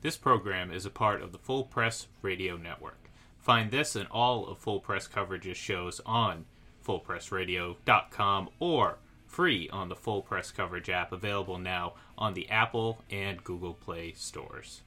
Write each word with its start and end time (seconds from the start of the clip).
This 0.00 0.16
program 0.16 0.70
is 0.70 0.86
a 0.86 0.90
part 0.90 1.22
of 1.22 1.32
the 1.32 1.38
Full 1.38 1.64
Press 1.64 2.06
Radio 2.22 2.56
Network. 2.56 3.10
Find 3.38 3.70
this 3.70 3.96
and 3.96 4.08
all 4.10 4.46
of 4.46 4.58
Full 4.58 4.78
Press 4.78 5.08
Coverage's 5.08 5.56
shows 5.56 6.00
on 6.06 6.44
fullpressradio.com 6.86 8.48
or 8.60 8.98
free 9.26 9.68
on 9.70 9.88
the 9.88 9.96
Full 9.96 10.22
Press 10.22 10.52
Coverage 10.52 10.88
app 10.88 11.10
available 11.12 11.58
now 11.58 11.94
on 12.16 12.34
the 12.34 12.48
Apple 12.48 13.00
and 13.10 13.42
Google 13.42 13.74
Play 13.74 14.12
stores. 14.16 14.82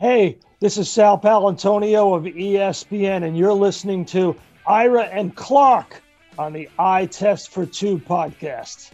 Hey, 0.00 0.38
this 0.58 0.76
is 0.76 0.90
Sal 0.90 1.18
Paolantonio 1.18 2.16
of 2.16 2.24
ESPN, 2.24 3.24
and 3.24 3.36
you're 3.36 3.52
listening 3.52 4.04
to 4.06 4.36
Ira 4.66 5.04
and 5.04 5.36
Clark 5.36 6.02
on 6.36 6.52
the 6.52 6.68
Eye 6.78 7.06
Test 7.06 7.50
for 7.50 7.64
Two 7.64 7.98
podcast. 7.98 8.90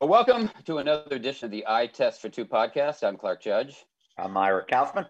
Well, 0.00 0.10
welcome 0.10 0.48
to 0.66 0.78
another 0.78 1.16
edition 1.16 1.46
of 1.46 1.50
the 1.50 1.64
Eye 1.66 1.88
Test 1.88 2.22
for 2.22 2.28
Two 2.28 2.44
podcast. 2.44 3.02
I'm 3.02 3.16
Clark 3.16 3.42
Judge. 3.42 3.84
I'm 4.16 4.36
Ira 4.36 4.64
Kaufman. 4.64 5.06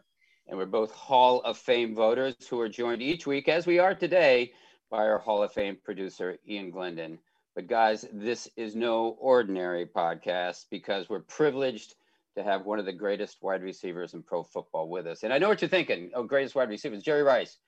And 0.47 0.57
we're 0.57 0.65
both 0.65 0.93
Hall 0.93 1.43
of 1.43 1.59
Fame 1.59 1.95
voters 1.95 2.35
who 2.49 2.59
are 2.59 2.71
joined 2.71 3.03
each 3.03 3.27
week, 3.27 3.51
as 3.51 3.67
we 3.67 3.79
are 3.79 3.95
today, 3.95 4.55
by 4.91 5.07
our 5.07 5.19
Hall 5.19 5.43
of 5.43 5.53
Fame 5.53 5.77
producer, 5.85 6.39
Ian 6.49 6.71
Glendon. 6.71 7.19
But, 7.55 7.67
guys, 7.67 8.07
this 8.11 8.49
is 8.57 8.75
no 8.75 9.19
ordinary 9.21 9.85
podcast 9.85 10.65
because 10.71 11.11
we're 11.11 11.21
privileged 11.21 11.95
to 12.39 12.43
have 12.43 12.65
one 12.65 12.79
of 12.79 12.87
the 12.87 12.93
greatest 12.95 13.43
wide 13.43 13.63
receivers 13.63 14.15
in 14.15 14.23
pro 14.23 14.43
football 14.43 14.89
with 14.89 15.07
us. 15.07 15.23
And 15.23 15.35
I 15.35 15.39
know 15.39 15.51
what 15.51 15.61
you're 15.61 15.69
thinking. 15.69 16.13
Oh, 16.15 16.23
greatest 16.23 16.55
wide 16.55 16.71
receivers, 16.71 17.03
Jerry 17.03 17.23
Rice. 17.23 17.59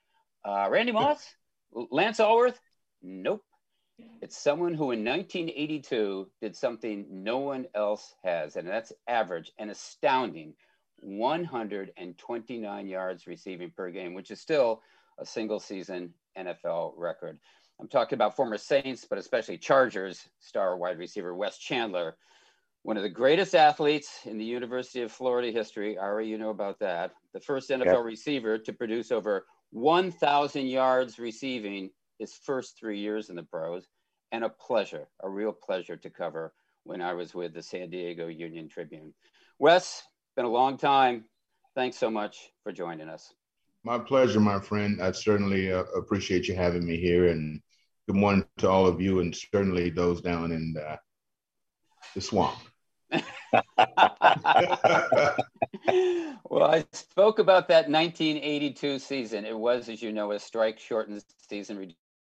Uh, 0.43 0.68
Randy 0.71 0.93
Moss? 0.93 1.34
Lance 1.71 2.18
Alworth? 2.18 2.59
Nope. 3.02 3.45
It's 4.22 4.36
someone 4.36 4.74
who 4.74 4.90
in 4.90 5.04
1982 5.04 6.28
did 6.40 6.56
something 6.56 7.06
no 7.10 7.38
one 7.38 7.66
else 7.74 8.14
has, 8.23 8.56
and 8.56 8.68
that's 8.68 8.92
average 9.09 9.52
an 9.59 9.70
astounding 9.70 10.54
129 11.01 12.87
yards 12.87 13.26
receiving 13.26 13.70
per 13.70 13.90
game, 13.90 14.15
which 14.15 14.30
is 14.30 14.40
still 14.40 14.82
a 15.18 15.24
single 15.24 15.59
season 15.59 16.12
NFL 16.38 16.92
record. 16.96 17.38
I'm 17.80 17.88
talking 17.88 18.16
about 18.16 18.37
former 18.37 18.59
Saints, 18.59 19.07
but 19.09 19.18
especially 19.18 19.57
Chargers 19.57 20.29
star 20.38 20.76
wide 20.76 20.98
receiver 20.98 21.35
Wes 21.35 21.57
Chandler, 21.59 22.16
one 22.82 22.96
of 22.96 23.02
the 23.02 23.09
greatest 23.09 23.54
athletes 23.54 24.20
in 24.24 24.37
the 24.37 24.45
University 24.45 25.02
of 25.02 25.10
Florida 25.10 25.51
history. 25.51 25.96
Ari, 25.96 26.29
you 26.29 26.37
know 26.37 26.51
about 26.51 26.79
that. 26.80 27.12
The 27.32 27.40
first 27.40 27.70
NFL 27.70 27.85
yeah. 27.87 28.02
receiver 28.02 28.59
to 28.59 28.73
produce 28.73 29.10
over 29.10 29.46
1,000 29.70 30.66
yards 30.66 31.18
receiving 31.18 31.90
his 32.21 32.35
first 32.35 32.79
three 32.79 33.01
years 33.01 33.30
in 33.30 33.37
the 33.37 33.43
pros, 33.43 33.88
and 34.30 34.45
a 34.45 34.49
pleasure, 34.49 35.09
a 35.23 35.29
real 35.29 35.52
pleasure 35.52 35.96
to 35.96 36.10
cover 36.10 36.52
when 36.85 37.01
I 37.01 37.15
was 37.15 37.35
with 37.35 37.54
the 37.54 37.63
San 37.63 37.90
Diego 37.90 38.29
Union 38.29 38.68
Tribune. 38.68 39.15
Wes, 39.59 40.02
been 40.37 40.45
a 40.45 40.51
long 40.51 40.76
time. 40.76 41.24
Thanks 41.74 41.96
so 41.96 42.10
much 42.10 42.51
for 42.63 42.73
joining 42.73 43.09
us. 43.09 43.32
My 43.82 43.98
pleasure, 43.98 44.41
my 44.41 44.60
friend. 44.60 45.02
I 45.02 45.13
certainly 45.13 45.73
uh, 45.73 45.85
appreciate 45.96 46.46
you 46.46 46.54
having 46.54 46.87
me 46.87 46.98
here, 46.98 47.29
and 47.29 47.60
good 48.07 48.16
morning 48.16 48.45
to 48.59 48.68
all 48.68 48.87
of 48.87 49.01
you, 49.01 49.21
and 49.21 49.35
certainly 49.35 49.88
those 49.88 50.21
down 50.21 50.52
in 50.52 50.74
uh, 50.76 50.96
the 52.15 52.21
swamp. 52.21 52.59
well, 56.51 56.71
I 56.71 56.85
spoke 56.93 57.38
about 57.38 57.68
that 57.68 57.88
1982 57.88 58.98
season. 58.98 59.46
It 59.46 59.57
was, 59.57 59.88
as 59.88 60.02
you 60.02 60.13
know, 60.13 60.32
a 60.32 60.38
strike 60.38 60.79
shortened 60.79 61.24
season 61.48 61.79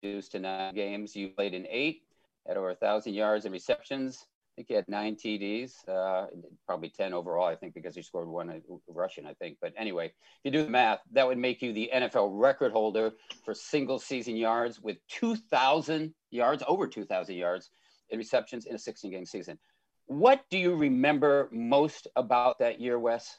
reduced 0.02 0.32
to 0.32 0.38
nine 0.38 0.74
games. 0.74 1.14
You 1.14 1.28
played 1.28 1.54
in 1.54 1.66
eight, 1.68 2.02
at 2.48 2.56
over 2.56 2.70
a 2.70 2.74
thousand 2.74 3.14
yards 3.14 3.44
and 3.44 3.52
receptions. 3.52 4.26
I 4.26 4.52
think 4.56 4.68
he 4.68 4.74
had 4.74 4.88
nine 4.88 5.16
TDs, 5.16 5.88
uh, 5.88 6.26
probably 6.66 6.90
10 6.90 7.14
overall, 7.14 7.46
I 7.46 7.56
think, 7.56 7.72
because 7.72 7.94
he 7.94 8.02
scored 8.02 8.28
one 8.28 8.60
rushing, 8.86 9.24
I 9.24 9.32
think. 9.32 9.56
But 9.62 9.72
anyway, 9.78 10.06
if 10.06 10.12
you 10.44 10.50
do 10.50 10.64
the 10.64 10.70
math, 10.70 11.00
that 11.12 11.26
would 11.26 11.38
make 11.38 11.62
you 11.62 11.72
the 11.72 11.90
NFL 11.94 12.28
record 12.32 12.70
holder 12.70 13.12
for 13.46 13.54
single 13.54 13.98
season 13.98 14.36
yards 14.36 14.78
with 14.78 14.98
2,000 15.08 16.12
yards, 16.30 16.62
over 16.68 16.86
2,000 16.86 17.34
yards 17.34 17.70
in 18.10 18.18
receptions 18.18 18.66
in 18.66 18.74
a 18.74 18.78
16 18.78 19.10
game 19.10 19.24
season. 19.24 19.58
What 20.04 20.44
do 20.50 20.58
you 20.58 20.74
remember 20.74 21.48
most 21.50 22.08
about 22.14 22.58
that 22.58 22.78
year, 22.78 22.98
Wes? 22.98 23.38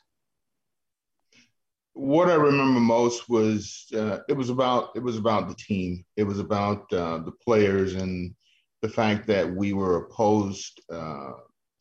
What 1.94 2.30
I 2.30 2.36
remember 2.36 2.80
most 2.80 3.30
was 3.30 3.86
uh, 3.96 4.20
it 4.28 4.34
was 4.34 4.50
about 4.50 4.90
it 4.96 5.04
was 5.04 5.18
about 5.18 5.48
the 5.48 5.56
team. 5.56 6.04
It 6.18 6.24
was 6.24 6.40
about 6.40 6.92
uh, 6.92 7.20
the 7.20 7.32
players 7.32 7.94
and 7.94 8.34
the 8.82 8.90
fact 8.90 9.28
that 9.28 9.50
we 9.50 9.74
were 9.74 9.98
opposed 9.98 10.82
uh, 10.92 11.32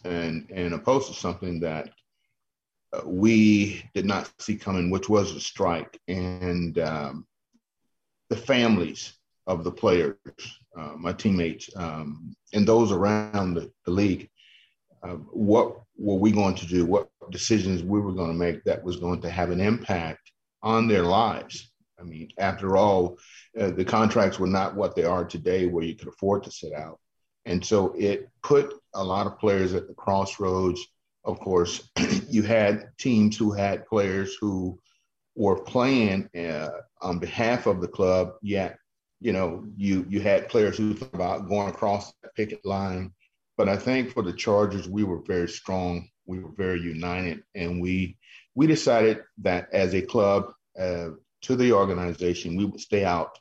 and 0.05 0.49
and 0.51 0.75
opposed 0.75 1.09
to 1.09 1.15
something 1.15 1.61
that 1.61 1.91
uh, 2.93 3.01
we 3.07 3.83
did 3.95 4.05
not 4.05 4.31
see 4.39 4.57
coming, 4.57 4.91
which 4.91 5.09
was 5.09 5.35
a 5.35 5.41
strike, 5.41 5.99
and 6.09 6.79
um, 6.79 7.27
the 8.29 8.37
families 8.37 9.15
of 9.47 9.65
the 9.65 9.73
players, 9.73 10.17
uh, 10.77 10.93
my 10.97 11.13
teammates, 11.13 11.71
um, 11.77 12.37
and 12.53 12.69
those 12.69 12.93
around 12.93 13.55
the, 13.55 13.71
the 13.87 13.91
league. 13.91 14.29
Uh, 15.03 15.17
what 16.03 16.15
were 16.15 16.21
we 16.21 16.33
going 16.33 16.57
to 16.57 16.67
do? 16.67 16.85
What 16.85 17.09
decisions 17.31 17.83
we 17.83 18.01
were 18.01 18.13
going 18.13 18.31
to 18.31 18.37
make 18.37 18.65
that 18.65 18.83
was 18.83 18.97
going 18.97 19.21
to 19.23 19.31
have 19.31 19.51
an 19.51 19.61
impact 19.61 20.33
on 20.63 20.89
their 20.89 21.05
lives. 21.05 21.73
I 21.99 22.03
mean, 22.05 22.29
after 22.39 22.77
all, 22.77 23.19
uh, 23.59 23.71
the 23.71 23.85
contracts 23.85 24.39
were 24.39 24.49
not 24.49 24.75
what 24.75 24.97
they 24.97 25.05
are 25.05 25.25
today, 25.25 25.67
where 25.67 25.85
you 25.85 25.95
could 25.95 26.09
afford 26.09 26.43
to 26.45 26.51
sit 26.51 26.73
out. 26.73 26.99
And 27.45 27.65
so 27.65 27.95
it 27.97 28.29
put 28.43 28.75
a 28.95 29.03
lot 29.03 29.27
of 29.27 29.39
players 29.39 29.75
at 29.75 29.87
the 29.87 29.95
crossroads. 29.95 30.85
Of 31.25 31.39
course, 31.39 31.89
you 32.29 32.43
had 32.43 32.91
teams 32.99 33.37
who 33.37 33.53
had 33.53 33.87
players 33.87 34.37
who 34.41 34.79
were 35.37 35.61
playing 35.63 36.29
uh, 36.37 36.71
on 37.01 37.19
behalf 37.19 37.67
of 37.67 37.81
the 37.81 37.89
club, 37.89 38.35
yet, 38.43 38.79
you 39.21 39.33
know, 39.33 39.65
you 39.77 40.05
you 40.09 40.21
had 40.21 40.49
players 40.49 40.77
who 40.77 40.95
thought 40.95 41.15
about 41.15 41.49
going 41.49 41.69
across 41.69 42.13
the 42.23 42.29
picket 42.37 42.65
line. 42.65 43.13
But 43.57 43.69
I 43.69 43.77
think 43.77 44.13
for 44.13 44.23
the 44.23 44.33
Chargers, 44.33 44.89
we 44.89 45.05
were 45.05 45.23
very 45.27 45.49
strong 45.49 46.09
we 46.27 46.39
were 46.39 46.53
very 46.57 46.81
united, 46.81 47.43
and 47.55 47.81
we 47.81 48.17
we 48.55 48.67
decided 48.67 49.23
that 49.39 49.69
as 49.73 49.95
a 49.95 50.03
club 50.03 50.53
uh, 50.79 51.11
to 51.43 51.57
the 51.57 51.73
organization, 51.73 52.57
we 52.57 52.65
would 52.65 52.81
stay 52.81 53.05
out, 53.05 53.39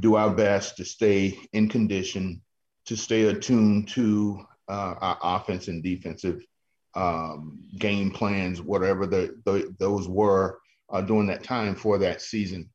do 0.00 0.16
our 0.16 0.30
best 0.30 0.76
to 0.76 0.84
stay 0.84 1.38
in 1.52 1.68
condition, 1.68 2.42
to 2.86 2.96
stay 2.96 3.22
attuned 3.24 3.88
to 3.88 4.44
uh, 4.68 4.94
our 5.00 5.18
offense 5.22 5.68
and 5.68 5.82
defensive 5.82 6.44
um, 6.94 7.60
game 7.78 8.10
plans, 8.10 8.60
whatever 8.60 9.06
the, 9.06 9.40
the 9.44 9.74
those 9.78 10.08
were 10.08 10.58
uh, 10.90 11.00
during 11.00 11.26
that 11.26 11.44
time 11.44 11.74
for 11.74 11.98
that 11.98 12.20
season. 12.20 12.68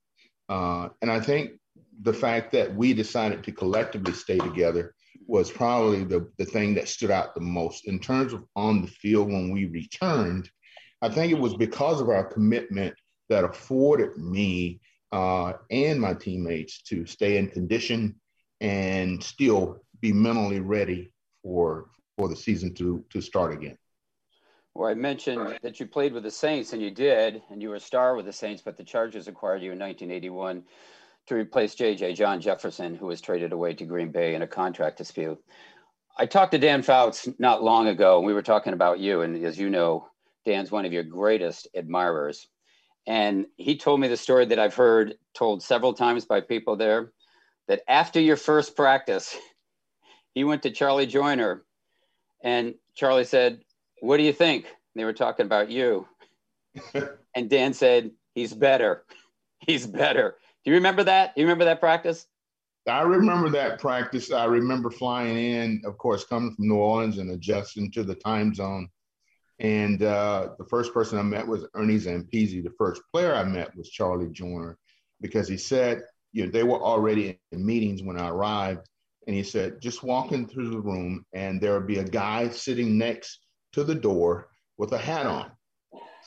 Uh, 0.49 0.89
and 1.01 1.11
I 1.11 1.19
think 1.19 1.51
the 2.01 2.13
fact 2.13 2.51
that 2.53 2.73
we 2.73 2.93
decided 2.93 3.43
to 3.43 3.51
collectively 3.51 4.13
stay 4.13 4.37
together 4.37 4.95
was 5.25 5.51
probably 5.51 6.03
the, 6.03 6.29
the 6.37 6.45
thing 6.45 6.73
that 6.75 6.87
stood 6.87 7.11
out 7.11 7.35
the 7.35 7.41
most 7.41 7.87
in 7.87 7.99
terms 7.99 8.33
of 8.33 8.43
on 8.55 8.81
the 8.81 8.87
field 8.87 9.27
when 9.27 9.51
we 9.51 9.65
returned. 9.65 10.49
I 11.01 11.09
think 11.09 11.31
it 11.31 11.39
was 11.39 11.55
because 11.55 12.01
of 12.01 12.09
our 12.09 12.25
commitment 12.25 12.95
that 13.29 13.43
afforded 13.43 14.17
me 14.17 14.81
uh, 15.11 15.53
and 15.71 15.99
my 15.99 16.13
teammates 16.13 16.81
to 16.83 17.05
stay 17.05 17.37
in 17.37 17.49
condition 17.49 18.15
and 18.61 19.23
still 19.23 19.81
be 20.01 20.11
mentally 20.11 20.59
ready 20.59 21.11
for 21.43 21.89
for 22.17 22.27
the 22.27 22.35
season 22.35 22.73
to 22.75 23.03
to 23.09 23.21
start 23.21 23.53
again. 23.53 23.77
Well, 24.73 24.89
I 24.89 24.93
mentioned 24.93 25.57
that 25.63 25.79
you 25.79 25.87
played 25.87 26.13
with 26.13 26.21
the 26.21 26.31
Saints, 26.31 26.73
and 26.73 26.81
you 26.81 26.91
did, 26.91 27.41
and 27.49 27.63
you 27.63 27.69
were 27.69 27.75
a 27.75 27.79
star 27.79 28.15
with 28.15 28.25
the 28.25 28.33
Saints, 28.33 28.61
but 28.63 28.77
the 28.77 28.83
Chargers 28.83 29.27
acquired 29.27 29.63
you 29.63 29.71
in 29.71 29.79
1981 29.79 30.63
to 31.27 31.35
replace 31.35 31.75
JJ 31.75 32.15
John 32.15 32.41
Jefferson, 32.41 32.95
who 32.95 33.07
was 33.07 33.21
traded 33.21 33.51
away 33.51 33.73
to 33.73 33.85
Green 33.85 34.11
Bay 34.11 34.35
in 34.35 34.41
a 34.41 34.47
contract 34.47 34.97
dispute. 34.97 35.37
I 36.17 36.25
talked 36.25 36.53
to 36.53 36.57
Dan 36.57 36.81
Fouts 36.81 37.27
not 37.37 37.63
long 37.63 37.87
ago, 37.87 38.17
and 38.17 38.25
we 38.25 38.33
were 38.33 38.41
talking 38.41 38.73
about 38.73 38.99
you. 38.99 39.21
And 39.21 39.43
as 39.45 39.59
you 39.59 39.69
know, 39.69 40.07
Dan's 40.45 40.71
one 40.71 40.85
of 40.85 40.93
your 40.93 41.03
greatest 41.03 41.67
admirers. 41.75 42.47
And 43.05 43.45
he 43.57 43.77
told 43.77 43.99
me 43.99 44.07
the 44.07 44.17
story 44.17 44.45
that 44.45 44.59
I've 44.59 44.73
heard 44.73 45.15
told 45.33 45.61
several 45.61 45.93
times 45.93 46.25
by 46.25 46.41
people 46.41 46.75
there 46.75 47.11
that 47.67 47.81
after 47.87 48.19
your 48.19 48.37
first 48.37 48.75
practice, 48.75 49.35
he 50.33 50.43
went 50.43 50.63
to 50.63 50.71
Charlie 50.71 51.05
Joiner 51.05 51.63
and 52.43 52.75
Charlie 52.95 53.25
said, 53.25 53.61
What 54.01 54.17
do 54.17 54.23
you 54.23 54.33
think? 54.33 54.65
they 54.95 55.05
were 55.05 55.13
talking 55.13 55.45
about 55.45 55.69
you. 55.69 56.07
and 57.35 57.49
Dan 57.49 57.73
said, 57.73 58.11
He's 58.33 58.53
better. 58.53 59.03
He's 59.59 59.85
better. 59.85 60.37
Do 60.67 60.71
you 60.71 60.75
remember 60.79 61.05
that? 61.05 61.33
Do 61.33 61.39
you 61.39 61.47
remember 61.47 61.63
that 61.63 61.79
practice? 61.79 62.27
I 62.89 62.99
remember 63.03 63.47
that 63.51 63.79
practice. 63.79 64.33
I 64.33 64.43
remember 64.43 64.91
flying 64.91 65.37
in, 65.37 65.81
of 65.85 65.97
course, 65.97 66.25
coming 66.25 66.53
from 66.53 66.67
New 66.67 66.75
Orleans 66.75 67.19
and 67.19 67.31
adjusting 67.31 67.89
to 67.93 68.03
the 68.03 68.15
time 68.15 68.53
zone. 68.53 68.89
And 69.59 70.03
uh, 70.03 70.49
the 70.59 70.65
first 70.65 70.93
person 70.93 71.19
I 71.19 71.21
met 71.21 71.47
was 71.47 71.65
Ernie 71.73 71.95
Zampese. 71.95 72.61
The 72.61 72.73
first 72.77 73.01
player 73.13 73.33
I 73.33 73.45
met 73.45 73.73
was 73.77 73.87
Charlie 73.87 74.27
Joiner 74.27 74.77
because 75.21 75.47
he 75.47 75.55
said, 75.55 76.01
you 76.33 76.43
know, 76.43 76.51
they 76.51 76.63
were 76.63 76.83
already 76.83 77.39
in 77.53 77.65
meetings 77.65 78.03
when 78.03 78.19
I 78.19 78.27
arrived. 78.27 78.89
and 79.25 79.37
he 79.37 79.43
said, 79.43 79.79
just 79.79 80.03
walk 80.03 80.33
into 80.33 80.69
the 80.69 80.81
room, 80.81 81.25
and 81.31 81.61
there 81.61 81.79
will 81.79 81.87
be 81.87 81.99
a 81.99 82.03
guy 82.03 82.49
sitting 82.49 82.97
next 82.97 83.39
to 83.71 83.85
the 83.85 83.95
door 83.95 84.49
with 84.77 84.91
a 84.91 84.97
hat 84.97 85.27
on. 85.27 85.49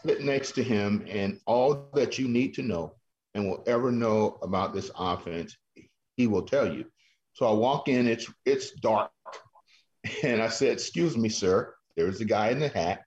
Sit 0.03 0.23
next 0.23 0.53
to 0.53 0.63
him, 0.63 1.05
and 1.11 1.39
all 1.45 1.91
that 1.93 2.19
you 2.19 2.27
need 2.27 2.55
to 2.55 2.63
know 2.63 2.95
and 3.35 3.49
will 3.49 3.63
ever 3.67 3.93
know 3.93 4.39
about 4.43 4.75
this 4.75 4.91
offense, 4.97 5.57
he 6.17 6.27
will 6.27 6.43
tell 6.43 6.73
you. 6.73 6.85
So 7.33 7.47
I 7.47 7.53
walk 7.53 7.89
in, 7.89 8.07
it's 8.07 8.31
it's 8.45 8.73
dark. 8.73 9.11
And 10.23 10.41
I 10.41 10.49
said, 10.49 10.73
Excuse 10.73 11.17
me, 11.17 11.29
sir. 11.29 11.75
There's 11.95 12.23
a 12.23 12.25
guy 12.25 12.49
in 12.49 12.59
the 12.59 12.69
hat. 12.69 13.03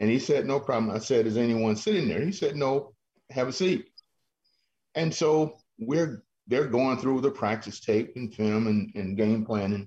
And 0.00 0.10
he 0.10 0.18
said, 0.18 0.46
No 0.46 0.58
problem. 0.58 0.94
I 0.94 0.98
said, 0.98 1.26
Is 1.26 1.36
anyone 1.36 1.76
sitting 1.76 2.08
there? 2.08 2.20
He 2.20 2.32
said, 2.32 2.56
No, 2.56 2.92
have 3.30 3.46
a 3.46 3.52
seat. 3.52 3.88
And 4.96 5.14
so 5.14 5.58
we're 5.78 6.24
they're 6.48 6.66
going 6.66 6.98
through 6.98 7.20
the 7.20 7.30
practice 7.30 7.78
tape 7.78 8.14
and 8.16 8.34
film 8.34 8.66
and, 8.66 8.90
and 8.94 9.16
game 9.16 9.44
planning. 9.44 9.86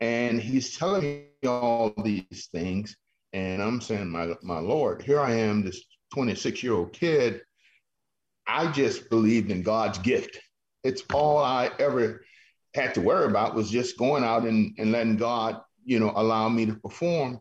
And 0.00 0.40
he's 0.40 0.76
telling 0.76 1.02
me 1.02 1.48
all 1.48 1.94
these 2.02 2.48
things. 2.52 2.96
And 3.32 3.62
I'm 3.62 3.80
saying, 3.80 4.08
my, 4.08 4.34
my 4.42 4.58
Lord, 4.58 5.02
here 5.02 5.20
I 5.20 5.32
am, 5.32 5.62
this 5.62 5.82
26 6.12 6.62
year 6.62 6.74
old 6.74 6.92
kid. 6.92 7.42
I 8.50 8.72
just 8.72 9.08
believed 9.10 9.50
in 9.52 9.62
God's 9.62 9.98
gift. 9.98 10.40
It's 10.82 11.02
all 11.14 11.38
I 11.38 11.70
ever 11.78 12.24
had 12.74 12.94
to 12.94 13.00
worry 13.00 13.26
about 13.26 13.54
was 13.54 13.70
just 13.70 13.96
going 13.96 14.24
out 14.24 14.42
and, 14.42 14.74
and 14.76 14.90
letting 14.90 15.16
God, 15.16 15.60
you 15.84 16.00
know, 16.00 16.12
allow 16.14 16.48
me 16.48 16.66
to 16.66 16.74
perform. 16.74 17.40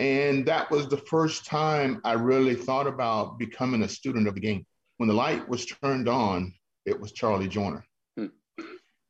And 0.00 0.46
that 0.46 0.70
was 0.70 0.88
the 0.88 0.96
first 0.96 1.46
time 1.46 2.00
I 2.04 2.14
really 2.14 2.56
thought 2.56 2.88
about 2.88 3.38
becoming 3.38 3.82
a 3.82 3.88
student 3.88 4.26
of 4.26 4.34
the 4.34 4.40
game. 4.40 4.66
When 4.96 5.08
the 5.08 5.14
light 5.14 5.48
was 5.48 5.66
turned 5.66 6.08
on, 6.08 6.52
it 6.84 6.98
was 6.98 7.12
Charlie 7.12 7.48
Joiner. 7.48 7.84
Hmm. 8.16 8.26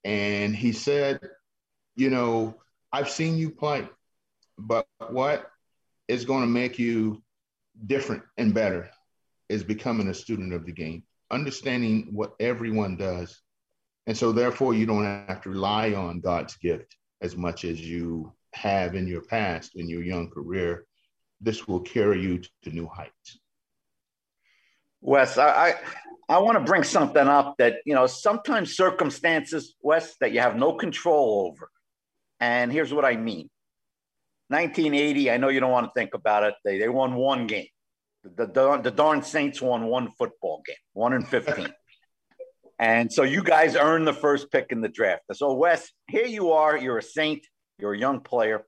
And 0.05 0.55
he 0.55 0.73
said, 0.73 1.21
You 1.97 2.11
know, 2.11 2.57
I've 2.93 3.09
seen 3.09 3.39
you 3.39 3.51
play, 3.51 3.89
but 4.59 4.87
what 5.09 5.51
is 6.07 6.27
going 6.27 6.43
to 6.43 6.49
make 6.49 6.79
you 6.79 7.23
different 7.87 8.25
and 8.37 8.53
better 8.53 8.91
is 9.49 9.65
becoming 9.65 10.09
a 10.09 10.15
student 10.15 10.53
of 10.53 10.67
the 10.67 10.73
game, 10.73 11.03
understanding 11.31 12.09
what 12.13 12.35
everyone 12.41 12.97
does. 12.97 13.41
And 14.07 14.17
so, 14.17 14.33
therefore, 14.33 14.75
you 14.75 14.87
don't 14.87 15.05
have 15.05 15.43
to 15.43 15.51
rely 15.51 15.93
on 15.93 16.21
God's 16.21 16.57
gift 16.57 16.97
as 17.21 17.37
much 17.37 17.65
as 17.65 17.81
you 17.81 18.33
have 18.53 18.95
in 18.95 19.07
your 19.07 19.23
past, 19.23 19.77
in 19.77 19.89
your 19.89 20.03
young 20.03 20.31
career. 20.31 20.87
This 21.41 21.69
will 21.69 21.81
carry 21.81 22.23
you 22.23 22.41
to 22.63 22.71
new 22.71 22.87
heights. 22.87 23.39
Wes, 25.01 25.39
I, 25.39 25.49
I, 25.49 25.75
I 26.29 26.39
want 26.39 26.59
to 26.59 26.65
bring 26.65 26.83
something 26.83 27.27
up 27.27 27.57
that, 27.59 27.77
you 27.87 27.95
know, 27.95 28.07
sometimes 28.07 28.77
circumstances, 28.77 29.75
Wes, 29.81 30.17
that 30.21 30.33
you 30.33 30.41
have 30.41 30.57
no 30.57 30.75
control 30.75 31.51
over. 31.51 31.71
And 32.41 32.73
here's 32.73 32.93
what 32.93 33.05
I 33.05 33.17
mean 33.17 33.49
1980, 34.49 35.31
I 35.31 35.37
know 35.37 35.49
you 35.49 35.61
don't 35.61 35.71
want 35.71 35.87
to 35.87 35.93
think 35.95 36.15
about 36.15 36.43
it. 36.43 36.55
They, 36.65 36.79
they 36.79 36.89
won 36.89 37.15
one 37.15 37.47
game. 37.47 37.69
The, 38.23 38.47
the, 38.47 38.81
the 38.83 38.91
darn 38.91 39.23
Saints 39.23 39.63
won 39.63 39.87
one 39.87 40.11
football 40.19 40.63
game, 40.67 40.77
one 40.93 41.13
in 41.13 41.23
15. 41.23 41.73
and 42.79 43.13
so 43.13 43.23
you 43.23 43.43
guys 43.43 43.77
earned 43.77 44.07
the 44.07 44.13
first 44.13 44.51
pick 44.51 44.67
in 44.71 44.81
the 44.81 44.89
draft. 44.89 45.23
So, 45.33 45.55
Wes, 45.55 45.91
here 46.09 46.27
you 46.27 46.53
are. 46.53 46.77
You're 46.77 46.99
a 46.99 47.03
Saint, 47.03 47.47
you're 47.79 47.95
a 47.95 47.99
young 47.99 48.21
player. 48.21 48.67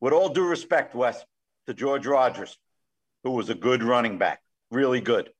With 0.00 0.12
all 0.12 0.28
due 0.28 0.46
respect, 0.46 0.94
Wes, 0.94 1.24
to 1.66 1.74
George 1.74 2.06
Rogers, 2.06 2.56
who 3.24 3.32
was 3.32 3.50
a 3.50 3.54
good 3.54 3.82
running 3.82 4.18
back 4.18 4.40
really 4.70 5.00
good. 5.00 5.30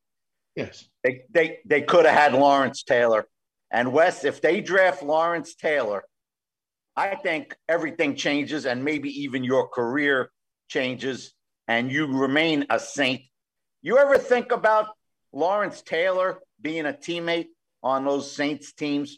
Yes. 0.54 0.88
They 1.04 1.22
they 1.30 1.58
they 1.66 1.82
could 1.82 2.06
have 2.06 2.14
had 2.14 2.32
Lawrence 2.32 2.82
Taylor. 2.82 3.26
And 3.70 3.92
Wes, 3.92 4.24
if 4.24 4.40
they 4.40 4.60
draft 4.60 5.02
Lawrence 5.02 5.54
Taylor, 5.54 6.04
I 6.96 7.14
think 7.16 7.54
everything 7.68 8.16
changes 8.16 8.64
and 8.64 8.84
maybe 8.84 9.10
even 9.22 9.44
your 9.44 9.68
career 9.68 10.30
changes 10.68 11.34
and 11.68 11.90
you 11.90 12.06
remain 12.06 12.66
a 12.70 12.78
saint. 12.78 13.22
You 13.82 13.98
ever 13.98 14.18
think 14.18 14.52
about 14.52 14.88
Lawrence 15.32 15.82
Taylor 15.82 16.40
being 16.60 16.86
a 16.86 16.92
teammate 16.92 17.48
on 17.82 18.04
those 18.04 18.30
Saints 18.30 18.72
teams? 18.72 19.16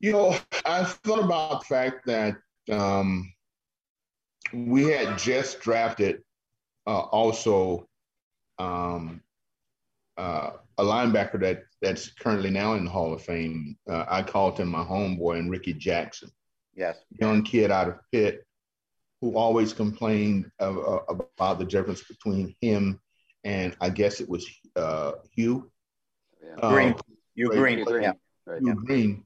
You 0.00 0.12
know, 0.12 0.36
I 0.64 0.84
thought 0.84 1.24
about 1.24 1.60
the 1.60 1.66
fact 1.66 2.06
that 2.06 2.36
um, 2.70 3.32
we 4.52 4.84
had 4.84 5.18
just 5.18 5.60
drafted 5.60 6.22
uh, 6.86 7.00
also 7.00 7.88
um, 8.58 9.22
uh, 10.16 10.50
a 10.78 10.84
linebacker 10.84 11.40
that 11.40 11.62
that's 11.80 12.10
currently 12.10 12.50
now 12.50 12.74
in 12.74 12.84
the 12.84 12.90
Hall 12.90 13.12
of 13.12 13.22
Fame. 13.22 13.76
Uh, 13.88 14.04
I 14.08 14.22
called 14.22 14.58
him 14.58 14.68
my 14.68 14.84
homeboy, 14.84 15.38
and 15.38 15.50
Rickey 15.50 15.72
Jackson. 15.72 16.30
Yes, 16.74 16.98
young 17.20 17.42
kid 17.42 17.70
out 17.70 17.88
of 17.88 17.98
Pitt 18.12 18.46
who 19.20 19.36
always 19.36 19.72
complained 19.72 20.50
of, 20.58 20.78
uh, 20.78 21.14
about 21.38 21.58
the 21.58 21.64
difference 21.64 22.02
between 22.04 22.54
him 22.60 23.00
and 23.44 23.76
I 23.80 23.90
guess 23.90 24.20
it 24.20 24.28
was 24.28 24.46
uh, 24.74 25.12
Hugh 25.32 25.70
yeah. 26.42 26.68
Green. 26.68 26.92
Um, 26.92 26.98
Hugh 27.34 27.48
Green. 27.50 27.84
Green. 27.84 28.02
Yeah. 28.02 28.12
Right. 28.46 28.60
Hugh 28.60 28.74
Green. 28.74 29.24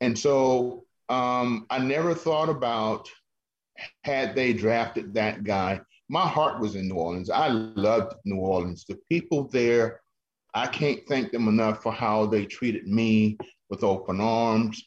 And 0.00 0.18
so 0.18 0.84
um, 1.08 1.66
I 1.70 1.78
never 1.78 2.14
thought 2.14 2.48
about 2.48 3.08
had 4.04 4.34
they 4.34 4.52
drafted 4.52 5.14
that 5.14 5.44
guy 5.44 5.80
my 6.12 6.28
heart 6.28 6.60
was 6.60 6.74
in 6.74 6.88
New 6.88 6.96
Orleans. 6.96 7.30
I 7.30 7.48
loved 7.48 8.16
New 8.26 8.36
Orleans. 8.36 8.84
The 8.86 8.98
people 9.08 9.48
there, 9.48 10.02
I 10.54 10.66
can't 10.66 11.00
thank 11.08 11.32
them 11.32 11.48
enough 11.48 11.82
for 11.82 11.90
how 11.90 12.26
they 12.26 12.44
treated 12.44 12.86
me 12.86 13.38
with 13.70 13.82
open 13.82 14.20
arms, 14.20 14.84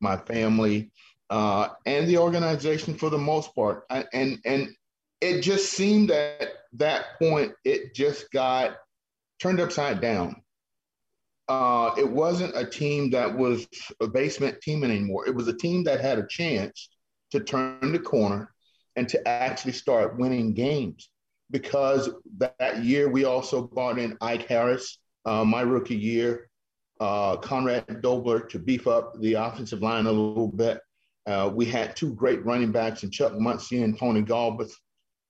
my 0.00 0.18
family, 0.18 0.90
uh, 1.30 1.68
and 1.84 2.08
the 2.08 2.18
organization 2.18 2.94
for 2.94 3.10
the 3.10 3.18
most 3.18 3.54
part. 3.54 3.84
I, 3.90 4.04
and 4.12 4.38
and 4.44 4.68
it 5.20 5.42
just 5.42 5.72
seemed 5.72 6.10
at 6.10 6.48
that 6.74 7.18
point 7.18 7.52
it 7.64 7.94
just 7.94 8.30
got 8.30 8.76
turned 9.40 9.60
upside 9.60 10.00
down. 10.00 10.42
Uh, 11.48 11.92
it 11.96 12.10
wasn't 12.10 12.56
a 12.56 12.66
team 12.66 13.10
that 13.10 13.36
was 13.36 13.66
a 14.00 14.08
basement 14.08 14.60
team 14.60 14.82
anymore. 14.82 15.26
It 15.28 15.34
was 15.34 15.48
a 15.48 15.56
team 15.56 15.84
that 15.84 16.00
had 16.00 16.18
a 16.18 16.26
chance 16.26 16.90
to 17.30 17.40
turn 17.40 17.92
the 17.92 17.98
corner 17.98 18.52
and 18.96 19.08
to 19.08 19.28
actually 19.28 19.72
start 19.72 20.18
winning 20.18 20.54
games. 20.54 21.08
Because 21.48 22.10
that 22.38 22.82
year 22.82 23.08
we 23.08 23.24
also 23.24 23.62
brought 23.62 24.00
in 24.00 24.16
Ike 24.20 24.48
Harris, 24.48 24.98
uh, 25.24 25.44
my 25.44 25.60
rookie 25.60 25.96
year, 25.96 26.48
uh, 26.98 27.36
Conrad 27.36 28.00
Dobler 28.02 28.40
to 28.48 28.58
beef 28.58 28.88
up 28.88 29.14
the 29.20 29.34
offensive 29.34 29.82
line 29.82 30.06
a 30.06 30.12
little 30.12 30.48
bit. 30.48 30.80
Uh, 31.26 31.50
we 31.52 31.64
had 31.64 31.96
two 31.96 32.14
great 32.14 32.44
running 32.44 32.70
backs 32.70 33.02
in 33.02 33.10
Chuck 33.10 33.38
Muncie 33.38 33.82
and 33.82 33.98
Tony 33.98 34.22
Galbreath. 34.22 34.72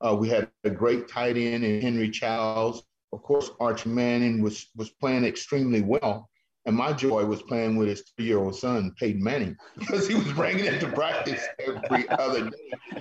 Uh, 0.01 0.15
we 0.15 0.29
had 0.29 0.51
a 0.65 0.71
great 0.71 1.09
tight 1.09 1.37
end 1.37 1.65
in 1.65 1.81
Henry 1.81 2.11
Childs. 2.11 2.83
Of 3.13 3.23
course, 3.23 3.51
Archie 3.61 3.89
Manning 3.89 4.43
was 4.43 4.67
was 4.77 4.91
playing 4.91 5.25
extremely 5.25 5.81
well. 5.81 6.29
And 6.67 6.77
my 6.77 6.93
joy 6.93 7.25
was 7.25 7.43
playing 7.43 7.77
with 7.77 7.89
his 7.89 8.03
three-year-old 8.17 8.57
son, 8.57 8.93
Peyton 8.99 9.23
Manning, 9.23 9.57
because 9.79 10.09
he 10.09 10.17
was 10.17 10.33
bringing 10.33 10.65
it 10.65 10.81
to 10.81 10.89
practice 10.89 11.41
every 11.61 12.09
other 12.09 12.51
day. 12.51 13.01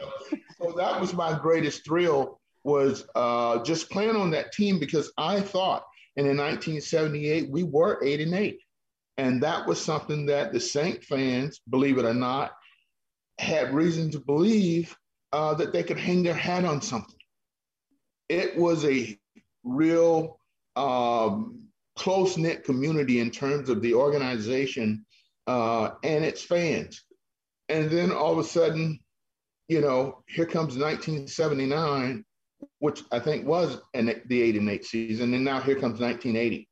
So 0.59 0.71
that 0.77 1.01
was 1.01 1.13
my 1.13 1.37
greatest 1.37 1.83
thrill 1.83 2.39
was 2.63 3.05
uh, 3.15 3.63
just 3.63 3.89
playing 3.89 4.15
on 4.15 4.31
that 4.31 4.51
team 4.51 4.79
because 4.79 5.11
I 5.17 5.41
thought, 5.41 5.83
in 6.15 6.25
1978 6.25 7.49
we 7.49 7.63
were 7.63 7.99
eight 8.03 8.21
and 8.21 8.33
eight, 8.33 8.59
and 9.17 9.41
that 9.43 9.67
was 9.67 9.83
something 9.83 10.25
that 10.27 10.53
the 10.53 10.59
Saint 10.59 11.03
fans, 11.03 11.59
believe 11.69 11.97
it 11.97 12.05
or 12.05 12.13
not, 12.13 12.51
had 13.37 13.73
reason 13.73 14.11
to 14.11 14.19
believe 14.19 14.95
uh, 15.33 15.53
that 15.55 15.73
they 15.73 15.83
could 15.83 15.99
hang 15.99 16.23
their 16.23 16.33
hat 16.33 16.65
on 16.65 16.81
something. 16.81 17.19
It 18.29 18.57
was 18.57 18.85
a 18.85 19.17
real 19.63 20.39
um, 20.75 21.65
close 21.95 22.37
knit 22.37 22.63
community 22.63 23.19
in 23.19 23.31
terms 23.31 23.69
of 23.69 23.81
the 23.81 23.93
organization 23.93 25.05
uh, 25.47 25.91
and 26.03 26.23
its 26.23 26.41
fans. 26.41 27.03
And 27.69 27.89
then 27.89 28.11
all 28.11 28.33
of 28.33 28.39
a 28.39 28.43
sudden, 28.43 28.99
you 29.67 29.81
know, 29.81 30.23
here 30.27 30.45
comes 30.45 30.77
1979, 30.77 32.23
which 32.79 33.03
I 33.11 33.19
think 33.19 33.45
was 33.45 33.77
an, 33.93 34.21
the 34.27 34.41
eight 34.41 34.55
and 34.55 34.69
eight 34.69 34.85
season, 34.85 35.33
and 35.33 35.43
now 35.43 35.59
here 35.59 35.75
comes 35.75 35.99
1980. 35.99 36.67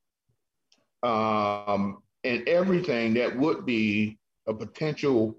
Um, 1.01 2.03
and 2.23 2.47
everything 2.47 3.15
that 3.15 3.37
would 3.37 3.65
be 3.65 4.17
a 4.47 4.53
potential 4.53 5.35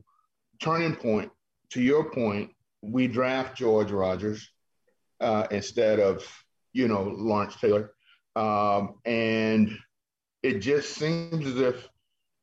turning 0.64 0.96
point, 0.96 1.30
to 1.68 1.82
your 1.82 2.10
point, 2.10 2.50
we 2.80 3.06
draft 3.06 3.54
George 3.56 3.90
Rogers 3.90 4.48
uh, 5.20 5.46
instead 5.50 6.00
of, 6.00 6.26
you 6.72 6.88
know, 6.88 7.02
Lawrence 7.02 7.56
Taylor. 7.56 7.92
Um, 8.34 8.94
and 9.04 9.76
it 10.42 10.60
just 10.60 10.94
seems 10.94 11.46
as 11.46 11.56
if 11.58 11.86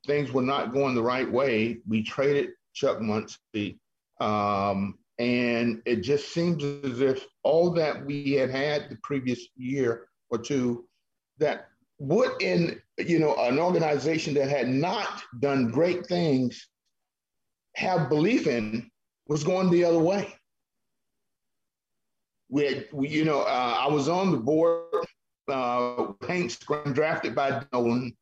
things 0.05 0.31
were 0.31 0.43
not 0.43 0.71
going 0.71 0.93
the 0.93 1.01
right 1.01 1.29
way. 1.29 1.79
We 1.87 2.03
traded 2.03 2.51
Chuck 2.73 3.01
Muncie, 3.01 3.79
um, 4.19 4.99
and 5.17 5.81
it 5.85 5.97
just 5.97 6.31
seems 6.31 6.63
as 6.63 7.01
if 7.01 7.25
all 7.43 7.71
that 7.71 8.05
we 8.05 8.33
had 8.33 8.51
had 8.51 8.89
the 8.89 8.97
previous 9.01 9.47
year 9.55 10.07
or 10.29 10.37
two 10.37 10.85
that 11.39 11.67
would 11.99 12.41
in 12.41 12.81
you 12.97 13.19
know 13.19 13.35
an 13.35 13.59
organization 13.59 14.33
that 14.33 14.49
had 14.49 14.67
not 14.67 15.21
done 15.39 15.69
great 15.69 16.05
things 16.07 16.67
have 17.75 18.09
belief 18.09 18.47
in 18.47 18.89
was 19.27 19.43
going 19.43 19.69
the 19.69 19.85
other 19.85 19.99
way. 19.99 20.33
We, 22.49 22.65
had, 22.65 22.87
we 22.91 23.07
you 23.07 23.23
know, 23.23 23.41
uh, 23.41 23.77
I 23.79 23.87
was 23.87 24.09
on 24.09 24.31
the 24.31 24.37
board. 24.37 24.87
Uh, 25.47 26.13
Hanks 26.27 26.57
drafted 26.57 27.35
by 27.35 27.63
Nolan, 27.73 28.15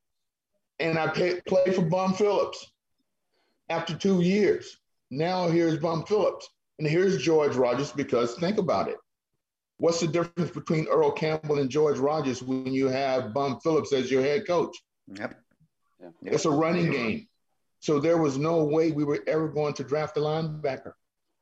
and 0.80 0.98
I 0.98 1.08
pay, 1.08 1.42
played 1.48 1.76
for 1.76 1.82
Bum 1.82 2.14
Phillips 2.14 2.72
after 3.70 3.96
two 3.96 4.22
years. 4.22 4.78
Now 5.12 5.48
here's 5.48 5.78
Bum 5.78 6.06
Phillips, 6.06 6.50
and 6.78 6.88
here's 6.88 7.22
George 7.22 7.56
Rogers. 7.56 7.92
Because 7.92 8.36
think 8.36 8.58
about 8.58 8.88
it, 8.88 8.98
what's 9.78 10.00
the 10.00 10.08
difference 10.08 10.52
between 10.52 10.88
Earl 10.88 11.12
Campbell 11.12 11.60
and 11.60 11.70
George 11.70 11.98
Rogers 11.98 12.42
when 12.42 12.74
you 12.74 12.88
have 12.88 13.34
Bum 13.34 13.60
Phillips 13.62 13.94
as 13.94 14.10
your 14.10 14.22
head 14.22 14.48
coach? 14.48 14.78
Yep. 15.14 15.40
Yeah. 16.02 16.10
It's 16.24 16.46
a 16.46 16.52
running 16.52 16.92
game. 16.92 17.28
So 17.80 18.00
there 18.00 18.18
was 18.18 18.38
no 18.38 18.64
way 18.64 18.92
we 18.92 19.04
were 19.04 19.24
ever 19.28 19.48
going 19.48 19.74
to 19.76 19.84
draft 19.84 20.18
a 20.18 20.20
linebacker. 20.20 20.94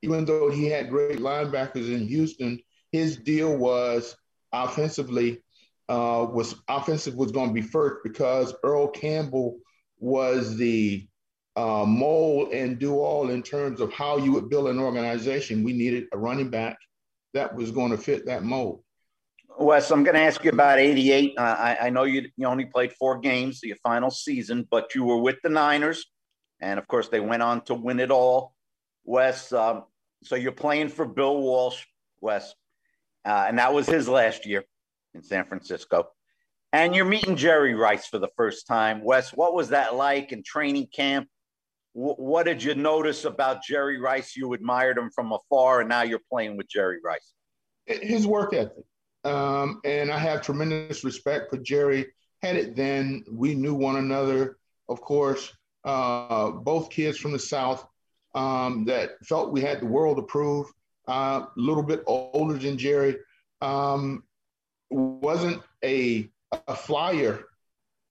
Even 0.04 0.26
though 0.26 0.52
he 0.52 0.66
had 0.66 0.90
great 0.90 1.20
linebackers 1.20 1.92
in 1.94 2.08
Houston, 2.08 2.60
his 2.92 3.18
deal 3.18 3.58
was 3.58 4.16
offensively 4.54 5.42
uh, 5.90 6.28
was 6.30 6.56
offensive 6.68 7.16
was 7.16 7.32
going 7.32 7.48
to 7.48 7.54
be 7.54 7.62
first 7.62 8.04
because 8.04 8.54
Earl 8.64 8.90
Campbell 8.90 9.58
was 10.00 10.58
the 10.58 11.08
uh, 11.56 11.86
mold 11.86 12.52
and 12.52 12.78
do 12.78 13.00
all 13.00 13.30
in 13.30 13.42
terms 13.42 13.80
of 13.80 13.92
how 13.94 14.18
you 14.18 14.34
would 14.34 14.50
build 14.50 14.68
an 14.68 14.80
organization. 14.80 15.64
We 15.64 15.74
needed 15.74 16.06
a 16.14 16.18
running 16.18 16.50
back 16.50 16.78
that 17.34 17.56
was 17.56 17.72
going 17.72 17.92
to 17.92 17.98
fit 17.98 18.26
that 18.26 18.44
mold. 18.44 18.84
Wes, 19.60 19.90
I'm 19.90 20.04
going 20.04 20.16
to 20.16 20.22
ask 20.22 20.44
you 20.44 20.52
about 20.52 20.78
88. 20.78 21.34
Uh, 21.36 21.42
I, 21.42 21.78
I, 21.82 21.90
know 21.90 22.04
you, 22.04 22.30
you 22.36 22.46
only 22.46 22.66
played 22.66 22.94
four 22.94 23.18
games, 23.18 23.62
your 23.64 23.78
final 23.78 24.12
season, 24.12 24.68
but 24.70 24.94
you 24.94 25.04
were 25.04 25.18
with 25.18 25.38
the 25.42 25.50
Niners. 25.50 26.06
And 26.60 26.80
of 26.80 26.88
course, 26.88 27.10
they 27.10 27.20
went 27.20 27.44
on 27.44 27.62
to 27.66 27.74
win 27.74 28.00
it 28.00 28.12
all. 28.12 28.54
Wes, 29.04 29.54
um, 29.54 29.84
so 30.24 30.36
you're 30.36 30.52
playing 30.52 30.90
for 30.90 31.06
Bill 31.06 31.38
Walsh, 31.38 31.86
Wes. 32.22 32.54
Uh, 33.26 33.46
and 33.48 33.60
that 33.60 33.74
was 33.74 33.88
his 33.88 34.08
last 34.08 34.46
year 34.46 34.64
in 35.14 35.22
San 35.22 35.46
Francisco. 35.46 36.10
And 36.74 36.96
you're 36.96 37.06
meeting 37.06 37.36
Jerry 37.36 37.74
Rice 37.74 38.08
for 38.08 38.20
the 38.20 38.30
first 38.36 38.68
time. 38.68 39.04
Wes, 39.04 39.32
what 39.32 39.54
was 39.54 39.70
that 39.70 39.96
like 39.96 40.32
in 40.32 40.44
training 40.44 40.88
camp? 40.94 41.28
W- 41.96 42.16
what 42.16 42.46
did 42.46 42.62
you 42.64 42.76
notice 42.76 43.26
about 43.26 43.64
Jerry 43.64 44.00
Rice? 44.00 44.36
You 44.36 44.54
admired 44.54 44.98
him 44.98 45.10
from 45.14 45.32
afar, 45.32 45.80
and 45.80 45.90
now 45.90 46.02
you're 46.02 46.22
playing 46.30 46.58
with 46.58 46.68
Jerry 46.68 47.00
Rice. 47.04 47.34
His 47.86 48.28
work 48.28 48.54
ethic 48.54 48.84
um, 49.28 49.82
and 49.84 50.12
I 50.12 50.18
have 50.18 50.42
tremendous 50.42 51.04
respect 51.04 51.50
for 51.50 51.58
Jerry. 51.58 52.08
Had 52.42 52.56
it 52.56 52.76
then, 52.76 53.24
we 53.32 53.56
knew 53.56 53.74
one 53.74 53.98
another, 53.98 54.58
of 54.90 55.02
course, 55.02 55.52
uh, 55.88 56.52
both 56.52 56.90
kids 56.90 57.18
from 57.18 57.32
the 57.32 57.40
South 57.40 57.88
um, 58.36 58.84
that 58.86 59.12
felt 59.26 59.54
we 59.54 59.62
had 59.62 59.80
the 59.80 59.86
world 59.86 60.18
to 60.18 60.24
prove, 60.24 60.68
uh, 61.08 61.12
a 61.12 61.14
uh, 61.14 61.46
little 61.56 61.82
bit 61.82 62.04
older 62.06 62.56
than 62.56 62.78
Jerry. 62.78 63.16
Um, 63.62 64.24
wasn't 64.90 65.64
a, 65.84 66.30
a 66.68 66.76
flyer 66.76 67.46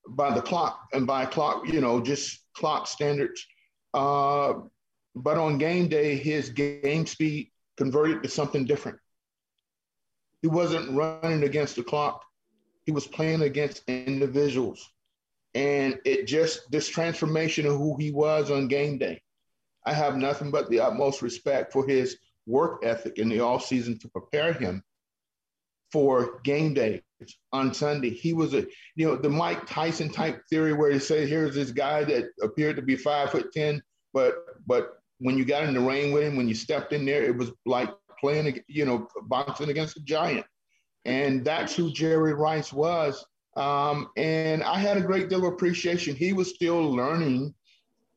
by 0.09 0.35
the 0.35 0.41
clock 0.41 0.89
and 0.95 1.07
by 1.07 1.27
clock, 1.27 1.69
you 1.69 1.83
know, 1.83 2.01
just 2.01 2.41
clock 2.55 2.87
standards. 2.87 3.47
Uh, 3.93 4.55
but 5.15 5.37
on 5.37 5.59
game 5.59 5.89
day, 5.89 6.17
his 6.17 6.51
game 6.51 7.07
speed 7.07 7.51
converted 7.77 8.23
to 8.23 8.29
something 8.29 8.65
different. 8.65 8.99
He 10.41 10.49
wasn't 10.49 10.91
running 10.93 11.43
against 11.43 11.77
the 11.77 11.83
clock. 11.83 12.25
He 12.85 12.93
was 12.93 13.07
playing 13.07 13.43
against 13.43 13.83
individuals. 13.87 14.91
And 15.57 15.99
it 16.05 16.27
just, 16.27 16.71
this 16.71 16.87
transformation 16.87 17.65
of 17.65 17.79
who 17.79 17.97
he 17.97 18.11
was 18.11 18.51
on 18.51 18.69
game 18.69 18.99
day. 18.99 19.23
I 19.87 19.95
have 19.95 20.19
nothing 20.19 20.51
but 20.51 20.69
the 20.69 20.81
utmost 20.81 21.23
respect 21.23 21.73
for 21.73 21.89
his 21.89 22.19
work 22.47 22.85
ethic 22.85 23.19
in 23.19 23.31
the 23.31 23.41
off 23.41 23.65
season 23.65 23.99
to 24.01 24.09
prepare 24.09 24.53
him 24.53 24.85
for 25.91 26.41
game 26.45 26.75
day 26.75 27.01
on 27.55 27.73
Sunday. 27.73 28.11
He 28.11 28.35
was 28.35 28.53
a, 28.53 28.67
you 28.97 29.07
know, 29.07 29.17
the 29.17 29.31
Mike 29.31 29.67
Tyson 29.67 30.11
type 30.11 30.43
theory 30.51 30.75
where 30.75 30.91
he 30.91 30.99
said, 30.99 31.27
here's 31.27 31.55
this 31.55 31.71
guy 31.71 32.05
that 32.05 32.27
appeared 32.43 32.77
to 32.77 32.83
be 32.83 32.95
five 32.95 33.31
foot 33.31 33.51
10, 33.51 33.83
but, 34.13 34.35
but 34.67 34.99
when 35.21 35.39
you 35.39 35.47
got 35.47 35.65
in 35.65 35.73
the 35.73 35.81
ring 35.81 36.13
with 36.13 36.25
him, 36.25 36.37
when 36.37 36.49
you 36.49 36.55
stepped 36.55 36.93
in 36.93 37.07
there, 37.07 37.25
it 37.25 37.35
was 37.35 37.51
like 37.65 37.89
playing, 38.21 38.61
you 38.69 38.85
know, 38.85 39.09
boxing 39.23 39.71
against 39.71 39.97
a 39.97 40.01
giant. 40.01 40.45
And 41.07 41.47
that's 41.47 41.75
who 41.75 41.91
Jerry 41.91 42.35
Rice 42.35 42.75
was. 42.75 43.25
Um, 43.57 44.11
and 44.17 44.63
I 44.63 44.79
had 44.79 44.99
a 44.99 45.03
great 45.03 45.29
deal 45.29 45.47
of 45.47 45.53
appreciation. 45.53 46.15
He 46.15 46.33
was 46.33 46.55
still 46.55 46.91
learning 46.93 47.55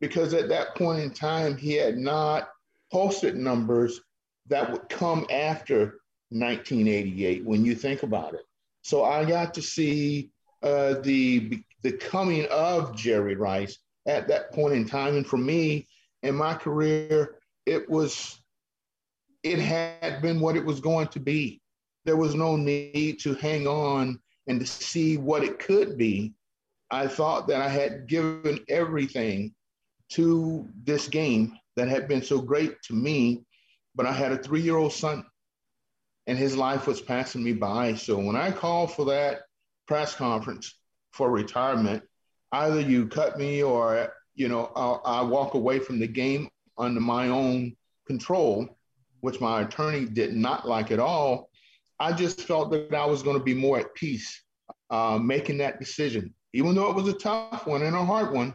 because 0.01 0.33
at 0.33 0.49
that 0.49 0.75
point 0.75 0.99
in 0.99 1.11
time, 1.11 1.57
he 1.57 1.73
had 1.73 1.97
not 1.97 2.49
posted 2.91 3.35
numbers 3.35 4.01
that 4.47 4.71
would 4.71 4.89
come 4.89 5.25
after 5.31 6.01
1988 6.29 7.45
when 7.45 7.63
you 7.63 7.75
think 7.75 8.03
about 8.03 8.33
it. 8.33 8.41
So 8.81 9.03
I 9.03 9.25
got 9.25 9.53
to 9.55 9.61
see 9.61 10.31
uh, 10.61 10.95
the 11.01 11.63
the 11.81 11.93
coming 11.93 12.45
of 12.51 12.95
Jerry 12.95 13.35
Rice 13.35 13.77
at 14.05 14.27
that 14.27 14.51
point 14.51 14.73
in 14.73 14.85
time, 14.85 15.15
and 15.15 15.25
for 15.25 15.37
me 15.37 15.87
in 16.23 16.35
my 16.35 16.53
career, 16.53 17.35
it 17.65 17.89
was 17.89 18.39
it 19.43 19.59
had 19.59 20.21
been 20.21 20.39
what 20.39 20.57
it 20.57 20.65
was 20.65 20.79
going 20.79 21.07
to 21.09 21.19
be. 21.19 21.61
There 22.05 22.17
was 22.17 22.35
no 22.35 22.55
need 22.55 23.19
to 23.21 23.35
hang 23.35 23.67
on 23.67 24.19
and 24.49 24.59
to 24.59 24.65
see 24.65 25.15
what 25.15 25.43
it 25.43 25.59
could 25.59 25.97
be. 25.97 26.33
I 26.91 27.07
thought 27.07 27.47
that 27.47 27.61
I 27.61 27.69
had 27.69 28.07
given 28.07 28.59
everything 28.67 29.53
to 30.09 30.67
this 30.83 31.07
game 31.07 31.57
that 31.75 31.87
had 31.87 32.07
been 32.07 32.23
so 32.23 32.41
great 32.41 32.81
to 32.83 32.93
me, 32.93 33.45
but 33.95 34.05
I 34.05 34.11
had 34.11 34.31
a 34.31 34.37
three 34.37 34.61
year 34.61 34.75
old 34.75 34.91
son 34.91 35.23
and 36.27 36.37
his 36.37 36.57
life 36.57 36.87
was 36.87 36.99
passing 36.99 37.43
me 37.43 37.53
by. 37.53 37.93
So 37.93 38.17
when 38.17 38.35
I 38.35 38.51
called 38.51 38.91
for 38.93 39.05
that 39.05 39.41
press 39.87 40.15
conference 40.15 40.75
for 41.13 41.29
retirement, 41.29 42.03
either 42.51 42.81
you 42.81 43.07
cut 43.07 43.37
me 43.37 43.63
or, 43.63 44.13
you 44.35 44.47
know, 44.47 44.71
I'll, 44.75 45.01
I 45.05 45.21
walk 45.21 45.53
away 45.53 45.79
from 45.79 45.99
the 45.99 46.07
game 46.07 46.49
under 46.77 46.99
my 46.99 47.29
own 47.29 47.75
control 48.07 48.67
which 49.21 49.41
my 49.41 49.61
attorney 49.61 50.05
did 50.05 50.35
not 50.35 50.67
like 50.67 50.91
at 50.91 50.99
all, 50.99 51.48
I 51.99 52.13
just 52.13 52.41
felt 52.41 52.71
that 52.71 52.93
I 52.93 53.05
was 53.05 53.23
going 53.23 53.37
to 53.37 53.43
be 53.43 53.53
more 53.53 53.79
at 53.79 53.93
peace 53.93 54.41
uh, 54.89 55.19
making 55.21 55.57
that 55.59 55.79
decision. 55.79 56.33
Even 56.53 56.75
though 56.75 56.89
it 56.89 56.95
was 56.95 57.07
a 57.07 57.13
tough 57.13 57.67
one 57.67 57.83
and 57.83 57.95
a 57.95 58.05
hard 58.05 58.33
one, 58.33 58.53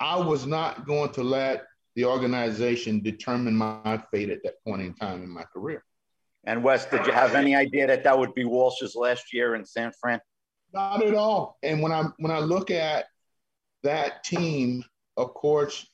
I 0.00 0.16
was 0.16 0.46
not 0.46 0.86
going 0.86 1.10
to 1.12 1.22
let 1.22 1.64
the 1.94 2.04
organization 2.04 3.02
determine 3.02 3.54
my 3.54 4.02
fate 4.10 4.30
at 4.30 4.42
that 4.44 4.62
point 4.64 4.82
in 4.82 4.94
time 4.94 5.22
in 5.22 5.28
my 5.28 5.44
career. 5.44 5.84
And 6.44 6.64
Wes, 6.64 6.86
did 6.86 7.06
you 7.06 7.12
have 7.12 7.34
any 7.34 7.54
idea 7.54 7.86
that 7.86 8.02
that 8.04 8.18
would 8.18 8.34
be 8.34 8.44
Walsh's 8.44 8.94
last 8.94 9.32
year 9.32 9.54
in 9.54 9.64
San 9.64 9.92
Fran? 10.00 10.20
Not 10.72 11.04
at 11.04 11.14
all. 11.14 11.58
And 11.62 11.82
when 11.82 11.92
I 11.92 12.04
when 12.18 12.32
I 12.32 12.38
look 12.38 12.70
at 12.70 13.06
that 13.82 14.24
team, 14.24 14.84
of 15.16 15.34
course, 15.34 15.86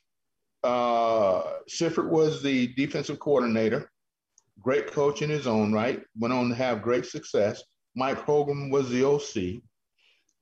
uh, 0.63 1.43
Seifert 1.67 2.11
was 2.11 2.43
the 2.43 2.69
defensive 2.75 3.19
coordinator 3.19 3.91
great 4.61 4.93
coach 4.93 5.23
in 5.23 5.31
his 5.31 5.47
own 5.47 5.73
right, 5.73 6.03
went 6.19 6.35
on 6.35 6.49
to 6.49 6.55
have 6.55 6.83
great 6.83 7.07
success. 7.07 7.63
Mike 7.95 8.25
Holmgren 8.27 8.71
was 8.71 8.91
the 8.91 9.05
OC. 9.05 9.63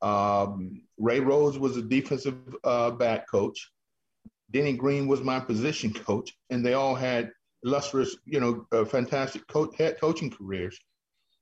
Um, 0.03 0.83
Ray 0.99 1.21
Rhodes 1.21 1.59
was 1.59 1.77
a 1.77 1.83
defensive 1.83 2.37
uh, 2.65 2.91
back 2.91 3.29
coach. 3.31 3.71
Denny 4.51 4.75
Green 4.75 5.07
was 5.09 5.23
my 5.23 5.41
position 5.41 5.93
coach, 5.93 6.33
and 6.51 6.65
they 6.65 6.75
all 6.75 6.95
had 6.95 7.33
illustrious, 7.65 8.17
you 8.25 8.41
know, 8.41 8.67
uh, 8.73 8.85
fantastic 8.85 9.47
co- 9.49 9.73
head 9.79 9.99
coaching 10.01 10.31
careers. 10.31 10.79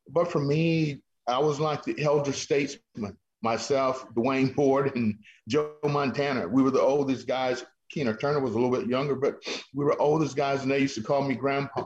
But 0.08 0.30
for 0.30 0.40
me, 0.40 1.02
I 1.26 1.38
was 1.38 1.60
like 1.60 1.82
the 1.84 2.00
elder 2.02 2.32
statesman. 2.32 3.16
Myself, 3.42 4.06
Dwaine 4.14 4.54
Board, 4.56 4.94
and 4.94 5.18
Joe 5.48 5.74
Montana. 5.84 6.46
We 6.46 6.62
were 6.62 6.70
the 6.70 6.80
oldest 6.80 7.26
guys. 7.26 7.64
Keena 7.90 8.16
Turner 8.16 8.40
was 8.40 8.54
a 8.54 8.58
little 8.58 8.74
bit 8.74 8.88
younger, 8.88 9.14
but 9.14 9.42
we 9.74 9.84
were 9.84 10.00
oldest 10.00 10.36
guys, 10.36 10.62
and 10.62 10.70
they 10.70 10.78
used 10.78 10.94
to 10.94 11.02
call 11.02 11.22
me 11.22 11.34
Grandpa. 11.34 11.84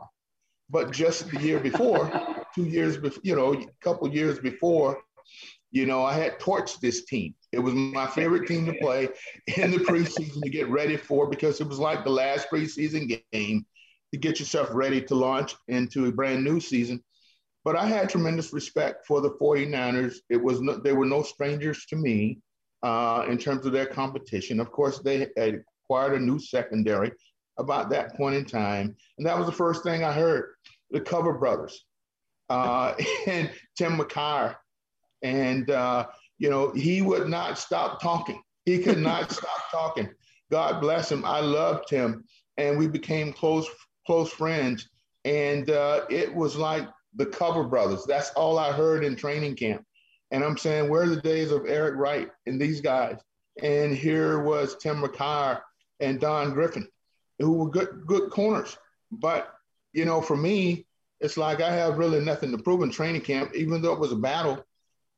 But 0.69 0.91
just 0.91 1.31
the 1.31 1.41
year 1.41 1.61
before, 1.61 2.11
two 2.55 2.65
years 2.65 2.97
before, 2.97 3.21
you 3.23 3.37
know, 3.37 3.55
a 3.55 3.67
couple 3.81 4.09
years 4.13 4.39
before, 4.39 4.99
you 5.71 5.87
know, 5.87 6.05
I 6.05 6.15
had 6.15 6.41
torched 6.41 6.81
this 6.81 7.05
team. 7.05 7.35
It 7.53 7.59
was 7.59 7.75
my 7.75 8.07
favorite 8.07 8.49
team 8.49 8.67
to 8.67 8.75
play 8.75 9.09
in 9.57 9.71
the 9.71 9.79
preseason 9.79 10.43
to 10.43 10.51
get 10.51 10.69
ready 10.69 10.97
for 10.97 11.29
because 11.29 11.61
it 11.61 11.69
was 11.69 11.79
like 11.79 12.05
the 12.05 12.11
last 12.11 12.49
preseason 12.51 13.21
game 13.33 13.67
to 14.13 14.19
get 14.19 14.39
yourself 14.41 14.69
ready 14.73 15.01
to 15.03 15.15
launch 15.15 15.55
into 15.69 16.07
a 16.07 16.13
brand 16.13 16.45
new 16.45 16.61
season. 16.61 17.03
But 17.65 17.77
I 17.77 17.87
had 17.87 18.09
tremendous 18.09 18.53
respect 18.53 19.07
for 19.07 19.21
the 19.21 19.31
49ers. 19.31 20.17
It 20.31 20.43
was 20.43 20.61
no, 20.61 20.79
they 20.79 20.93
were 20.93 21.07
no 21.07 21.23
strangers 21.23 21.85
to 21.87 21.97
me 21.97 22.39
uh, 22.83 23.27
in 23.29 23.39
terms 23.39 23.67
of 23.67 23.73
their 23.73 23.87
competition. 23.87 24.61
Of 24.61 24.71
course, 24.71 25.01
they 25.01 25.29
had 25.37 25.63
acquired 25.85 26.15
a 26.15 26.25
new 26.25 26.39
secondary 26.39 27.11
about 27.59 27.91
that 27.91 28.15
point 28.17 28.37
in 28.37 28.45
time. 28.45 28.97
And 29.19 29.27
that 29.27 29.39
was 29.39 29.47
the 29.47 29.53
first 29.53 29.83
thing 29.83 30.05
I 30.05 30.13
heard 30.13 30.55
the 30.91 31.01
Cover 31.01 31.33
Brothers 31.35 31.85
uh, 32.51 32.95
and 33.27 33.51
Tim 33.77 33.99
McKyer. 33.99 34.57
And, 35.23 35.71
uh, 35.71 36.07
you 36.39 36.51
know, 36.51 36.71
he 36.73 37.03
would 37.03 37.29
not 37.29 37.59
stop 37.59 38.01
talking. 38.01 38.41
He 38.65 38.79
could 38.79 38.99
not 38.99 39.31
stop 39.33 39.71
talking. 39.71 40.11
God 40.51 40.81
bless 40.81 41.11
him. 41.11 41.25
I 41.25 41.41
loved 41.41 41.91
him. 41.91 42.25
and 42.57 42.79
we 42.79 42.87
became 42.87 43.33
close 43.33 43.69
close 44.07 44.31
friends. 44.31 44.89
And 45.25 45.69
uh, 45.71 46.03
it 46.09 46.33
was 46.33 46.57
like 46.57 46.87
the 47.17 47.27
Cover 47.27 47.65
Brothers. 47.65 48.05
That's 48.07 48.31
all 48.31 48.59
I 48.59 48.73
heard 48.73 49.05
in 49.05 49.17
training 49.17 49.57
camp. 49.57 49.85
And 50.31 50.45
I'm 50.45 50.57
saying, 50.57 50.89
where 50.89 51.03
are 51.03 51.09
the 51.09 51.21
days 51.21 51.51
of 51.51 51.67
Eric 51.67 51.97
Wright 51.97 52.31
and 52.47 52.61
these 52.61 52.81
guys? 52.81 53.19
And 53.63 53.97
here 53.97 54.41
was 54.43 54.77
Tim 54.77 55.03
McKyer 55.03 55.61
and 56.01 56.21
Don 56.21 56.53
Griffin, 56.53 56.87
who 57.39 57.53
were 57.53 57.71
good 57.71 58.07
good 58.07 58.31
corners. 58.31 58.77
But 59.11 59.53
you 59.93 60.05
know, 60.05 60.21
for 60.21 60.37
me, 60.37 60.87
it's 61.21 61.37
like 61.37 61.61
I 61.61 61.73
have 61.75 61.99
really 61.99 62.21
nothing 62.21 62.51
to 62.53 62.63
prove 62.63 62.83
in 62.83 62.91
training 62.91 63.23
camp, 63.23 63.55
even 63.55 63.81
though 63.81 63.93
it 63.93 64.01
was 64.01 64.13
a 64.13 64.17
battle. 64.17 64.65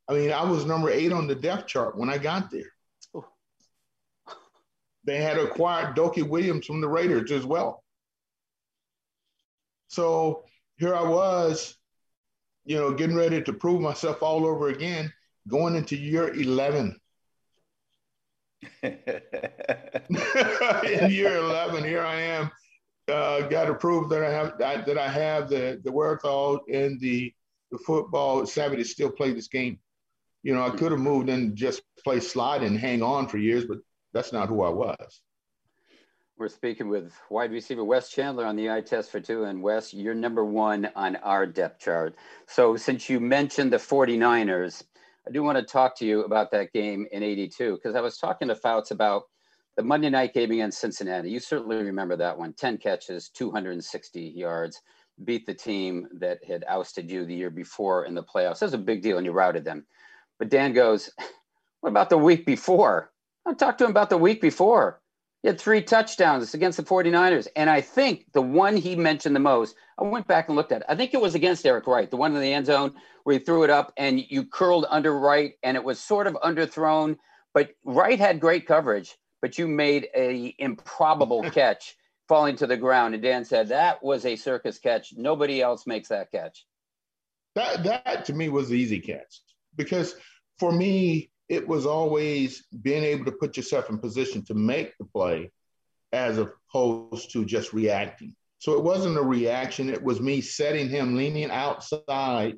I 0.08 0.14
mean, 0.14 0.32
I 0.32 0.42
was 0.42 0.64
number 0.64 0.90
eight 0.90 1.12
on 1.12 1.26
the 1.26 1.34
depth 1.34 1.66
chart 1.66 1.96
when 1.96 2.08
I 2.08 2.18
got 2.18 2.50
there. 2.50 2.72
Oh. 3.14 3.26
They 5.04 5.18
had 5.18 5.38
acquired 5.38 5.96
Dokie 5.96 6.26
Williams 6.26 6.66
from 6.66 6.80
the 6.80 6.88
Raiders 6.88 7.30
as 7.30 7.44
well. 7.44 7.84
So 9.88 10.44
here 10.76 10.94
I 10.94 11.02
was, 11.02 11.76
you 12.64 12.76
know, 12.76 12.92
getting 12.92 13.16
ready 13.16 13.42
to 13.42 13.52
prove 13.52 13.80
myself 13.80 14.22
all 14.22 14.46
over 14.46 14.68
again, 14.68 15.12
going 15.48 15.74
into 15.74 15.96
year 15.96 16.32
11. 16.32 16.98
In 18.82 18.90
year 21.10 21.36
11, 21.36 21.84
here 21.84 22.04
I 22.04 22.20
am, 22.20 22.50
uh, 23.08 23.42
got 23.42 23.66
to 23.66 23.74
prove 23.74 24.08
that 24.10 24.24
I 24.24 24.30
have 24.30 24.58
that 24.58 24.98
I 24.98 25.08
have 25.08 25.48
the 25.48 25.80
the 25.84 25.92
wherewithal 25.92 26.60
and 26.72 27.00
the 27.00 27.32
the 27.70 27.78
football 27.78 28.46
savvy 28.46 28.76
to 28.76 28.84
still 28.84 29.10
play 29.10 29.32
this 29.32 29.48
game. 29.48 29.78
You 30.42 30.54
know, 30.54 30.64
I 30.64 30.70
could 30.70 30.92
have 30.92 31.00
moved 31.00 31.28
and 31.28 31.56
just 31.56 31.82
play 32.02 32.20
slide 32.20 32.62
and 32.62 32.78
hang 32.78 33.02
on 33.02 33.28
for 33.28 33.38
years, 33.38 33.64
but 33.64 33.78
that's 34.12 34.32
not 34.32 34.48
who 34.48 34.62
I 34.62 34.70
was. 34.70 35.20
We're 36.38 36.48
speaking 36.48 36.88
with 36.88 37.12
wide 37.30 37.50
receiver 37.50 37.82
Wes 37.82 38.10
Chandler 38.10 38.46
on 38.46 38.54
the 38.54 38.70
eye 38.70 38.80
test 38.80 39.10
for 39.10 39.18
two. 39.18 39.44
And 39.44 39.60
Wes, 39.60 39.92
you're 39.92 40.14
number 40.14 40.44
one 40.44 40.88
on 40.94 41.16
our 41.16 41.46
depth 41.46 41.80
chart. 41.80 42.14
So 42.46 42.76
since 42.76 43.08
you 43.08 43.18
mentioned 43.18 43.72
the 43.72 43.78
49ers, 43.78 44.84
I 45.28 45.30
do 45.30 45.42
want 45.42 45.58
to 45.58 45.62
talk 45.62 45.94
to 45.98 46.06
you 46.06 46.22
about 46.24 46.50
that 46.52 46.72
game 46.72 47.06
in 47.12 47.22
82, 47.22 47.74
because 47.74 47.94
I 47.94 48.00
was 48.00 48.16
talking 48.16 48.48
to 48.48 48.54
Fouts 48.54 48.92
about 48.92 49.24
the 49.76 49.82
Monday 49.82 50.08
night 50.08 50.32
game 50.32 50.50
against 50.50 50.80
Cincinnati. 50.80 51.30
You 51.30 51.38
certainly 51.38 51.76
remember 51.76 52.16
that 52.16 52.38
one 52.38 52.54
10 52.54 52.78
catches, 52.78 53.28
260 53.28 54.22
yards, 54.22 54.80
beat 55.24 55.44
the 55.44 55.52
team 55.52 56.08
that 56.14 56.42
had 56.48 56.64
ousted 56.66 57.10
you 57.10 57.26
the 57.26 57.34
year 57.34 57.50
before 57.50 58.06
in 58.06 58.14
the 58.14 58.22
playoffs. 58.22 58.60
That 58.60 58.66
was 58.66 58.74
a 58.74 58.78
big 58.78 59.02
deal, 59.02 59.18
and 59.18 59.26
you 59.26 59.32
routed 59.32 59.66
them. 59.66 59.84
But 60.38 60.48
Dan 60.48 60.72
goes, 60.72 61.10
What 61.80 61.90
about 61.90 62.08
the 62.08 62.16
week 62.16 62.46
before? 62.46 63.12
I 63.46 63.52
talked 63.52 63.78
to 63.78 63.84
him 63.84 63.90
about 63.90 64.08
the 64.08 64.16
week 64.16 64.40
before. 64.40 65.02
He 65.42 65.48
had 65.48 65.60
three 65.60 65.82
touchdowns 65.82 66.52
against 66.52 66.78
the 66.78 66.82
49ers. 66.82 67.46
And 67.54 67.70
I 67.70 67.80
think 67.80 68.26
the 68.32 68.42
one 68.42 68.76
he 68.76 68.96
mentioned 68.96 69.36
the 69.36 69.40
most, 69.40 69.76
I 69.98 70.02
went 70.04 70.26
back 70.26 70.48
and 70.48 70.56
looked 70.56 70.72
at 70.72 70.80
it. 70.80 70.86
I 70.88 70.96
think 70.96 71.14
it 71.14 71.20
was 71.20 71.34
against 71.34 71.64
Eric 71.64 71.86
Wright, 71.86 72.10
the 72.10 72.16
one 72.16 72.34
in 72.34 72.40
the 72.40 72.52
end 72.52 72.66
zone 72.66 72.94
where 73.22 73.38
he 73.38 73.44
threw 73.44 73.62
it 73.62 73.70
up 73.70 73.92
and 73.96 74.20
you 74.28 74.44
curled 74.44 74.86
under 74.90 75.16
Wright 75.16 75.54
and 75.62 75.76
it 75.76 75.84
was 75.84 76.00
sort 76.00 76.26
of 76.26 76.34
underthrown. 76.34 77.16
But 77.54 77.70
Wright 77.84 78.18
had 78.18 78.40
great 78.40 78.66
coverage, 78.66 79.16
but 79.40 79.58
you 79.58 79.68
made 79.68 80.08
a 80.14 80.54
improbable 80.58 81.42
catch 81.50 81.96
falling 82.26 82.56
to 82.56 82.66
the 82.66 82.76
ground. 82.76 83.14
And 83.14 83.22
Dan 83.22 83.44
said 83.44 83.68
that 83.68 84.02
was 84.02 84.26
a 84.26 84.36
circus 84.36 84.78
catch. 84.78 85.14
Nobody 85.16 85.62
else 85.62 85.86
makes 85.86 86.08
that 86.08 86.32
catch. 86.32 86.66
That 87.54 87.84
that 87.84 88.24
to 88.26 88.32
me 88.32 88.48
was 88.48 88.68
the 88.68 88.78
easy 88.78 89.00
catch 89.00 89.40
because 89.76 90.14
for 90.58 90.72
me, 90.72 91.30
it 91.48 91.66
was 91.66 91.86
always 91.86 92.64
being 92.82 93.04
able 93.04 93.24
to 93.24 93.32
put 93.32 93.56
yourself 93.56 93.88
in 93.88 93.98
position 93.98 94.44
to 94.44 94.54
make 94.54 94.96
the 94.98 95.04
play 95.04 95.50
as 96.12 96.38
opposed 96.38 97.32
to 97.32 97.44
just 97.44 97.72
reacting. 97.72 98.34
So 98.58 98.72
it 98.72 98.82
wasn't 98.82 99.18
a 99.18 99.22
reaction, 99.22 99.88
it 99.88 100.02
was 100.02 100.20
me 100.20 100.40
setting 100.40 100.88
him 100.88 101.16
leaning 101.16 101.50
outside 101.50 102.56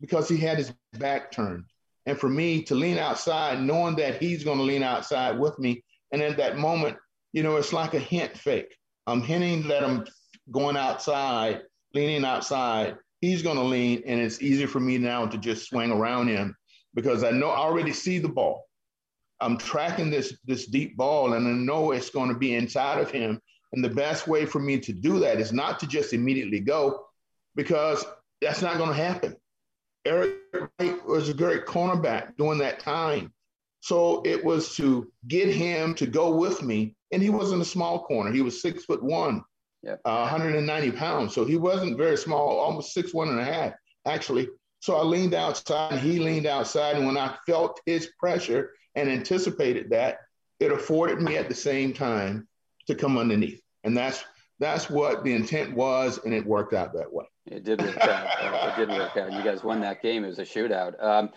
because 0.00 0.28
he 0.28 0.36
had 0.36 0.58
his 0.58 0.72
back 0.94 1.32
turned. 1.32 1.64
And 2.06 2.18
for 2.18 2.28
me 2.28 2.62
to 2.64 2.74
lean 2.74 2.98
outside, 2.98 3.60
knowing 3.60 3.96
that 3.96 4.22
he's 4.22 4.44
going 4.44 4.58
to 4.58 4.64
lean 4.64 4.82
outside 4.82 5.38
with 5.38 5.58
me. 5.58 5.84
And 6.12 6.22
at 6.22 6.36
that 6.36 6.56
moment, 6.56 6.96
you 7.32 7.42
know, 7.42 7.56
it's 7.56 7.72
like 7.72 7.94
a 7.94 7.98
hint 7.98 8.36
fake. 8.36 8.76
I'm 9.06 9.20
hinting 9.20 9.68
that 9.68 9.84
I'm 9.84 10.06
going 10.50 10.76
outside, 10.76 11.62
leaning 11.92 12.24
outside. 12.24 12.96
He's 13.20 13.42
going 13.42 13.56
to 13.56 13.62
lean, 13.62 14.02
and 14.06 14.20
it's 14.20 14.40
easy 14.40 14.66
for 14.66 14.80
me 14.80 14.96
now 14.96 15.26
to 15.26 15.36
just 15.38 15.68
swing 15.68 15.90
around 15.90 16.28
him 16.28 16.54
because 16.94 17.24
I 17.24 17.30
know 17.30 17.50
I 17.50 17.58
already 17.58 17.92
see 17.92 18.18
the 18.18 18.28
ball. 18.28 18.64
I'm 19.40 19.56
tracking 19.56 20.10
this 20.10 20.36
this 20.44 20.66
deep 20.66 20.96
ball, 20.96 21.34
and 21.34 21.46
I 21.46 21.52
know 21.52 21.92
it's 21.92 22.10
going 22.10 22.28
to 22.28 22.38
be 22.38 22.54
inside 22.54 23.00
of 23.00 23.10
him. 23.10 23.40
And 23.72 23.84
the 23.84 23.90
best 23.90 24.26
way 24.26 24.46
for 24.46 24.58
me 24.58 24.78
to 24.80 24.92
do 24.92 25.18
that 25.20 25.40
is 25.40 25.52
not 25.52 25.78
to 25.80 25.86
just 25.86 26.12
immediately 26.12 26.60
go, 26.60 27.04
because 27.54 28.04
that's 28.40 28.62
not 28.62 28.78
going 28.78 28.90
to 28.90 28.96
happen. 28.96 29.36
Eric 30.04 30.36
Wright 30.54 31.06
was 31.06 31.28
a 31.28 31.34
great 31.34 31.66
cornerback 31.66 32.36
during 32.36 32.58
that 32.60 32.80
time. 32.80 33.32
So 33.80 34.22
it 34.24 34.42
was 34.44 34.74
to 34.76 35.10
get 35.28 35.48
him 35.48 35.94
to 35.94 36.06
go 36.06 36.34
with 36.34 36.62
me. 36.62 36.94
And 37.12 37.22
he 37.22 37.30
wasn't 37.30 37.62
a 37.62 37.66
small 37.66 38.04
corner. 38.04 38.32
He 38.32 38.42
was 38.42 38.60
six 38.60 38.84
foot 38.84 39.02
one, 39.02 39.42
yep. 39.82 40.00
uh, 40.04 40.28
190 40.28 40.92
pounds. 40.92 41.34
So 41.34 41.44
he 41.44 41.56
wasn't 41.56 41.96
very 41.96 42.16
small, 42.16 42.58
almost 42.58 42.92
six 42.92 43.14
one 43.14 43.28
and 43.28 43.40
a 43.40 43.44
half, 43.44 43.72
actually. 44.06 44.48
So 44.80 44.96
I 44.96 45.02
leaned 45.02 45.34
outside 45.34 45.92
and 45.92 46.00
he 46.00 46.18
leaned 46.18 46.46
outside. 46.46 46.96
And 46.96 47.06
when 47.06 47.18
I 47.18 47.36
felt 47.46 47.80
his 47.86 48.10
pressure 48.18 48.72
and 48.94 49.08
anticipated 49.08 49.90
that, 49.90 50.18
it 50.60 50.72
afforded 50.72 51.20
me 51.20 51.36
at 51.36 51.48
the 51.48 51.54
same 51.54 51.92
time 51.92 52.46
to 52.86 52.94
come 52.94 53.18
underneath. 53.18 53.62
And 53.84 53.96
that's 53.96 54.24
that's 54.60 54.90
what 54.90 55.22
the 55.22 55.32
intent 55.32 55.74
was, 55.74 56.18
and 56.24 56.34
it 56.34 56.44
worked 56.44 56.74
out 56.74 56.92
that 56.94 57.12
way. 57.12 57.24
It 57.46 57.62
did 57.62 57.80
work 57.80 57.96
out. 57.98 58.26
it 58.40 58.76
did 58.76 58.88
work 58.88 59.16
out. 59.16 59.32
You 59.32 59.42
guys 59.42 59.62
won 59.62 59.80
that 59.80 60.02
game. 60.02 60.24
It 60.24 60.28
was 60.28 60.40
a 60.40 60.44
shootout. 60.44 61.00
Um, 61.02 61.30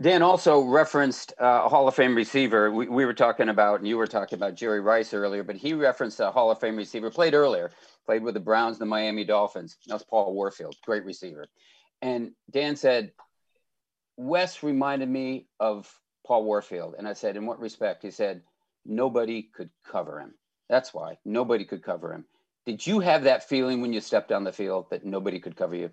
Dan 0.00 0.22
also 0.22 0.60
referenced 0.60 1.32
uh, 1.40 1.62
a 1.64 1.68
Hall 1.68 1.88
of 1.88 1.94
Fame 1.94 2.14
receiver. 2.14 2.70
We, 2.70 2.86
we 2.86 3.04
were 3.04 3.14
talking 3.14 3.48
about, 3.48 3.80
and 3.80 3.88
you 3.88 3.96
were 3.96 4.06
talking 4.06 4.36
about 4.36 4.54
Jerry 4.54 4.80
Rice 4.80 5.12
earlier, 5.12 5.42
but 5.42 5.56
he 5.56 5.72
referenced 5.72 6.20
a 6.20 6.30
Hall 6.30 6.52
of 6.52 6.60
Fame 6.60 6.76
receiver, 6.76 7.10
played 7.10 7.34
earlier, 7.34 7.72
played 8.06 8.22
with 8.22 8.34
the 8.34 8.40
Browns, 8.40 8.78
the 8.78 8.86
Miami 8.86 9.24
Dolphins. 9.24 9.76
That's 9.88 10.04
Paul 10.04 10.34
Warfield, 10.34 10.76
great 10.84 11.04
receiver. 11.04 11.46
And 12.02 12.32
Dan 12.50 12.76
said, 12.76 13.12
Wes 14.16 14.62
reminded 14.62 15.08
me 15.08 15.46
of 15.58 15.92
Paul 16.26 16.44
Warfield. 16.44 16.94
And 16.98 17.08
I 17.08 17.12
said, 17.12 17.36
In 17.36 17.46
what 17.46 17.60
respect? 17.60 18.02
He 18.02 18.10
said, 18.10 18.42
Nobody 18.84 19.42
could 19.54 19.70
cover 19.86 20.20
him. 20.20 20.34
That's 20.68 20.92
why 20.92 21.18
nobody 21.24 21.64
could 21.64 21.82
cover 21.82 22.12
him. 22.12 22.24
Did 22.66 22.86
you 22.86 23.00
have 23.00 23.24
that 23.24 23.48
feeling 23.48 23.80
when 23.80 23.92
you 23.92 24.00
stepped 24.00 24.30
on 24.30 24.44
the 24.44 24.52
field 24.52 24.86
that 24.90 25.04
nobody 25.04 25.38
could 25.38 25.56
cover 25.56 25.74
you? 25.74 25.90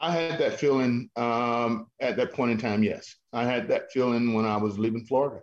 I 0.00 0.12
had 0.12 0.40
that 0.40 0.58
feeling 0.58 1.08
um, 1.16 1.86
at 2.00 2.16
that 2.16 2.32
point 2.32 2.50
in 2.50 2.58
time, 2.58 2.82
yes. 2.82 3.16
I 3.32 3.44
had 3.44 3.68
that 3.68 3.92
feeling 3.92 4.34
when 4.34 4.44
I 4.44 4.56
was 4.56 4.78
leaving 4.78 5.06
Florida. 5.06 5.40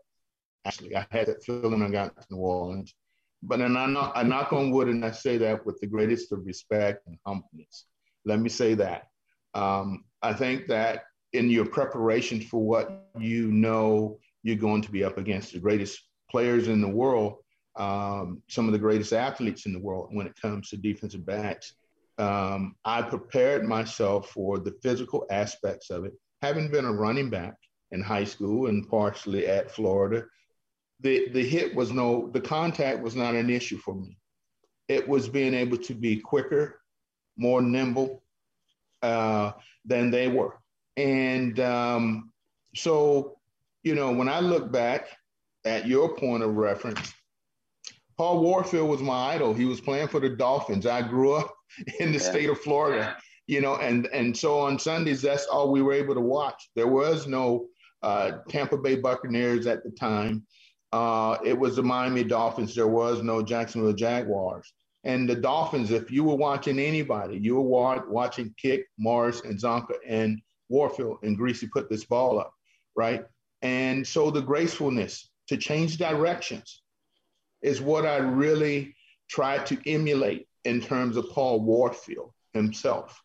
Actually, 0.65 0.95
I 0.95 1.05
had 1.09 1.27
that 1.27 1.43
feeling 1.43 1.71
when 1.71 1.81
I 1.81 1.89
got 1.89 2.15
to 2.15 2.27
New 2.29 2.37
Orleans. 2.37 2.93
But 3.41 3.59
then 3.59 3.75
I 3.75 3.85
knock, 3.87 4.13
I 4.15 4.23
knock 4.23 4.53
on 4.53 4.71
wood 4.71 4.89
and 4.89 5.03
I 5.03 5.11
say 5.11 5.37
that 5.37 5.65
with 5.65 5.79
the 5.79 5.87
greatest 5.87 6.31
of 6.31 6.45
respect 6.45 7.07
and 7.07 7.17
humbleness. 7.25 7.85
Let 8.25 8.39
me 8.39 8.49
say 8.49 8.73
that. 8.75 9.07
Um, 9.53 10.05
I 10.21 10.33
think 10.33 10.67
that 10.67 11.03
in 11.33 11.49
your 11.49 11.65
preparation 11.65 12.41
for 12.41 12.61
what 12.61 13.07
you 13.19 13.51
know 13.51 14.19
you're 14.43 14.55
going 14.55 14.81
to 14.81 14.91
be 14.91 15.03
up 15.03 15.17
against 15.17 15.53
the 15.53 15.59
greatest 15.59 15.99
players 16.29 16.67
in 16.67 16.81
the 16.81 16.87
world, 16.87 17.37
um, 17.75 18.41
some 18.49 18.67
of 18.67 18.73
the 18.73 18.79
greatest 18.79 19.13
athletes 19.13 19.65
in 19.65 19.73
the 19.73 19.79
world 19.79 20.09
when 20.11 20.27
it 20.27 20.39
comes 20.39 20.69
to 20.69 20.77
defensive 20.77 21.25
backs. 21.25 21.73
Um, 22.19 22.75
I 22.85 23.01
prepared 23.01 23.65
myself 23.65 24.29
for 24.29 24.59
the 24.59 24.75
physical 24.83 25.25
aspects 25.31 25.89
of 25.89 26.05
it. 26.05 26.13
Having 26.41 26.69
been 26.69 26.85
a 26.85 26.91
running 26.91 27.29
back 27.29 27.55
in 27.91 28.01
high 28.01 28.23
school 28.23 28.67
and 28.67 28.87
partially 28.87 29.47
at 29.47 29.71
Florida, 29.71 30.25
the, 30.99 31.29
the 31.29 31.43
hit 31.43 31.75
was 31.75 31.91
no, 31.91 32.29
the 32.33 32.41
contact 32.41 33.01
was 33.01 33.15
not 33.15 33.35
an 33.35 33.49
issue 33.49 33.77
for 33.77 33.95
me. 33.95 34.17
It 34.87 35.07
was 35.07 35.27
being 35.27 35.53
able 35.53 35.77
to 35.77 35.93
be 35.93 36.19
quicker, 36.19 36.79
more 37.37 37.61
nimble, 37.61 38.22
uh, 39.03 39.51
than 39.85 40.09
they 40.09 40.27
were. 40.27 40.57
And 40.97 41.59
um, 41.59 42.31
so, 42.75 43.37
you 43.83 43.95
know, 43.95 44.11
when 44.11 44.29
I 44.29 44.39
look 44.39 44.71
back 44.71 45.07
at 45.65 45.87
your 45.87 46.15
point 46.15 46.43
of 46.43 46.55
reference, 46.55 47.13
Paul 48.17 48.41
Warfield 48.41 48.89
was 48.89 49.01
my 49.01 49.33
idol. 49.33 49.53
He 49.53 49.65
was 49.65 49.81
playing 49.81 50.07
for 50.07 50.19
the 50.19 50.29
Dolphins. 50.29 50.85
I 50.85 51.01
grew 51.01 51.33
up 51.33 51.53
in 51.99 52.11
the 52.11 52.19
yeah. 52.19 52.23
state 52.23 52.49
of 52.49 52.59
Florida, 52.59 53.17
you 53.47 53.61
know, 53.61 53.75
and 53.75 54.07
and 54.07 54.35
so 54.35 54.59
on 54.59 54.79
Sundays, 54.79 55.21
that's 55.21 55.45
all 55.45 55.71
we 55.71 55.81
were 55.81 55.93
able 55.93 56.13
to 56.13 56.21
watch. 56.21 56.69
There 56.75 56.87
was 56.87 57.27
no 57.27 57.67
uh, 58.03 58.33
Tampa 58.49 58.77
Bay 58.77 58.95
Buccaneers 58.95 59.65
at 59.67 59.83
the 59.83 59.91
time. 59.91 60.45
Uh, 60.91 61.37
it 61.43 61.57
was 61.57 61.75
the 61.75 61.83
Miami 61.83 62.23
Dolphins. 62.23 62.75
There 62.75 62.87
was 62.87 63.23
no 63.23 63.41
Jacksonville 63.41 63.93
Jaguars. 63.93 64.71
And 65.03 65.29
the 65.29 65.35
Dolphins, 65.35 65.91
if 65.91 66.11
you 66.11 66.23
were 66.23 66.35
watching 66.35 66.79
anybody, 66.79 67.37
you 67.37 67.55
were 67.55 68.03
watching 68.07 68.55
Kiick, 68.63 68.83
Morris, 68.97 69.41
and 69.41 69.59
Csonka, 69.59 69.95
and 70.07 70.41
Warfield 70.69 71.17
and 71.23 71.37
Griese 71.37 71.69
put 71.71 71.89
this 71.89 72.05
ball 72.05 72.39
up, 72.39 72.53
right? 72.95 73.25
And 73.61 74.05
so 74.05 74.31
the 74.31 74.41
gracefulness 74.41 75.29
to 75.47 75.57
change 75.57 75.97
directions 75.97 76.81
is 77.61 77.81
what 77.81 78.05
I 78.05 78.17
really 78.17 78.95
try 79.29 79.57
to 79.59 79.77
emulate 79.89 80.47
in 80.65 80.81
terms 80.81 81.17
of 81.17 81.29
Paul 81.29 81.61
Warfield 81.61 82.31
himself. 82.53 83.21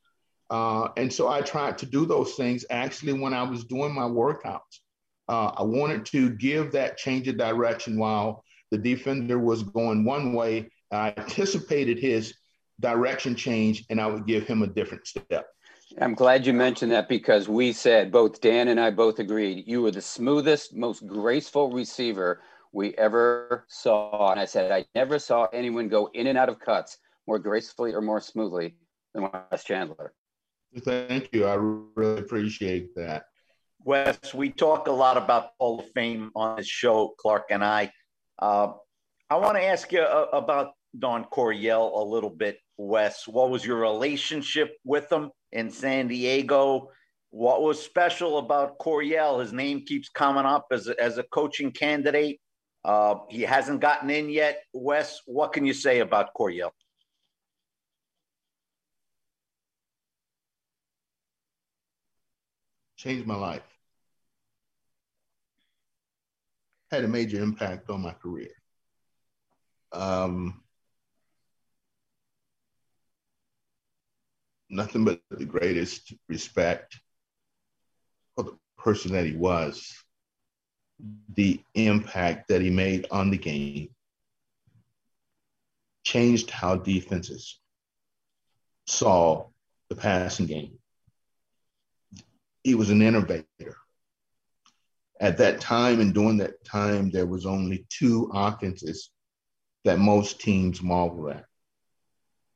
Uh, 0.51 0.89
and 0.97 1.13
so 1.13 1.29
I 1.29 1.43
tried 1.43 1.79
to 1.79 1.87
do 1.87 2.07
those 2.07 2.35
things 2.35 2.65
actually 2.71 3.13
when 3.13 3.35
I 3.35 3.43
was 3.43 3.65
doing 3.65 3.95
my 3.95 4.05
workouts. 4.05 4.81
Uh, 5.29 5.53
I 5.57 5.63
wanted 5.63 6.07
to 6.07 6.31
give 6.31 6.73
that 6.73 6.97
change 6.97 7.29
of 7.29 7.37
direction 7.37 7.99
while 7.99 8.43
the 8.71 8.79
defender 8.79 9.39
was 9.39 9.63
going 9.63 10.05
one 10.05 10.33
way. 10.33 10.71
I 10.91 11.15
anticipated 11.17 11.99
his 11.99 12.35
direction 12.81 13.35
change 13.35 13.85
and 13.91 14.01
I 14.01 14.07
would 14.07 14.27
give 14.27 14.47
him 14.47 14.63
a 14.63 14.67
different 14.67 15.07
step. 15.07 15.49
I'm 16.01 16.15
glad 16.15 16.47
you 16.47 16.53
mentioned 16.53 16.93
that 16.93 17.09
because 17.09 17.49
we 17.49 17.73
said, 17.73 18.13
both 18.13 18.41
Dan 18.41 18.69
and 18.69 18.79
I 18.79 18.91
both 18.91 19.19
agreed, 19.19 19.67
you 19.67 19.83
were 19.83 19.91
the 19.91 20.03
smoothest, 20.03 20.77
most 20.77 21.07
graceful 21.07 21.71
receiver 21.71 22.43
we 22.73 22.95
ever 22.97 23.65
saw. 23.69 24.31
And 24.31 24.39
I 24.39 24.45
said, 24.45 24.71
I 24.71 24.85
never 24.95 25.19
saw 25.19 25.47
anyone 25.53 25.89
go 25.89 26.11
in 26.15 26.27
and 26.27 26.39
out 26.39 26.51
of 26.51 26.61
cuts 26.61 26.99
more 27.27 27.39
gracefully 27.39 27.95
or 27.95 28.01
more 28.01 28.21
smoothly 28.21 28.75
than 29.15 29.31
Wes 29.51 29.65
Chandler. 29.65 30.13
Thank 30.81 31.31
you. 31.33 31.47
I 31.47 31.55
really 31.55 32.21
appreciate 32.21 32.95
that. 32.95 33.25
Wes, 33.85 34.35
we 34.35 34.51
talk 34.51 34.89
a 34.89 34.93
lot 34.93 35.17
about 35.17 35.51
Hall 35.59 35.81
of 35.81 35.91
Fame 35.93 36.31
on 36.37 36.57
this 36.57 36.67
show, 36.67 37.15
Clark 37.19 37.47
and 37.51 37.65
I. 37.65 37.91
Uh, 38.39 38.73
I 39.31 39.37
want 39.37 39.57
to 39.57 39.65
ask 39.65 39.91
you 39.93 40.01
uh, 40.01 40.27
about 40.33 40.73
Don 40.99 41.25
Coryell 41.25 42.03
a 42.03 42.05
little 42.05 42.31
bit, 42.31 42.59
Wes. 42.77 43.27
What 43.27 43.51
was 43.51 43.65
your 43.65 43.77
relationship 43.79 44.77
with 44.85 45.11
him 45.11 45.31
in 45.53 45.71
San 45.71 46.09
Diego? 46.09 46.91
What 47.31 47.63
was 47.63 47.83
special 47.83 48.39
about 48.39 48.79
Coryell? 48.79 49.41
His 49.41 49.53
name 49.53 49.85
keeps 49.85 50.09
coming 50.09 50.45
up 50.45 50.67
as 50.73 50.89
a, 50.89 51.01
as 51.01 51.19
a 51.19 51.25
coaching 51.25 51.71
candidate. 51.73 52.41
Uh, 52.85 53.17
he 53.29 53.43
hasn't 53.43 53.81
gotten 53.81 54.09
in 54.11 54.31
yet. 54.31 54.63
Wes, 54.73 55.21
what 55.27 55.53
can 55.53 55.67
you 55.67 55.75
say 55.75 56.01
about 56.01 56.33
Coryell? 56.35 56.73
Changed 62.97 63.27
my 63.27 63.37
life. 63.37 63.63
Had 66.91 67.05
a 67.05 67.09
major 67.09 67.43
impact 67.43 67.91
on 67.91 68.01
my 68.01 68.13
career. 68.13 68.51
Um, 69.93 70.63
nothing 74.71 75.05
but 75.05 75.21
the 75.31 75.45
greatest 75.45 76.13
respect 76.29 77.01
for 78.35 78.45
the 78.45 78.59
person 78.77 79.13
that 79.13 79.27
he 79.27 79.37
was, 79.37 79.93
the 81.35 81.61
impact 81.75 82.49
that 82.49 82.61
he 82.61 82.71
made 82.71 83.07
on 83.11 83.31
the 83.31 83.39
game, 83.39 83.89
changed 86.05 86.51
how 86.51 86.77
defenses 86.77 87.59
saw 88.87 89.47
the 89.89 89.97
passing 89.97 90.47
game. 90.47 90.79
He 92.65 92.75
was 92.75 92.91
an 92.91 93.03
innovator. 93.03 93.45
At 95.21 95.39
that 95.39 95.61
time 95.61 96.01
and 96.01 96.15
during 96.15 96.39
that 96.39 96.65
time, 96.65 97.11
there 97.11 97.27
was 97.27 97.45
only 97.45 97.87
two 97.91 98.31
offenses 98.33 99.11
that 99.85 99.99
most 99.99 100.41
teams 100.41 100.83
marvel 100.83 101.31
at. 101.31 101.45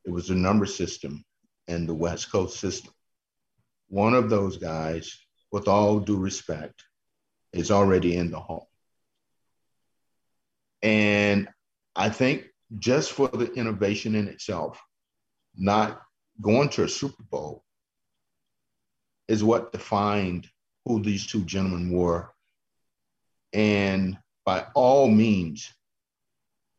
It 0.05 0.11
was 0.11 0.29
the 0.29 0.35
number 0.35 0.67
system 0.67 1.25
and 1.69 1.89
the 1.89 1.95
West 1.95 2.31
Coast 2.31 2.59
system. 2.59 2.93
One 3.89 4.15
of 4.15 4.31
those 4.31 4.57
guys, 4.57 5.19
with 5.51 5.69
all 5.69 6.01
due 6.01 6.17
respect, 6.17 6.83
is 7.53 7.71
already 7.71 8.17
in 8.17 8.31
the 8.31 8.41
hall. 8.41 8.69
And 10.83 11.49
I 11.95 12.09
think 12.09 12.47
just 12.79 13.13
for 13.13 13.29
the 13.29 13.53
innovation 13.53 14.15
in 14.15 14.29
itself, 14.29 14.81
not 15.57 16.01
going 16.41 16.71
to 16.71 16.85
a 16.85 16.89
Super 16.89 17.23
Bowl 17.23 17.63
is 19.29 19.45
what 19.45 19.73
defined 19.73 20.49
who 20.85 21.03
these 21.03 21.27
two 21.27 21.45
gentlemen 21.45 21.93
were. 21.93 22.31
And 23.53 24.19
by 24.45 24.67
all 24.75 25.09
means, 25.09 25.73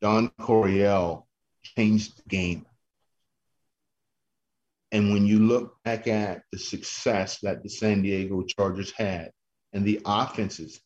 Don 0.01 0.29
Coryell 0.41 1.27
changed 1.63 2.17
the 2.17 2.29
game. 2.29 2.65
And 4.93 5.11
when 5.11 5.25
you 5.25 5.39
look 5.39 5.75
back 5.83 6.07
at 6.07 6.43
the 6.51 6.59
success 6.59 7.39
that 7.41 7.63
the 7.63 7.69
San 7.69 8.03
Diego 8.03 8.43
Chargers 8.43 8.91
had 8.91 9.31
and 9.73 9.83
the 9.83 9.99
offenses 10.05 10.79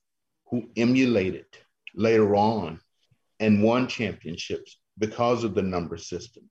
who 0.49 0.69
emulated 0.77 1.45
later 1.93 2.33
on 2.37 2.79
and 3.41 3.61
won 3.61 3.87
championships 3.87 4.79
because 4.97 5.43
of 5.43 5.55
the 5.55 5.61
number 5.61 5.97
systems, 5.97 6.49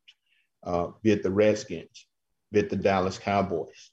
uh, 0.65 0.89
be 1.03 1.13
it 1.13 1.23
the 1.23 1.31
Redskins, 1.31 2.07
be 2.53 2.61
it 2.61 2.69
the 2.69 2.77
Dallas 2.77 3.19
Cowboys. 3.19 3.91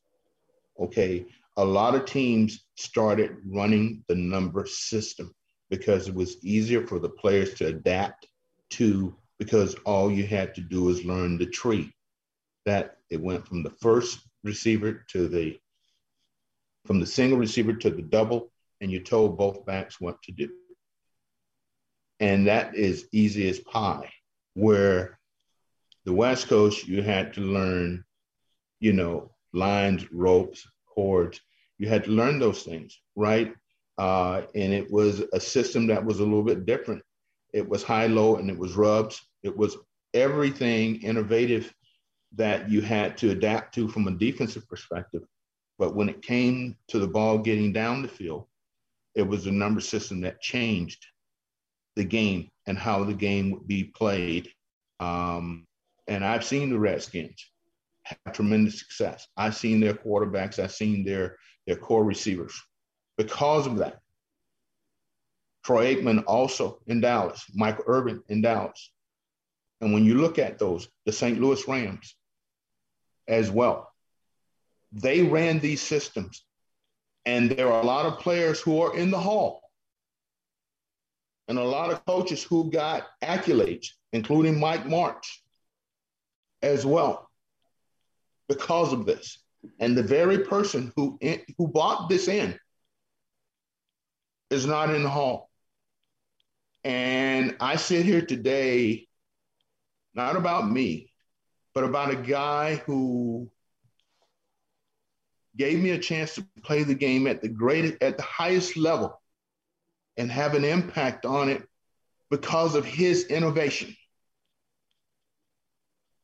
Okay, 0.78 1.26
a 1.56 1.63
lot 1.63 1.95
of 1.95 2.06
teams 2.06 2.65
started 2.76 3.38
running 3.45 4.04
the 4.10 4.15
number 4.15 4.65
system 4.65 5.34
because 5.69 6.10
it 6.10 6.13
was 6.13 6.43
easier 6.43 6.86
for 6.86 6.99
the 6.99 7.10
players 7.10 7.54
to 7.54 7.67
adapt 7.67 8.28
to 8.71 9.15
because 9.39 9.76
all 9.86 10.12
you 10.12 10.28
had 10.28 10.54
to 10.56 10.62
do 10.62 10.89
is 10.89 11.06
learn 11.06 11.38
the 11.38 11.45
tree. 11.45 11.93
That 12.65 12.97
it 13.13 13.21
went 13.21 13.47
from 13.47 13.63
the 13.63 13.69
first 13.69 14.19
receiver 14.43 15.06
to 15.10 15.28
the 15.28 15.58
from 16.86 16.99
the 16.99 17.06
single 17.06 17.38
receiver 17.38 17.73
to 17.73 17.89
the 17.89 18.02
double, 18.02 18.52
and 18.82 18.91
you 18.91 18.99
told 18.99 19.38
both 19.38 19.65
backs 19.65 20.02
what 20.02 20.21
to 20.23 20.34
do. 20.34 20.49
And 22.19 22.47
that 22.47 22.76
is 22.76 23.08
easy 23.13 23.47
as 23.47 23.60
pie. 23.60 24.12
Where 24.54 25.17
the 26.04 26.13
West 26.13 26.49
Coast, 26.49 26.86
you 26.86 27.02
had 27.02 27.34
to 27.36 27.41
learn, 27.41 28.04
you 28.82 28.91
know, 28.91 29.32
lines, 29.54 30.12
ropes, 30.12 30.67
cords. 30.93 31.39
You 31.78 31.88
had 31.88 32.04
to 32.04 32.12
learn 32.12 32.39
those 32.39 32.63
things, 32.63 32.99
right? 33.15 33.54
Uh, 33.97 34.41
and 34.54 34.73
it 34.73 34.91
was 34.91 35.23
a 35.32 35.39
system 35.39 35.88
that 35.88 36.04
was 36.04 36.19
a 36.19 36.23
little 36.23 36.43
bit 36.43 36.65
different 36.65 37.02
it 37.54 37.69
was 37.69 37.84
high 37.84 38.08
low 38.08 38.36
and 38.38 38.49
it 38.49 38.58
was 38.58 38.76
rubs. 38.76 39.21
It 39.43 39.56
was 39.56 39.78
everything 40.13 41.02
innovative 41.04 41.71
that 42.36 42.69
you 42.69 42.82
had 42.82 43.17
to 43.19 43.32
adapt 43.32 43.76
to 43.76 43.88
from 43.88 44.08
a 44.08 44.12
defensive 44.12 44.67
perspective. 44.67 45.24
But 45.78 45.96
when 45.96 46.10
it 46.10 46.22
came 46.22 46.78
to 46.89 47.00
the 47.00 47.08
ball 47.08 47.38
getting 47.38 47.74
down 47.74 48.02
the 48.02 48.08
field, 48.08 48.48
it 49.15 49.24
was 49.24 49.46
a 49.46 49.52
number 49.52 49.82
system 49.82 50.22
that 50.22 50.41
changed 50.41 51.06
the 51.96 52.04
game 52.04 52.50
and 52.65 52.78
how 52.78 53.04
the 53.04 53.13
game 53.13 53.52
would 53.52 53.67
be 53.67 53.84
played. 53.84 54.50
Um, 55.00 55.67
and 56.08 56.26
I've 56.26 56.43
seen 56.43 56.69
the 56.69 56.80
Redskins 56.80 57.46
have 58.04 58.34
tremendous 58.34 58.80
success. 58.80 59.28
I've 59.38 59.56
seen 59.56 59.80
their 59.80 59.93
quarterbacks, 59.93 60.60
I've 60.60 60.74
seen 60.74 61.06
their, 61.06 61.38
their 61.67 61.76
core 61.76 62.04
receivers. 62.04 62.60
Because 63.17 63.67
of 63.67 63.78
that, 63.78 64.00
Troy 65.63 65.96
Aikman 65.96 66.24
also 66.28 66.80
in 66.88 67.00
Dallas, 67.00 67.46
Michael 67.54 67.86
Irvin 67.88 68.22
in 68.28 68.41
Dallas. 68.41 68.91
And 69.82 69.93
when 69.93 70.04
you 70.04 70.15
look 70.15 70.39
at 70.39 70.60
those, 70.60 70.88
the 71.06 71.12
St. 71.12 71.39
Louis 71.39 71.65
Rams 71.67 72.15
as 73.28 73.50
well, 73.50 73.92
they 74.92 75.22
ran 75.22 75.60
these 75.60 75.82
systems. 75.82 76.46
And 77.26 77.50
there 77.50 77.72
are 77.72 77.82
a 77.82 77.86
lot 77.86 78.06
of 78.06 78.20
players 78.20 78.60
who 78.60 78.82
are 78.82 78.96
in 78.96 79.10
the 79.10 79.20
hall 79.20 79.62
and 81.48 81.58
a 81.58 81.64
lot 81.64 81.92
of 81.92 82.06
coaches 82.06 82.44
who 82.44 82.70
got 82.70 83.08
accolades, 83.22 83.88
including 84.12 84.60
Mike 84.60 84.86
Martz 84.86 85.28
as 86.62 86.86
well, 86.86 87.30
because 88.48 88.94
of 88.94 89.06
this. 89.06 89.40
And 89.80 89.98
the 89.98 90.04
very 90.04 90.40
person 90.40 90.92
who, 90.96 91.18
in, 91.22 91.42
who 91.58 91.68
bought 91.68 92.10
this 92.10 92.28
in 92.28 92.58
is 94.50 94.66
not 94.66 94.94
in 94.94 95.04
the 95.04 95.10
hall. 95.10 95.50
And 96.84 97.56
I 97.62 97.78
sit 97.78 98.06
here 98.06 98.26
today, 98.26 99.08
not 100.14 100.36
about 100.36 100.70
me, 100.70 101.12
but 101.74 101.84
about 101.84 102.12
a 102.12 102.16
guy 102.16 102.76
who 102.86 103.50
gave 105.56 105.80
me 105.80 105.92
a 105.92 106.00
chance 106.00 106.36
to 106.36 106.46
play 106.64 106.84
the 106.84 106.96
game 106.96 107.28
at 107.28 107.42
the 107.42 107.50
greatest, 107.50 108.02
at 108.02 108.18
the 108.18 108.24
highest 108.24 108.78
level 108.78 109.20
and 110.18 110.32
have 110.32 110.54
an 110.56 110.64
impact 110.64 111.26
on 111.26 111.50
it 111.50 111.64
because 112.30 112.76
of 112.76 112.86
his 112.86 113.26
innovation. 113.26 113.96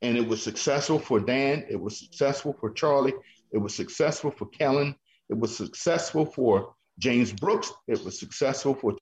And 0.01 0.17
it 0.17 0.27
was 0.27 0.41
successful 0.41 0.97
for 0.97 1.19
Dan, 1.19 1.65
it 1.69 1.79
was 1.79 1.99
successful 1.99 2.55
for 2.59 2.71
Charlie, 2.71 3.13
it 3.51 3.57
was 3.57 3.75
successful 3.75 4.31
for 4.31 4.45
Kellen, 4.47 4.95
it 5.29 5.37
was 5.37 5.55
successful 5.55 6.25
for 6.25 6.73
James 6.99 7.33
Brooks, 7.33 7.71
it 7.87 8.03
was 8.03 8.19
successful 8.19 8.73
for 8.73 8.95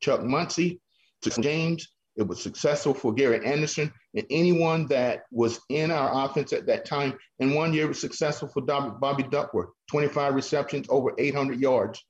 Chuck 0.00 0.22
Muncie 0.22 0.80
to 1.22 1.30
James. 1.40 1.88
It 2.16 2.28
was 2.28 2.42
successful 2.42 2.94
for 2.94 3.12
Gary 3.12 3.44
Anderson 3.44 3.92
and 4.14 4.24
anyone 4.30 4.86
that 4.86 5.24
was 5.32 5.60
in 5.68 5.90
our 5.90 6.24
offense 6.24 6.52
at 6.52 6.66
that 6.66 6.84
time. 6.84 7.14
And 7.40 7.54
one 7.54 7.72
year 7.72 7.88
was 7.88 8.00
successful 8.00 8.48
for 8.48 8.62
Bobby 8.62 9.24
Duckworth, 9.24 9.70
25 9.90 10.34
receptions, 10.34 10.86
over 10.88 11.12
800 11.18 11.58
yards. 11.58 12.04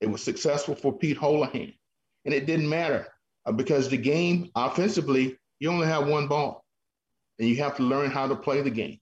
It 0.00 0.08
was 0.08 0.22
successful 0.22 0.76
for 0.76 0.96
Pete 0.96 1.18
Holohan. 1.18 1.74
And 2.24 2.34
it 2.34 2.46
didn't 2.46 2.68
matter 2.68 3.08
uh, 3.46 3.52
because 3.52 3.88
the 3.88 3.96
game 3.96 4.50
offensively, 4.54 5.36
you 5.58 5.70
only 5.70 5.86
have 5.86 6.06
one 6.06 6.28
ball 6.28 6.64
and 7.38 7.48
you 7.48 7.56
have 7.56 7.76
to 7.76 7.82
learn 7.82 8.10
how 8.10 8.28
to 8.28 8.36
play 8.36 8.62
the 8.62 8.70
game. 8.70 9.00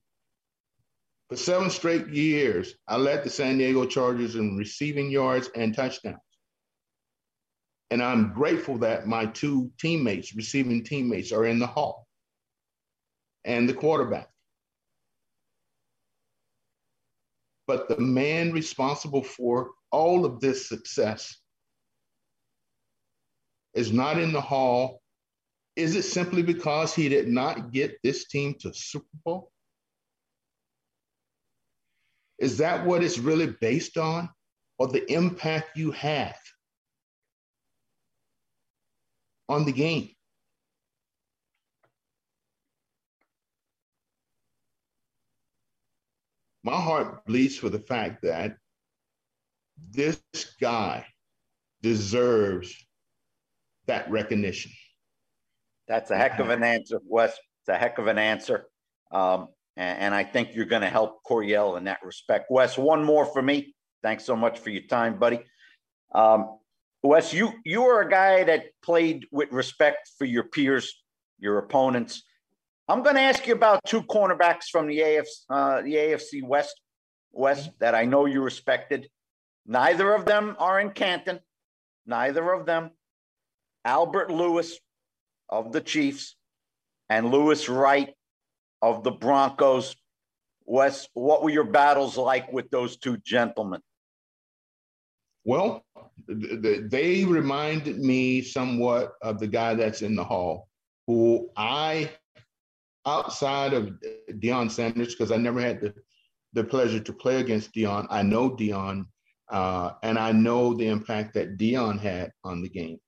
For 1.28 1.36
seven 1.36 1.70
straight 1.70 2.08
years, 2.08 2.74
I 2.86 2.96
led 2.96 3.24
the 3.24 3.30
San 3.30 3.58
Diego 3.58 3.86
Chargers 3.86 4.36
in 4.36 4.56
receiving 4.56 5.10
yards 5.10 5.50
and 5.54 5.74
touchdowns. 5.74 6.18
And 7.90 8.02
I'm 8.02 8.32
grateful 8.32 8.78
that 8.78 9.06
my 9.06 9.26
two 9.26 9.70
teammates, 9.78 10.34
receiving 10.34 10.84
teammates, 10.84 11.32
are 11.32 11.44
in 11.44 11.58
the 11.58 11.66
hall 11.66 12.06
and 13.44 13.68
the 13.68 13.74
quarterback. 13.74 14.28
But 17.66 17.88
the 17.88 17.98
man 17.98 18.52
responsible 18.52 19.22
for 19.22 19.70
all 19.90 20.24
of 20.24 20.40
this 20.40 20.68
success 20.68 21.36
is 23.74 23.92
not 23.92 24.18
in 24.18 24.32
the 24.32 24.40
hall. 24.40 25.00
Is 25.76 25.96
it 25.96 26.02
simply 26.02 26.42
because 26.42 26.94
he 26.94 27.08
did 27.08 27.28
not 27.28 27.72
get 27.72 27.98
this 28.02 28.26
team 28.26 28.54
to 28.60 28.72
Super 28.72 29.06
Bowl? 29.24 29.50
Is 32.38 32.58
that 32.58 32.84
what 32.84 33.02
it's 33.02 33.18
really 33.18 33.54
based 33.60 33.96
on? 33.96 34.28
Or 34.78 34.88
the 34.88 35.10
impact 35.12 35.76
you 35.76 35.92
have 35.92 36.36
on 39.48 39.64
the 39.64 39.72
game? 39.72 40.10
My 46.62 46.80
heart 46.80 47.26
bleeds 47.26 47.58
for 47.58 47.68
the 47.68 47.78
fact 47.78 48.22
that 48.22 48.56
this 49.90 50.20
guy 50.60 51.04
deserves 51.82 52.74
that 53.86 54.10
recognition. 54.10 54.72
That's 55.86 56.10
a 56.10 56.16
heck 56.16 56.38
of 56.38 56.48
an 56.48 56.62
answer, 56.62 57.00
Wes. 57.06 57.32
It's 57.32 57.68
a 57.68 57.76
heck 57.76 57.98
of 57.98 58.06
an 58.06 58.18
answer. 58.18 58.66
Um, 59.10 59.48
and, 59.76 59.98
and, 59.98 60.14
I 60.14 60.24
think 60.24 60.54
you're 60.54 60.64
going 60.64 60.82
to 60.82 60.88
help 60.88 61.22
Coryell 61.24 61.76
in 61.76 61.84
that 61.84 61.98
respect. 62.02 62.50
Wes, 62.50 62.78
one 62.78 63.04
more 63.04 63.26
for 63.26 63.42
me. 63.42 63.74
Thanks 64.02 64.24
so 64.24 64.34
much 64.34 64.58
for 64.58 64.70
your 64.70 64.82
time, 64.82 65.18
buddy. 65.18 65.40
Um, 66.14 66.58
Wes, 67.04 67.34
you 67.34 67.52
you 67.66 67.84
are 67.84 68.00
a 68.00 68.08
guy 68.08 68.44
that 68.44 68.68
played 68.82 69.26
with 69.30 69.52
respect 69.52 70.10
for 70.16 70.24
your 70.24 70.44
peers, 70.44 71.02
your 71.38 71.58
opponents. 71.58 72.22
I'm 72.88 73.02
going 73.02 73.16
to 73.16 73.20
ask 73.20 73.46
you 73.46 73.52
about 73.52 73.84
two 73.84 74.02
cornerbacks 74.04 74.70
from 74.72 74.86
the 74.86 75.00
AFC, 75.00 75.26
uh, 75.50 75.82
the 75.82 75.94
AFC 75.94 76.42
West, 76.42 76.80
West 77.30 77.68
that 77.80 77.94
I 77.94 78.06
know 78.06 78.24
you 78.24 78.40
respected. 78.40 79.10
Neither 79.66 80.14
of 80.14 80.24
them 80.24 80.56
are 80.58 80.80
in 80.80 80.92
Canton. 80.92 81.40
Neither 82.06 82.50
of 82.50 82.64
them. 82.64 82.90
Albert 83.84 84.30
Lewis 84.30 84.78
of 85.50 85.72
the 85.72 85.82
Chiefs 85.82 86.36
and 87.10 87.30
Louis 87.30 87.68
Wright 87.68 88.14
of 88.80 89.04
the 89.04 89.10
Broncos. 89.10 89.94
Wes, 90.64 91.06
what 91.12 91.42
were 91.42 91.50
your 91.50 91.64
battles 91.64 92.16
like 92.16 92.50
with 92.50 92.70
those 92.70 92.96
two 92.96 93.18
gentlemen? 93.18 93.82
Well, 95.44 95.84
they 96.28 97.24
reminded 97.24 97.98
me 97.98 98.42
somewhat 98.42 99.12
of 99.22 99.38
the 99.38 99.46
guy 99.46 99.74
that's 99.74 100.02
in 100.02 100.14
the 100.14 100.24
hall, 100.24 100.68
who 101.06 101.50
I, 101.56 102.10
outside 103.06 103.72
of 103.72 103.92
Deion 104.30 104.70
Sanders, 104.70 105.14
because 105.14 105.30
I 105.32 105.36
never 105.36 105.60
had 105.60 105.80
the, 105.80 105.94
the 106.52 106.64
pleasure 106.64 107.00
to 107.00 107.12
play 107.12 107.40
against 107.40 107.74
Deion, 107.74 108.06
I 108.10 108.22
know 108.22 108.50
Deion, 108.50 109.06
uh, 109.50 109.92
and 110.02 110.18
I 110.18 110.32
know 110.32 110.74
the 110.74 110.86
impact 110.86 111.34
that 111.34 111.58
Deion 111.58 111.98
had 111.98 112.32
on 112.44 112.62
the 112.62 112.68
game 112.68 112.98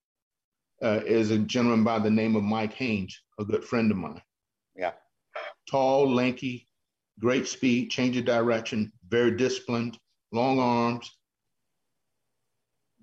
uh, 0.83 1.01
is 1.07 1.31
a 1.31 1.39
gentleman 1.39 1.85
by 1.85 1.99
the 1.99 2.11
name 2.11 2.37
of 2.37 2.43
Mike 2.43 2.75
Haynes, 2.75 3.21
a 3.39 3.45
good 3.45 3.65
friend 3.65 3.91
of 3.91 3.97
mine. 3.97 4.23
Yeah. 4.77 4.93
Tall, 5.71 6.13
lanky, 6.13 6.69
great 7.19 7.49
speed, 7.49 7.91
change 7.91 8.17
of 8.17 8.25
direction, 8.25 8.93
very 9.09 9.37
disciplined, 9.37 9.99
long 10.33 10.59
arms. 10.59 11.11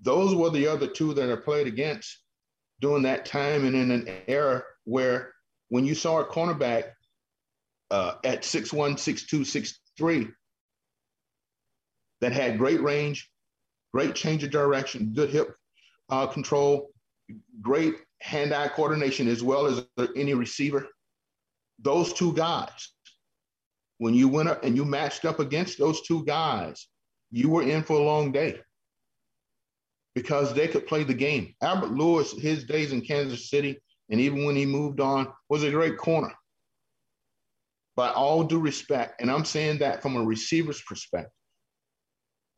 Those 0.04 0.34
were 0.34 0.50
the 0.50 0.66
other 0.66 0.86
two 0.86 1.14
that 1.14 1.32
I 1.32 1.36
played 1.36 1.66
against 1.66 2.18
during 2.80 3.02
that 3.04 3.24
time 3.24 3.64
and 3.64 3.74
in 3.74 3.90
an 3.90 4.08
era 4.28 4.62
where 4.84 5.32
when 5.70 5.86
you 5.86 5.94
saw 5.94 6.20
a 6.20 6.26
cornerback 6.26 6.90
uh, 7.90 8.16
at 8.22 8.42
6'1, 8.42 8.96
6'2, 8.96 9.74
6'3 9.98 10.30
that 12.20 12.32
had 12.32 12.58
great 12.58 12.82
range, 12.82 13.30
great 13.94 14.14
change 14.14 14.44
of 14.44 14.50
direction, 14.50 15.12
good 15.14 15.30
hip 15.30 15.56
uh, 16.10 16.26
control, 16.26 16.90
great 17.62 17.94
hand-eye 18.20 18.68
coordination 18.68 19.26
as 19.26 19.42
well 19.42 19.64
as 19.64 19.86
any 20.16 20.34
receiver. 20.34 20.86
Those 21.78 22.12
two 22.12 22.34
guys, 22.34 22.92
when 23.98 24.12
you 24.12 24.28
went 24.28 24.50
up 24.50 24.64
and 24.64 24.76
you 24.76 24.84
matched 24.84 25.24
up 25.24 25.40
against 25.40 25.78
those 25.78 26.02
two 26.02 26.26
guys, 26.26 26.88
you 27.30 27.48
were 27.48 27.62
in 27.62 27.82
for 27.82 27.96
a 27.96 28.02
long 28.02 28.32
day 28.32 28.60
because 30.14 30.54
they 30.54 30.68
could 30.68 30.86
play 30.86 31.04
the 31.04 31.14
game. 31.14 31.54
Albert 31.62 31.90
Lewis, 31.92 32.32
his 32.32 32.64
days 32.64 32.92
in 32.92 33.00
Kansas 33.00 33.50
City, 33.50 33.78
and 34.10 34.20
even 34.20 34.44
when 34.44 34.56
he 34.56 34.66
moved 34.66 35.00
on, 35.00 35.28
was 35.48 35.62
a 35.62 35.70
great 35.70 35.98
corner. 35.98 36.32
By 37.96 38.10
all 38.10 38.44
due 38.44 38.58
respect, 38.58 39.20
and 39.20 39.30
I'm 39.30 39.44
saying 39.44 39.78
that 39.78 40.02
from 40.02 40.16
a 40.16 40.24
receiver's 40.24 40.82
perspective. 40.82 41.30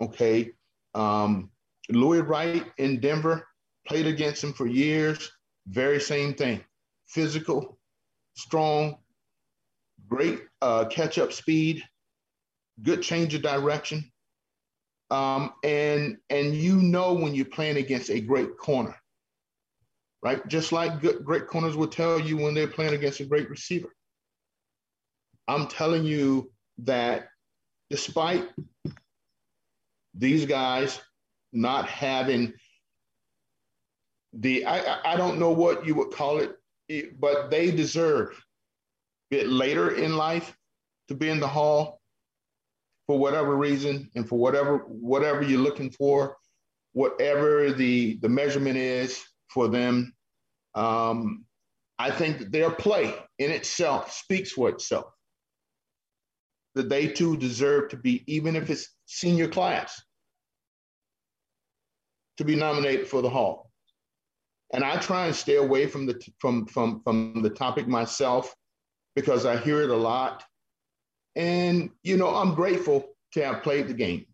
Okay. 0.01 0.53
Um, 0.95 1.51
Louis 1.91 2.21
Wright 2.21 2.65
in 2.79 3.01
Denver, 3.01 3.47
played 3.87 4.07
against 4.07 4.43
him 4.43 4.53
for 4.53 4.67
years. 4.67 5.31
Very 5.69 6.01
same 6.01 6.35
thing. 6.35 6.63
Physical, 7.07 7.79
strong, 8.35 8.97
great 10.09 10.41
uh, 10.63 10.87
catch 10.87 11.19
up 11.19 11.33
speed, 11.33 11.83
good 12.83 13.03
change 13.03 13.35
of 13.35 13.43
direction. 13.43 14.11
Um, 15.11 15.53
and 15.63 16.17
and 16.31 16.55
you 16.55 16.77
know 16.77 17.15
when 17.15 17.35
you're 17.35 17.45
playing 17.45 17.77
against 17.77 18.11
a 18.11 18.21
great 18.21 18.59
corner, 18.59 18.97
right? 20.23 20.47
Just 20.49 20.73
like 20.73 21.01
good, 21.01 21.25
great 21.25 21.47
corners 21.47 21.77
will 21.77 21.87
tell 21.87 22.19
you 22.19 22.37
when 22.37 22.55
they're 22.55 22.67
playing 22.67 22.95
against 22.95 23.21
a 23.21 23.25
great 23.25 23.49
receiver. 23.49 23.89
I'm 25.47 25.69
telling 25.69 26.05
you 26.05 26.51
that 26.79 27.29
despite 27.89 28.49
these 30.15 30.45
guys 30.45 31.01
not 31.53 31.89
having 31.89 32.53
the 34.33 34.67
I, 34.67 35.13
I 35.13 35.17
don't 35.17 35.39
know 35.39 35.51
what 35.51 35.87
you 35.87 35.95
would 35.95 36.11
call 36.11 36.41
it, 36.41 37.21
but 37.21 37.51
they 37.51 37.71
deserve 37.71 38.43
it 39.31 39.49
later 39.49 39.95
in 39.95 40.17
life 40.17 40.57
to 41.09 41.15
be 41.15 41.29
in 41.29 41.41
the 41.41 41.49
hall 41.49 41.96
for 43.07 43.19
whatever 43.19 43.57
reason 43.57 44.11
and 44.15 44.29
for 44.29 44.39
whatever 44.39 44.79
whatever 44.87 45.43
you're 45.43 45.61
looking 45.61 45.91
for, 45.91 46.37
whatever 46.93 47.73
the 47.73 48.19
the 48.23 48.29
measurement 48.29 48.77
is 48.77 49.23
for 49.49 49.69
them. 49.69 50.13
Um, 50.75 51.45
I 51.99 52.11
think 52.11 52.39
that 52.39 52.53
their 52.53 52.71
play 52.71 53.15
in 53.39 53.51
itself 53.51 54.13
speaks 54.13 54.53
for 54.53 54.69
itself. 54.69 55.07
That 56.75 56.89
they 56.91 57.07
too 57.07 57.37
deserve 57.39 57.91
to 57.91 57.97
be, 57.97 58.23
even 58.27 58.55
if 58.55 58.69
it's 58.69 58.89
senior 59.07 59.49
class, 59.49 59.99
to 62.37 62.45
be 62.45 62.55
nominated 62.55 63.09
for 63.09 63.23
the 63.23 63.31
Hall 63.31 63.67
and 64.73 64.85
I 64.85 64.97
try 64.97 65.27
and 65.27 65.35
stay 65.35 65.57
away 65.57 65.87
from 65.87 66.07
the 66.07 66.21
from 66.39 66.67
from 66.67 67.01
from 67.03 67.43
the 67.43 67.51
topic 67.51 67.87
myself 67.87 68.55
because 69.15 69.47
I 69.47 69.57
hear 69.57 69.83
it 69.83 69.91
a 69.91 69.97
lot. 69.97 70.45
And 71.37 71.91
you 72.03 72.17
know, 72.17 72.35
I'm 72.35 72.55
grateful 72.55 73.07
to 73.33 73.45
have 73.45 73.63
played 73.63 73.87
the 73.87 73.95
game. 73.95 74.25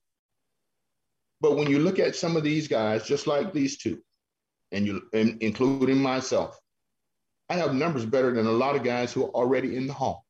But 1.40 1.56
when 1.56 1.68
you 1.68 1.80
look 1.80 1.98
at 1.98 2.14
some 2.14 2.36
of 2.36 2.44
these 2.44 2.68
guys, 2.68 3.04
just 3.04 3.26
like 3.26 3.52
these 3.52 3.76
two, 3.76 4.00
and 4.70 4.86
you 4.86 5.02
and 5.12 5.42
including 5.42 5.98
myself, 6.00 6.58
I 7.50 7.54
have 7.54 7.74
numbers 7.74 8.06
better 8.06 8.32
than 8.32 8.46
a 8.46 8.52
lot 8.52 8.76
of 8.76 8.84
guys 8.84 9.12
who 9.12 9.24
are 9.24 9.30
already 9.30 9.76
in 9.76 9.88
the 9.88 9.92
hall. 9.92 10.24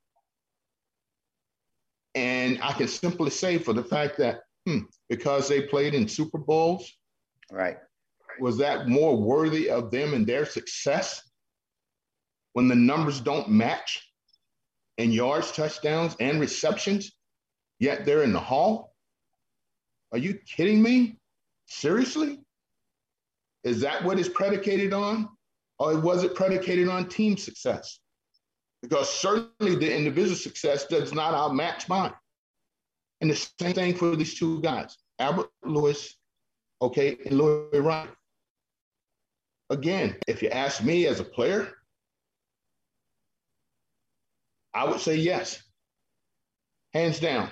And 2.15 2.59
I 2.63 2.73
can 2.73 2.89
simply 2.89 3.31
say 3.31 3.59
for 3.59 3.75
the 3.75 3.85
fact 3.85 4.17
that 4.19 4.41
hmm, 4.67 4.81
because 5.09 5.49
they 5.49 5.63
played 5.63 5.95
in 5.95 6.09
Super 6.09 6.39
Bowls, 6.39 6.91
right, 7.51 7.77
was 8.41 8.57
that 8.59 8.89
more 8.89 9.17
worthy 9.17 9.69
of 9.69 9.91
them 9.91 10.15
and 10.15 10.27
their 10.27 10.47
success 10.47 11.23
when 12.55 12.69
the 12.69 12.75
numbers 12.75 13.21
don't 13.21 13.51
match 13.51 14.12
in 15.03 15.13
yards, 15.13 15.51
touchdowns, 15.53 16.17
and 16.21 16.41
receptions, 16.41 17.13
yet 17.79 18.05
they're 18.05 18.23
in 18.23 18.33
the 18.33 18.41
hall? 18.41 18.95
Are 20.13 20.19
you 20.19 20.35
kidding 20.47 20.83
me? 20.83 21.19
Seriously? 21.67 22.39
Is 23.65 23.81
that 23.81 24.05
what 24.05 24.19
it's 24.19 24.29
predicated 24.29 24.93
on? 24.93 25.29
Or 25.79 25.99
was 25.99 26.23
it 26.23 26.35
predicated 26.35 26.89
on 26.89 27.09
team 27.09 27.37
success? 27.37 27.99
Because 28.83 29.13
certainly 29.13 29.75
the 29.77 29.95
individual 29.95 30.37
success 30.37 30.87
does 30.87 31.13
not 31.13 31.35
outmatch 31.35 31.89
mine. 31.89 32.13
And 33.21 33.31
the 33.31 33.49
same 33.61 33.75
thing 33.75 33.95
for 33.95 34.15
these 34.17 34.39
two 34.39 34.61
guys, 34.61 34.97
Albert 35.19 35.51
Lewis, 35.65 36.17
okay, 36.81 37.17
and 37.25 37.39
Louis 37.39 37.81
Wright 37.81 38.09
again, 39.71 40.17
if 40.29 40.43
you 40.43 40.51
ask 40.51 40.83
me 40.85 41.07
as 41.07 41.19
a 41.19 41.25
player, 41.25 41.73
I 44.75 44.85
would 44.85 45.01
say 45.01 45.17
yes, 45.17 45.63
hands 46.95 47.21
down, 47.21 47.51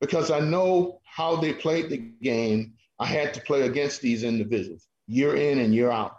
because 0.00 0.30
I 0.30 0.40
know 0.40 1.00
how 1.04 1.36
they 1.36 1.52
played 1.52 1.90
the 1.90 1.98
game. 1.98 2.74
I 2.98 3.06
had 3.06 3.34
to 3.34 3.40
play 3.40 3.62
against 3.62 4.00
these 4.00 4.22
individuals 4.22 4.86
year 5.06 5.36
in 5.36 5.58
and 5.58 5.74
year 5.74 5.90
out. 5.90 6.16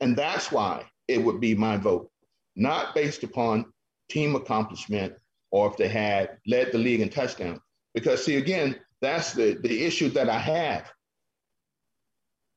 And 0.00 0.16
that's 0.16 0.50
why 0.50 0.84
it 1.08 1.18
would 1.22 1.40
be 1.40 1.54
my 1.54 1.76
vote, 1.76 2.10
not 2.56 2.94
based 2.94 3.22
upon 3.22 3.66
team 4.08 4.34
accomplishment 4.34 5.14
or 5.50 5.70
if 5.70 5.76
they 5.76 5.88
had 5.88 6.38
led 6.46 6.72
the 6.72 6.78
league 6.78 7.00
in 7.00 7.08
touchdowns. 7.08 7.60
Because, 7.94 8.24
see, 8.24 8.36
again, 8.36 8.76
that's 9.00 9.32
the, 9.32 9.58
the 9.62 9.84
issue 9.84 10.08
that 10.10 10.28
I 10.28 10.38
have. 10.38 10.90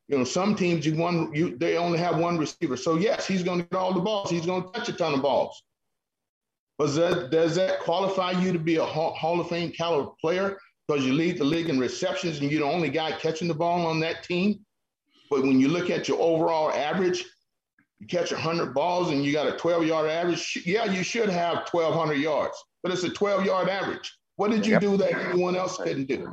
You 0.08 0.18
know, 0.18 0.24
some 0.24 0.56
teams 0.56 0.86
you 0.86 0.96
one 0.96 1.34
you 1.34 1.58
they 1.58 1.78
only 1.78 2.00
have 2.00 2.18
one 2.18 2.38
receiver. 2.38 2.78
So 2.78 2.96
yes, 2.96 3.28
he's 3.28 3.44
going 3.44 3.60
to 3.60 3.66
get 3.66 3.78
all 3.78 3.94
the 3.94 4.00
balls. 4.00 4.30
He's 4.30 4.46
going 4.46 4.64
to 4.64 4.72
touch 4.72 4.90
a 4.90 4.94
ton 4.94 5.14
of 5.14 5.22
balls. 5.22 5.62
But 6.78 6.94
that, 6.96 7.32
does 7.32 7.56
that 7.56 7.80
qualify 7.80 8.32
you 8.32 8.54
to 8.54 8.60
be 8.60 8.76
a 8.76 8.86
Hall 8.86 9.40
of 9.40 9.50
Fame 9.50 9.72
caliber 9.72 10.12
player 10.22 10.58
because 10.88 11.06
you 11.06 11.14
lead 11.14 11.40
the 11.40 11.44
league 11.44 11.70
in 11.70 11.80
receptions 11.80 12.40
and 12.40 12.52
you're 12.52 12.62
the 12.62 12.72
only 12.72 12.90
guy 12.90 13.12
catching 13.14 13.48
the 13.48 13.54
ball 13.54 13.86
on 13.86 14.00
that 14.02 14.24
team? 14.24 14.60
But 15.30 15.42
when 15.42 15.60
you 15.60 15.68
look 15.68 15.90
at 15.90 16.08
your 16.08 16.22
overall 16.22 16.72
average, 16.72 17.26
you 18.00 18.08
catch 18.08 18.32
100 18.32 18.74
balls 18.74 19.10
and 19.10 19.26
you 19.26 19.34
got 19.34 19.48
a 19.48 19.58
12 19.58 19.86
yard 19.86 20.10
average. 20.10 20.64
Yeah, 20.66 20.86
you 20.86 21.04
should 21.04 21.30
have 21.30 21.68
1,200 21.72 22.14
yards, 22.14 22.64
but 22.84 22.92
it's 22.92 23.04
a 23.04 23.10
12 23.10 23.46
yard 23.46 23.70
average. 23.70 24.16
What 24.36 24.52
did 24.52 24.66
you 24.66 24.74
yep. 24.74 24.82
do 24.82 24.98
that 24.98 25.14
anyone 25.14 25.56
else 25.56 25.78
couldn't 25.78 26.08
do? 26.08 26.32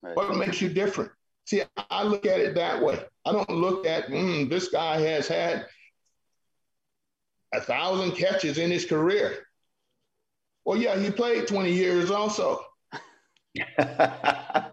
What 0.00 0.36
makes 0.36 0.62
you 0.62 0.68
different? 0.68 1.10
See, 1.50 1.64
I 1.90 2.04
look 2.04 2.26
at 2.26 2.38
it 2.38 2.54
that 2.54 2.80
way. 2.80 2.96
I 3.26 3.32
don't 3.32 3.50
look 3.50 3.84
at 3.84 4.06
mm, 4.06 4.48
this 4.48 4.68
guy 4.68 5.00
has 5.00 5.26
had 5.26 5.66
a 7.52 7.60
thousand 7.60 8.12
catches 8.12 8.56
in 8.56 8.70
his 8.70 8.84
career. 8.84 9.36
Well, 10.64 10.78
yeah, 10.78 10.96
he 10.96 11.10
played 11.10 11.48
20 11.48 11.72
years 11.72 12.12
also. 12.12 12.64
I 13.80 14.68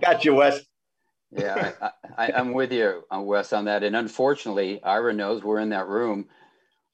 got 0.00 0.24
you, 0.24 0.36
Wes. 0.36 0.60
yeah, 1.32 1.72
I, 2.16 2.30
am 2.38 2.52
with 2.52 2.72
you, 2.72 3.02
uh, 3.12 3.20
Wes, 3.20 3.52
on 3.52 3.64
that. 3.64 3.82
And 3.82 3.96
unfortunately, 3.96 4.80
Ira 4.84 5.12
knows 5.12 5.42
we're 5.42 5.58
in 5.58 5.70
that 5.70 5.88
room. 5.88 6.28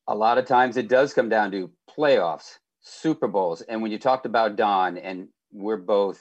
A 0.08 0.14
lot 0.14 0.38
of 0.38 0.46
times 0.46 0.78
it 0.78 0.88
does 0.88 1.12
come 1.12 1.28
down 1.28 1.50
to 1.50 1.70
playoffs, 1.86 2.60
Super 2.80 3.28
Bowls. 3.28 3.60
And 3.60 3.82
when 3.82 3.92
you 3.92 3.98
talked 3.98 4.24
about 4.24 4.56
Don, 4.56 4.96
and 4.96 5.28
we're 5.52 5.76
both 5.76 6.18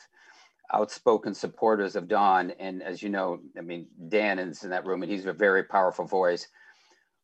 outspoken 0.72 1.34
supporters 1.34 1.96
of 1.96 2.08
Don. 2.08 2.52
And 2.52 2.84
as 2.84 3.02
you 3.02 3.10
know, 3.10 3.40
I 3.58 3.62
mean, 3.62 3.88
Dan 4.10 4.40
is 4.40 4.64
in 4.64 4.70
that 4.72 4.86
room 4.86 5.04
and 5.04 5.12
he's 5.12 5.26
a 5.26 5.34
very 5.34 5.64
powerful 5.64 6.06
voice. 6.06 6.48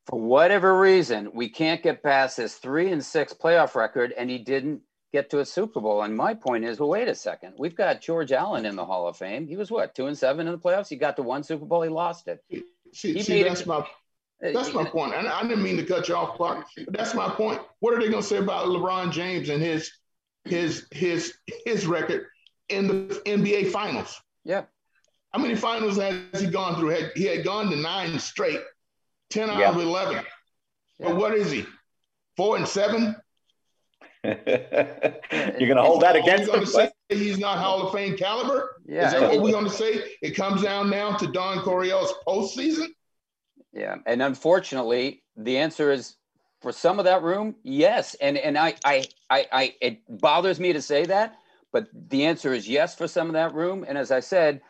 For 0.05 0.19
whatever 0.19 0.79
reason, 0.79 1.29
we 1.33 1.49
can't 1.49 1.83
get 1.83 2.01
past 2.01 2.37
this 2.37 2.55
three 2.55 2.91
and 2.91 3.03
six 3.03 3.31
playoff 3.31 3.75
record, 3.75 4.11
and 4.17 4.27
he 4.27 4.39
didn't 4.39 4.81
get 5.13 5.29
to 5.29 5.39
a 5.39 5.45
Super 5.45 5.81
Bowl. 5.81 6.01
And 6.01 6.15
my 6.15 6.33
point 6.33 6.65
is, 6.65 6.79
well, 6.79 6.89
wait 6.89 7.07
a 7.07 7.13
second. 7.13 7.53
We've 7.59 7.75
got 7.75 8.01
George 8.01 8.31
Allen 8.31 8.65
in 8.65 8.75
the 8.75 8.85
Hall 8.85 9.07
of 9.07 9.17
Fame. 9.17 9.47
He 9.47 9.55
was 9.55 9.69
what, 9.69 9.93
two 9.93 10.07
and 10.07 10.17
seven 10.17 10.47
in 10.47 10.53
the 10.53 10.59
playoffs? 10.59 10.89
He 10.89 10.95
got 10.95 11.15
to 11.17 11.23
one 11.23 11.43
Super 11.43 11.65
Bowl, 11.65 11.83
he 11.83 11.89
lost 11.89 12.27
it. 12.27 12.43
See, 12.91 13.21
see 13.21 13.43
that's 13.43 13.61
it, 13.61 13.67
my 13.67 13.85
that's 14.41 14.73
my 14.73 14.85
point. 14.85 15.13
And 15.13 15.27
I 15.27 15.41
didn't 15.43 15.61
mean 15.61 15.77
to 15.77 15.85
cut 15.85 16.07
you 16.07 16.15
off, 16.15 16.37
Clark, 16.37 16.65
but 16.85 16.93
that's 16.93 17.13
my 17.13 17.29
point. 17.29 17.61
What 17.79 17.93
are 17.93 17.99
they 17.99 18.09
gonna 18.09 18.23
say 18.23 18.37
about 18.37 18.67
LeBron 18.67 19.11
James 19.11 19.49
and 19.49 19.61
his 19.61 19.91
his 20.45 20.87
his 20.91 21.33
his 21.65 21.85
record 21.85 22.25
in 22.69 22.87
the 22.87 23.15
NBA 23.25 23.71
finals. 23.71 24.21
Yeah. 24.43 24.63
How 25.31 25.39
many 25.39 25.55
finals 25.55 25.97
has 25.97 26.41
he 26.41 26.47
gone 26.47 26.79
through? 26.79 26.89
Had, 26.89 27.11
he 27.15 27.25
had 27.25 27.43
gone 27.43 27.69
to 27.69 27.75
nine 27.75 28.17
straight, 28.19 28.61
10 29.29 29.49
out 29.49 29.59
yeah. 29.59 29.69
of 29.69 29.77
11. 29.77 30.15
Yeah. 30.15 30.21
But 31.07 31.15
what 31.17 31.35
is 31.35 31.51
he? 31.51 31.65
Four 32.35 32.57
and 32.57 32.67
seven? 32.67 33.15
You're 34.23 34.35
going 34.35 35.75
to 35.75 35.83
hold 35.83 36.01
that 36.01 36.15
against 36.15 36.51
him? 36.51 36.65
Say 36.65 36.91
he's 37.09 37.37
not 37.37 37.59
Hall 37.59 37.87
of 37.87 37.93
Fame 37.93 38.17
caliber? 38.17 38.75
Yeah. 38.85 39.07
Is 39.07 39.13
that 39.13 39.21
what 39.21 39.41
we're 39.41 39.51
going 39.51 39.65
to 39.65 39.71
say? 39.71 40.03
It 40.21 40.31
comes 40.31 40.61
down 40.61 40.89
now 40.89 41.15
to 41.17 41.27
Don 41.31 41.59
Coryell's 41.59 42.13
postseason? 42.27 42.87
Yeah. 43.71 43.97
And 44.05 44.21
unfortunately, 44.21 45.23
the 45.37 45.57
answer 45.57 45.91
is 45.91 46.15
for 46.61 46.71
some 46.71 46.99
of 46.99 47.05
that 47.05 47.21
room, 47.23 47.55
yes. 47.63 48.15
And 48.15 48.37
and 48.37 48.57
I 48.57 48.75
I 48.83 49.05
I, 49.29 49.47
I 49.51 49.75
it 49.81 50.01
bothers 50.09 50.59
me 50.59 50.73
to 50.73 50.81
say 50.81 51.05
that 51.05 51.37
but 51.71 51.87
the 52.09 52.25
answer 52.25 52.53
is 52.53 52.67
yes 52.67 52.95
for 52.95 53.07
some 53.07 53.27
of 53.27 53.33
that 53.33 53.53
room. 53.53 53.85
And 53.87 53.97
as 53.97 54.11
I 54.11 54.19
said, 54.19 54.61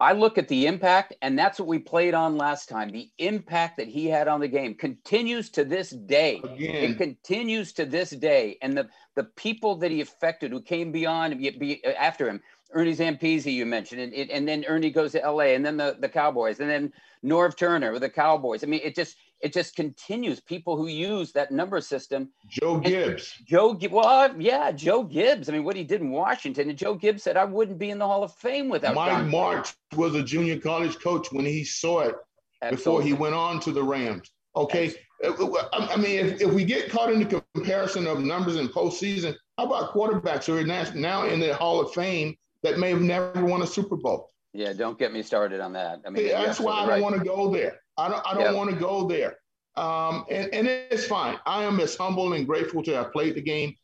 I 0.00 0.12
look 0.12 0.36
at 0.36 0.48
the 0.48 0.66
impact, 0.66 1.14
and 1.22 1.38
that's 1.38 1.60
what 1.60 1.68
we 1.68 1.78
played 1.78 2.12
on 2.12 2.36
last 2.36 2.68
time. 2.68 2.90
The 2.90 3.08
impact 3.18 3.76
that 3.76 3.86
he 3.86 4.06
had 4.06 4.26
on 4.26 4.40
the 4.40 4.48
game 4.48 4.74
continues 4.74 5.48
to 5.50 5.64
this 5.64 5.90
day. 5.90 6.40
Again. 6.42 6.74
It 6.74 6.98
continues 6.98 7.72
to 7.74 7.84
this 7.84 8.10
day. 8.10 8.58
And 8.62 8.76
the, 8.76 8.88
the 9.14 9.24
people 9.36 9.76
that 9.76 9.92
he 9.92 10.00
affected 10.00 10.50
who 10.50 10.60
came 10.60 10.90
beyond 10.90 11.38
be, 11.38 11.84
after 11.84 12.28
him, 12.28 12.40
Ernie 12.72 12.96
Zampese, 12.96 13.52
you 13.52 13.64
mentioned, 13.64 14.00
and, 14.00 14.30
and 14.30 14.48
then 14.48 14.64
Ernie 14.66 14.90
goes 14.90 15.12
to 15.12 15.18
LA, 15.18 15.54
and 15.54 15.64
then 15.64 15.76
the, 15.76 15.96
the 16.00 16.08
Cowboys, 16.08 16.58
and 16.58 16.68
then 16.68 16.92
Norv 17.24 17.56
Turner 17.56 17.92
with 17.92 18.02
the 18.02 18.10
Cowboys. 18.10 18.64
I 18.64 18.66
mean, 18.66 18.80
it 18.82 18.96
just 18.96 19.16
it 19.42 19.52
just 19.52 19.74
continues. 19.74 20.40
People 20.40 20.76
who 20.76 20.86
use 20.86 21.32
that 21.32 21.50
number 21.50 21.80
system. 21.80 22.30
Joe 22.48 22.78
Gibbs. 22.78 23.34
Joe, 23.44 23.78
well, 23.90 24.06
uh, 24.06 24.34
yeah, 24.38 24.70
Joe 24.70 25.02
Gibbs. 25.02 25.48
I 25.48 25.52
mean, 25.52 25.64
what 25.64 25.76
he 25.76 25.84
did 25.84 26.00
in 26.00 26.10
Washington, 26.10 26.70
and 26.70 26.78
Joe 26.78 26.94
Gibbs 26.94 27.22
said, 27.22 27.36
"I 27.36 27.44
wouldn't 27.44 27.78
be 27.78 27.90
in 27.90 27.98
the 27.98 28.06
Hall 28.06 28.22
of 28.22 28.32
Fame 28.36 28.68
without." 28.68 28.94
Mike 28.94 29.10
Don 29.10 29.30
Martz 29.30 29.74
was 29.96 30.14
a 30.14 30.22
junior 30.22 30.58
college 30.58 30.98
coach 31.00 31.32
when 31.32 31.44
he 31.44 31.64
saw 31.64 32.00
it 32.00 32.14
Absolutely. 32.62 32.76
before 32.76 33.02
he 33.02 33.12
went 33.12 33.34
on 33.34 33.60
to 33.60 33.72
the 33.72 33.82
Rams. 33.82 34.30
Okay, 34.54 34.94
Absolutely. 35.22 35.60
Uh, 35.60 35.88
I 35.90 35.96
mean, 35.96 36.26
if, 36.26 36.40
if 36.40 36.52
we 36.52 36.64
get 36.64 36.90
caught 36.90 37.12
in 37.12 37.20
the 37.20 37.42
comparison 37.54 38.06
of 38.06 38.20
numbers 38.20 38.56
in 38.56 38.68
postseason, 38.68 39.34
how 39.58 39.66
about 39.66 39.92
quarterbacks 39.92 40.44
who 40.46 40.56
are 40.56 40.94
now 40.94 41.26
in 41.26 41.40
the 41.40 41.54
Hall 41.54 41.80
of 41.80 41.92
Fame 41.92 42.36
that 42.62 42.78
may 42.78 42.90
have 42.90 43.02
never 43.02 43.44
won 43.44 43.62
a 43.62 43.66
Super 43.66 43.96
Bowl? 43.96 44.30
Yeah, 44.52 44.72
don't 44.72 44.98
get 44.98 45.12
me 45.12 45.22
started 45.22 45.60
on 45.60 45.72
that. 45.72 46.00
I 46.06 46.10
mean, 46.10 46.28
that's 46.28 46.60
why 46.60 46.74
I 46.74 46.80
don't 46.80 46.88
right. 46.88 47.02
want 47.02 47.16
to 47.16 47.24
go 47.24 47.50
there. 47.50 47.80
I 47.96 48.08
don't, 48.08 48.26
I 48.26 48.34
don't 48.34 48.42
yep. 48.42 48.54
want 48.54 48.70
to 48.70 48.76
go 48.76 49.06
there. 49.06 49.36
Um, 49.76 50.24
and, 50.30 50.52
and 50.52 50.66
it's 50.66 51.06
fine. 51.06 51.38
I 51.46 51.64
am 51.64 51.80
as 51.80 51.96
humble 51.96 52.32
and 52.34 52.46
grateful 52.46 52.82
to 52.84 52.94
have 52.94 53.12
played 53.12 53.34
the 53.34 53.42
game, 53.42 53.74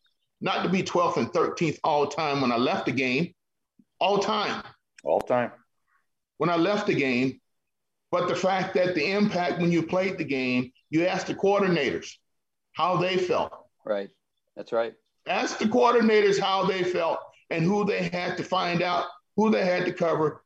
not 0.40 0.62
to 0.62 0.68
be 0.68 0.83
12th 0.83 1.16
and 1.16 1.29
13th 1.29 1.79
all 1.85 2.07
time 2.07 2.40
when 2.40 2.53
I 2.53 2.57
left 2.57 2.87
the 2.87 2.92
game, 2.92 3.35
all 4.01 4.18
time. 4.18 4.62
All 5.05 5.21
time. 5.21 5.53
When 6.37 6.51
I 6.51 6.57
left 6.57 6.87
the 6.87 6.94
game, 6.94 7.40
but 8.11 8.29
the 8.29 8.37
fact 8.37 8.75
that 8.75 8.94
the 8.94 9.11
impact 9.11 9.61
when 9.61 9.73
you 9.73 9.83
played 9.83 10.18
the 10.18 10.25
game, 10.25 10.73
you 10.90 11.07
asked 11.07 11.27
the 11.27 11.35
coordinators 11.35 12.11
how 12.73 12.97
they 12.97 13.16
felt. 13.16 13.53
Right. 13.85 14.09
That's 14.57 14.73
right. 14.73 14.94
Ask 15.27 15.59
the 15.59 15.66
coordinators 15.66 16.38
how 16.38 16.64
they 16.64 16.85
felt 16.85 17.18
and 17.51 17.64
who 17.64 17.85
they 17.85 18.05
had 18.09 18.37
to 18.37 18.44
find 18.44 18.83
out, 18.83 19.07
who 19.37 19.51
they 19.51 19.64
had 19.64 19.85
to 19.85 19.92
cover, 19.92 20.42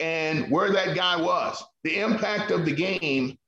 and 0.00 0.50
where 0.50 0.70
that 0.72 0.94
guy 0.94 1.20
was. 1.20 1.62
The 1.84 2.00
impact 2.00 2.50
of 2.50 2.64
the 2.64 2.72
game 2.72 3.38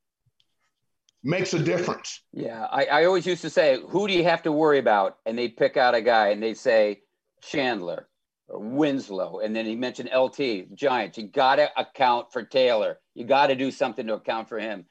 makes 1.22 1.54
a 1.54 1.58
difference. 1.58 2.22
Yeah, 2.32 2.66
I, 2.70 2.84
I 2.86 3.04
always 3.04 3.26
used 3.26 3.42
to 3.42 3.50
say, 3.50 3.78
who 3.88 4.08
do 4.08 4.14
you 4.14 4.24
have 4.24 4.42
to 4.42 4.52
worry 4.52 4.78
about? 4.78 5.18
And 5.26 5.38
they'd 5.38 5.56
pick 5.56 5.76
out 5.76 5.94
a 5.94 6.00
guy 6.00 6.28
and 6.28 6.42
they'd 6.42 6.56
say 6.56 7.02
Chandler 7.42 8.08
Winslow. 8.48 9.40
And 9.40 9.54
then 9.54 9.66
he 9.66 9.76
mentioned 9.76 10.10
LT, 10.14 10.74
Giants. 10.74 11.18
You 11.18 11.28
got 11.28 11.56
to 11.56 11.70
account 11.78 12.32
for 12.32 12.42
Taylor. 12.42 12.98
You 13.14 13.24
got 13.24 13.48
to 13.48 13.54
do 13.54 13.70
something 13.70 14.06
to 14.06 14.14
account 14.14 14.48
for 14.48 14.58
him. 14.58 14.86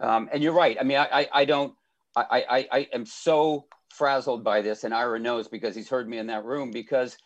Um, 0.00 0.28
and 0.32 0.42
you're 0.42 0.52
right. 0.52 0.76
I 0.80 0.84
mean, 0.84 0.98
I, 0.98 1.08
I, 1.12 1.28
I 1.32 1.44
don't, 1.44 1.74
I, 2.14 2.44
I, 2.48 2.68
I 2.72 2.88
am 2.94 3.04
so 3.04 3.66
frazzled 3.90 4.42
by 4.42 4.62
this. 4.62 4.84
And 4.84 4.94
Ira 4.94 5.18
knows 5.18 5.48
because 5.48 5.74
he's 5.74 5.88
heard 5.88 6.08
me 6.08 6.18
in 6.18 6.26
that 6.28 6.44
room 6.44 6.70
because 6.70 7.16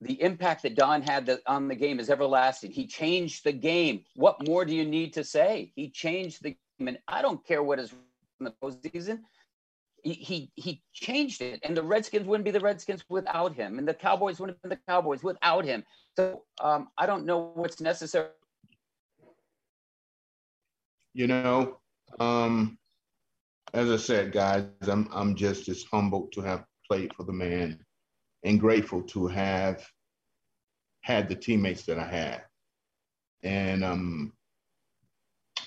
the 0.00 0.20
impact 0.22 0.62
that 0.62 0.76
Don 0.76 1.02
had 1.02 1.40
on 1.46 1.68
the 1.68 1.74
game 1.74 1.98
is 1.98 2.08
everlasting. 2.08 2.70
He 2.70 2.86
changed 2.86 3.44
the 3.44 3.52
game. 3.52 4.04
What 4.14 4.46
more 4.46 4.64
do 4.64 4.74
you 4.74 4.84
need 4.84 5.12
to 5.14 5.24
say? 5.24 5.72
He 5.74 5.90
changed 5.90 6.42
the 6.42 6.50
game, 6.50 6.88
and 6.88 6.98
I 7.08 7.20
don't 7.20 7.44
care 7.44 7.62
what 7.62 7.78
is 7.80 7.92
in 8.38 8.44
the 8.44 8.54
postseason. 8.62 9.20
He, 10.04 10.12
he 10.12 10.52
he 10.54 10.82
changed 10.92 11.42
it, 11.42 11.58
and 11.64 11.76
the 11.76 11.82
Redskins 11.82 12.26
wouldn't 12.26 12.44
be 12.44 12.52
the 12.52 12.60
Redskins 12.60 13.04
without 13.08 13.54
him, 13.54 13.78
and 13.78 13.88
the 13.88 13.94
Cowboys 13.94 14.38
wouldn't 14.38 14.62
been 14.62 14.70
the 14.70 14.78
Cowboys 14.86 15.24
without 15.24 15.64
him. 15.64 15.82
So 16.16 16.44
um, 16.60 16.88
I 16.96 17.06
don't 17.06 17.26
know 17.26 17.50
what's 17.54 17.80
necessary. 17.80 18.28
You 21.14 21.26
know, 21.26 21.78
um, 22.20 22.78
as 23.74 23.90
I 23.90 23.96
said, 23.96 24.30
guys, 24.30 24.66
I'm 24.82 25.08
I'm 25.12 25.34
just 25.34 25.68
as 25.68 25.82
humbled 25.82 26.30
to 26.32 26.42
have 26.42 26.64
played 26.86 27.12
for 27.14 27.24
the 27.24 27.32
man, 27.32 27.84
and 28.44 28.60
grateful 28.60 29.02
to 29.02 29.26
have 29.26 29.86
had 31.02 31.28
the 31.28 31.34
teammates 31.34 31.84
that 31.84 31.98
I 31.98 32.06
had, 32.06 32.42
and 33.42 33.84
um, 33.84 34.32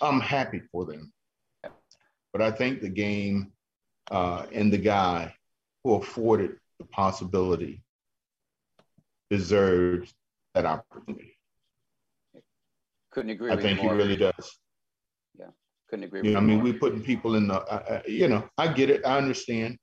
I'm 0.01 0.19
happy 0.19 0.61
for 0.72 0.86
them. 0.86 1.11
But 2.34 2.41
I 2.41 2.51
think 2.51 2.82
the 2.82 2.89
game 2.89 3.51
uh, 4.09 4.45
and 4.51 4.72
the 4.72 4.78
guy 4.78 5.34
who 5.84 5.95
afforded 5.95 6.57
the 6.80 6.86
possibility 6.86 7.84
deserves 9.30 10.13
that 10.53 10.65
opportunity. 10.65 11.38
Couldn't 13.11 13.32
agree. 13.32 13.51
I 13.51 13.57
think 13.57 13.80
he 13.80 13.86
more. 13.86 13.95
really 13.95 14.15
does. 14.15 14.57
Yeah, 15.38 15.47
couldn't 15.89 16.05
agree. 16.05 16.22
You 16.24 16.32
know, 16.32 16.38
I 16.38 16.41
mean, 16.41 16.57
more. 16.57 16.65
we 16.65 16.74
putting 16.74 17.01
people 17.01 17.36
in 17.36 17.47
the, 17.47 17.55
uh, 17.55 17.84
uh, 17.89 18.01
you 18.07 18.28
know, 18.28 18.47
I 18.57 18.72
get 18.72 18.89
it. 18.89 19.05
I 19.05 19.17
understand. 19.17 19.78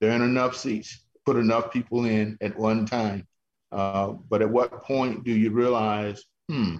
There 0.00 0.10
ain't 0.10 0.22
enough 0.22 0.56
seats. 0.56 1.03
Put 1.26 1.36
enough 1.36 1.72
people 1.72 2.04
in 2.04 2.36
at 2.40 2.58
one 2.58 2.86
time. 2.86 3.26
Uh, 3.72 4.12
but 4.28 4.42
at 4.42 4.50
what 4.50 4.84
point 4.84 5.24
do 5.24 5.32
you 5.32 5.50
realize, 5.50 6.22
hmm, 6.48 6.76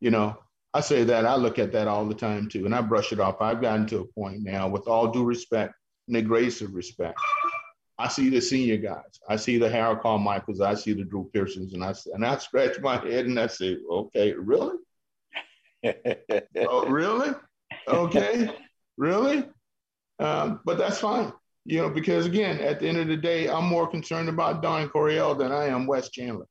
you 0.00 0.10
know, 0.10 0.36
I 0.72 0.80
say 0.80 1.04
that, 1.04 1.24
I 1.24 1.36
look 1.36 1.60
at 1.60 1.72
that 1.72 1.86
all 1.86 2.04
the 2.04 2.14
time 2.14 2.48
too, 2.48 2.66
and 2.66 2.74
I 2.74 2.80
brush 2.80 3.12
it 3.12 3.20
off. 3.20 3.40
I've 3.40 3.60
gotten 3.60 3.86
to 3.88 4.00
a 4.00 4.06
point 4.20 4.42
now, 4.42 4.68
with 4.68 4.88
all 4.88 5.08
due 5.08 5.24
respect 5.24 5.74
and 6.08 6.16
the 6.16 6.22
grace 6.22 6.60
of 6.60 6.74
respect. 6.74 7.18
I 7.96 8.08
see 8.08 8.28
the 8.28 8.40
senior 8.40 8.76
guys. 8.78 9.20
I 9.28 9.36
see 9.36 9.56
the 9.56 9.70
Harold 9.70 10.00
Carmichaels. 10.00 10.60
I 10.60 10.74
see 10.74 10.92
the 10.92 11.04
Drew 11.04 11.30
Pearsons, 11.32 11.74
and 11.74 11.84
I 11.84 11.94
and 12.12 12.26
I 12.26 12.36
scratch 12.38 12.80
my 12.80 12.96
head 12.96 13.26
and 13.26 13.38
I 13.38 13.46
say, 13.46 13.78
okay, 13.88 14.32
really? 14.32 14.76
Oh, 16.56 16.86
really? 16.86 17.34
Okay, 17.86 18.50
really? 18.96 19.44
Um, 20.18 20.60
but 20.64 20.78
that's 20.78 20.98
fine, 20.98 21.32
you 21.64 21.78
know, 21.80 21.88
because 21.88 22.26
again, 22.26 22.60
at 22.60 22.80
the 22.80 22.88
end 22.88 22.98
of 22.98 23.08
the 23.08 23.16
day, 23.16 23.48
I'm 23.48 23.64
more 23.64 23.86
concerned 23.86 24.28
about 24.28 24.62
Don 24.62 24.88
Coryell 24.88 25.34
than 25.34 25.52
I 25.52 25.66
am 25.66 25.86
Wes 25.86 26.10
Chandler, 26.10 26.46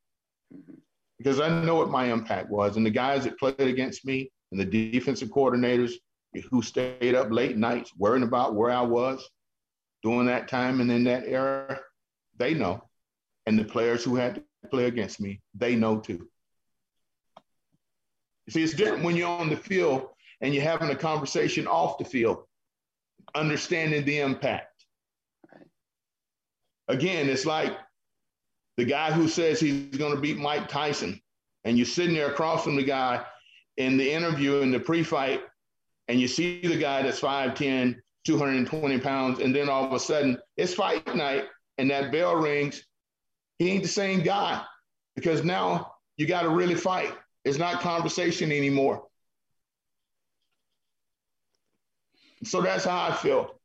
because 1.18 1.39
I 1.39 1.64
know 1.64 1.76
what 1.76 1.89
my 1.89 2.11
impact 2.11 2.49
was, 2.49 2.78
and 2.78 2.86
the 2.86 2.91
guys 2.91 3.24
that 3.24 3.38
played 3.38 3.59
against 3.59 4.05
me, 4.05 4.32
and 4.51 4.59
the 4.59 4.66
defensive 4.66 5.30
coordinators 5.30 5.93
who 6.49 6.61
stayed 6.61 7.16
up 7.16 7.32
late 7.32 7.57
nights 7.57 7.91
worrying 7.97 8.24
about 8.24 8.55
where 8.55 8.72
I 8.72 8.82
was 8.82 9.28
during 10.01 10.28
that 10.28 10.47
time 10.47 10.82
and 10.82 10.91
in 10.91 11.03
that 11.05 11.28
era, 11.28 11.80
they 12.38 12.53
know, 12.53 12.84
and 13.45 13.57
the 13.57 13.64
players 13.64 14.03
who 14.03 14.16
had 14.16 14.36
to 14.36 14.43
play 14.70 14.86
against 14.86 15.20
me, 15.22 15.41
they 15.55 15.76
know 15.76 15.99
too. 15.99 16.28
See, 18.49 18.64
it's 18.64 18.74
different 18.74 19.03
when 19.03 19.16
you're 19.16 19.30
on 19.30 19.49
the 19.49 19.55
field 19.55 20.07
and 20.41 20.53
you're 20.53 20.64
having 20.64 20.89
a 20.89 20.95
conversation 20.95 21.66
off 21.68 21.97
the 21.97 22.05
field, 22.05 22.43
understanding 23.36 24.03
the 24.03 24.20
impact. 24.20 24.72
Again, 26.93 27.27
it's 27.27 27.47
like 27.47 27.75
the 28.77 28.85
guy 28.85 29.11
who 29.11 29.27
says 29.27 29.59
he's 29.59 29.97
going 29.97 30.13
to 30.13 30.21
beat 30.21 30.37
Mike 30.37 30.67
Tyson, 30.67 31.19
and 31.63 31.75
you're 31.75 31.87
sitting 31.87 32.13
there 32.13 32.29
across 32.29 32.63
from 32.63 32.75
the 32.75 32.83
guy 32.83 33.25
in 33.77 33.97
the 33.97 34.11
interview 34.11 34.57
in 34.57 34.69
the 34.69 34.79
pre-fight, 34.79 35.41
and 36.07 36.21
you 36.21 36.27
see 36.27 36.61
the 36.61 36.77
guy 36.77 37.01
that's 37.01 37.19
5'10, 37.19 37.95
220 38.25 38.99
pounds, 38.99 39.39
and 39.39 39.55
then 39.55 39.69
all 39.69 39.85
of 39.85 39.91
a 39.91 39.99
sudden 39.99 40.37
it's 40.55 40.75
fight 40.75 41.15
night 41.15 41.45
and 41.79 41.89
that 41.89 42.11
bell 42.11 42.35
rings. 42.35 42.83
He 43.57 43.71
ain't 43.71 43.81
the 43.81 43.89
same 43.89 44.21
guy 44.21 44.63
because 45.15 45.43
now 45.43 45.93
you 46.17 46.27
got 46.27 46.43
to 46.43 46.49
really 46.49 46.75
fight. 46.75 47.11
It's 47.43 47.57
not 47.57 47.81
conversation 47.81 48.51
anymore. 48.51 49.07
So 52.43 52.61
that's 52.61 52.85
how 52.85 53.09
I 53.09 53.15
feel. 53.15 53.55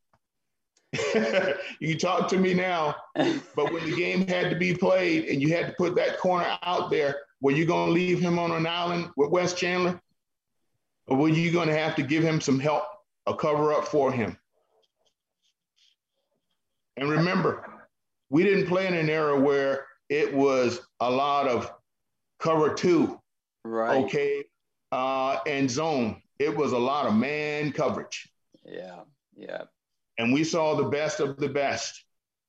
you 1.81 1.99
talk 1.99 2.29
to 2.29 2.39
me 2.39 2.55
now, 2.55 2.95
but 3.15 3.73
when 3.73 3.89
the 3.89 3.97
game 3.97 4.27
had 4.27 4.51
to 4.51 4.57
be 4.57 4.75
played 4.75 5.27
and 5.27 5.43
you 5.43 5.53
had 5.53 5.67
to 5.67 5.73
put 5.75 5.95
that 5.97 6.19
corner 6.19 6.59
out 6.63 6.91
there, 6.91 7.17
were 7.41 7.53
you 7.53 7.67
going 7.67 7.89
to 7.89 7.93
leave 7.93 8.19
him 8.19 8.39
on 8.39 8.53
an 8.53 8.67
island 8.67 9.11
with 9.17 9.31
Wes 9.31 9.53
Chandler? 9.53 10.01
Or 11.07 11.17
were 11.17 11.29
you 11.29 11.53
going 11.53 11.69
to 11.69 11.77
have 11.77 11.95
to 11.97 12.03
give 12.03 12.23
him 12.23 12.41
some 12.41 12.59
help, 12.59 12.85
a 13.27 13.35
cover 13.35 13.73
up 13.73 13.87
for 13.87 14.13
him? 14.13 14.37
And 16.97 17.09
remember, 17.09 17.65
we 18.31 18.43
didn't 18.43 18.67
play 18.67 18.87
in 18.87 18.95
an 18.95 19.09
era 19.09 19.39
where 19.39 19.87
it 20.09 20.35
was 20.35 20.81
a 21.01 21.11
lot 21.11 21.47
of 21.47 21.71
cover 22.39 22.75
two, 22.75 23.21
right. 23.65 24.05
okay, 24.05 24.45
uh, 24.91 25.39
and 25.47 25.71
zone. 25.71 26.23
It 26.39 26.57
was 26.57 26.73
a 26.73 26.79
lot 26.79 27.07
of 27.07 27.15
man 27.15 27.73
coverage. 27.73 28.29
Yeah. 28.65 29.01
Yeah. 29.37 29.65
And 30.19 30.33
we 30.33 30.43
saw 30.45 30.75
the 30.75 30.89
best 30.89 31.21
of 31.21 31.37
the 31.39 31.49
best. 31.49 32.05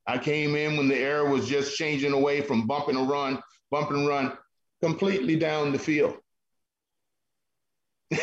I 0.07 0.17
came 0.17 0.55
in 0.55 0.75
when 0.75 0.87
the 0.87 0.97
era 0.97 1.29
was 1.29 1.47
just 1.47 1.77
changing 1.77 2.13
away 2.13 2.41
from 2.41 2.65
bumping 2.65 2.97
and 2.97 3.07
run, 3.07 3.39
bump 3.69 3.91
and 3.91 4.07
run, 4.07 4.35
completely 4.81 5.35
down 5.35 5.71
the 5.71 5.77
field. 5.77 6.17
and 8.11 8.19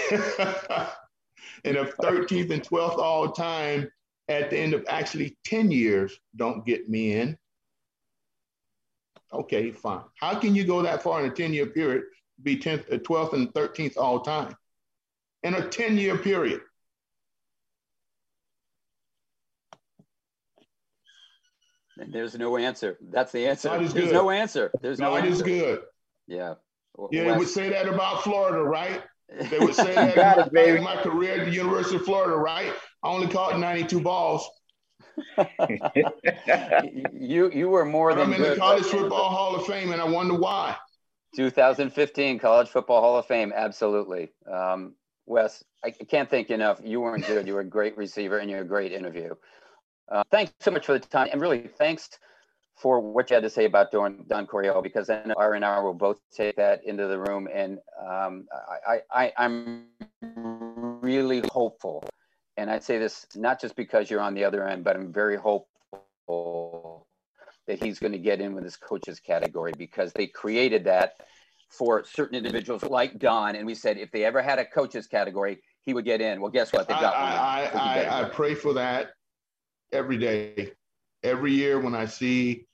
if 1.64 1.96
13th 1.98 2.50
and 2.50 2.62
12th 2.62 2.98
all 2.98 3.30
time 3.30 3.88
at 4.28 4.50
the 4.50 4.58
end 4.58 4.74
of 4.74 4.84
actually 4.88 5.38
10 5.44 5.70
years 5.70 6.18
don't 6.34 6.66
get 6.66 6.88
me 6.88 7.12
in, 7.12 7.38
okay, 9.32 9.70
fine. 9.70 10.02
How 10.16 10.40
can 10.40 10.56
you 10.56 10.64
go 10.64 10.82
that 10.82 11.04
far 11.04 11.24
in 11.24 11.30
a 11.30 11.34
10 11.34 11.54
year 11.54 11.66
period, 11.66 12.02
be 12.42 12.56
10th, 12.56 12.88
12th, 12.88 13.32
and 13.34 13.54
13th 13.54 13.96
all 13.96 14.20
time? 14.20 14.56
In 15.44 15.54
a 15.54 15.68
10 15.68 15.98
year 15.98 16.18
period. 16.18 16.62
And 21.98 22.12
there's 22.12 22.36
no 22.36 22.56
answer. 22.56 22.98
That's 23.00 23.32
the 23.32 23.46
answer. 23.46 23.70
There's 23.70 23.92
good. 23.92 24.12
no 24.12 24.30
answer. 24.30 24.70
There's 24.82 24.98
no 24.98 25.10
God 25.10 25.24
answer. 25.24 25.32
is 25.32 25.42
good. 25.42 25.80
Yeah. 26.26 26.54
Yeah, 27.10 27.32
they 27.32 27.38
would 27.38 27.48
say 27.48 27.68
that 27.70 27.88
about 27.88 28.22
Florida, 28.22 28.62
right? 28.62 29.02
They 29.50 29.58
would 29.58 29.74
say 29.74 29.94
that 29.94 30.14
got 30.14 30.38
it, 30.38 30.40
about 30.42 30.52
baby. 30.52 30.80
my 30.80 30.96
career 30.96 31.40
at 31.40 31.46
the 31.46 31.52
University 31.52 31.96
of 31.96 32.04
Florida, 32.04 32.36
right? 32.36 32.72
I 33.02 33.08
only 33.08 33.28
caught 33.28 33.58
92 33.58 34.00
balls. 34.00 34.48
you 37.12 37.50
you 37.50 37.68
were 37.68 37.84
more 37.84 38.10
But 38.10 38.16
than 38.16 38.34
I'm 38.34 38.34
in 38.34 38.42
the. 38.50 38.56
College 38.56 38.84
Football 38.84 39.30
Hall 39.30 39.56
of 39.56 39.66
Fame, 39.66 39.92
and 39.92 40.00
I 40.00 40.04
wonder 40.04 40.34
why. 40.34 40.76
2015 41.36 42.38
College 42.38 42.68
Football 42.68 43.00
Hall 43.00 43.16
of 43.16 43.26
Fame, 43.26 43.52
absolutely. 43.54 44.30
Um, 44.50 44.94
Wes, 45.26 45.64
I 45.84 45.88
I 45.88 46.04
can't 46.04 46.28
think 46.30 46.50
enough. 46.50 46.80
You 46.84 47.00
weren't 47.00 47.26
good. 47.26 47.46
You 47.46 47.54
were 47.54 47.60
a 47.60 47.64
great 47.64 47.96
receiver, 47.96 48.38
and 48.38 48.50
you're 48.50 48.60
a 48.60 48.66
great 48.66 48.92
interview. 48.92 49.34
Uh, 50.10 50.22
thanks 50.30 50.52
so 50.60 50.70
much 50.70 50.86
for 50.86 50.92
the 50.92 51.00
time, 51.00 51.28
and 51.32 51.40
really 51.40 51.68
thanks 51.78 52.08
for 52.76 53.00
what 53.00 53.30
you 53.30 53.34
had 53.34 53.42
to 53.42 53.50
say 53.50 53.64
about 53.64 53.90
Don, 53.90 54.24
Don 54.28 54.46
Coryell, 54.46 54.82
because 54.82 55.06
then 55.08 55.32
R 55.36 55.54
and 55.54 55.64
R 55.64 55.82
will 55.82 55.94
both 55.94 56.20
take 56.32 56.56
that 56.56 56.84
into 56.84 57.06
the 57.06 57.18
room, 57.18 57.48
and 57.52 57.78
um, 58.08 58.46
I, 58.86 59.00
I, 59.12 59.24
I, 59.24 59.32
I'm 59.36 59.86
really 61.02 61.42
hopeful, 61.50 62.04
and 62.56 62.70
I 62.70 62.78
say 62.78 62.98
this 62.98 63.26
not 63.34 63.60
just 63.60 63.74
because 63.74 64.10
you're 64.10 64.20
on 64.20 64.34
the 64.34 64.44
other 64.44 64.66
end, 64.68 64.84
but 64.84 64.94
I'm 64.94 65.12
very 65.12 65.36
hopeful 65.36 67.06
that 67.66 67.82
he's 67.82 67.98
going 67.98 68.12
to 68.12 68.18
get 68.18 68.40
in 68.40 68.54
with 68.54 68.62
his 68.62 68.76
coaches 68.76 69.18
category 69.18 69.72
because 69.76 70.12
they 70.12 70.28
created 70.28 70.84
that 70.84 71.14
for 71.68 72.04
certain 72.04 72.36
individuals 72.36 72.84
like 72.84 73.18
Don. 73.18 73.56
And 73.56 73.66
we 73.66 73.74
said 73.74 73.98
if 73.98 74.12
they 74.12 74.24
ever 74.24 74.40
had 74.40 74.60
a 74.60 74.64
coaches 74.64 75.08
category, 75.08 75.58
he 75.84 75.92
would 75.92 76.04
get 76.04 76.20
in. 76.20 76.40
Well, 76.40 76.50
guess 76.52 76.72
what? 76.72 76.86
They 76.86 76.94
I, 76.94 77.00
got 77.00 77.14
one. 77.14 77.32
I, 77.32 77.70
I, 77.74 78.02
I, 78.04 78.20
I 78.22 78.28
pray 78.28 78.54
for 78.54 78.72
that 78.74 79.15
every 79.92 80.18
day. 80.18 80.72
Every 81.22 81.52
year 81.52 81.80
when 81.80 81.94
I 81.94 82.06
see 82.06 82.66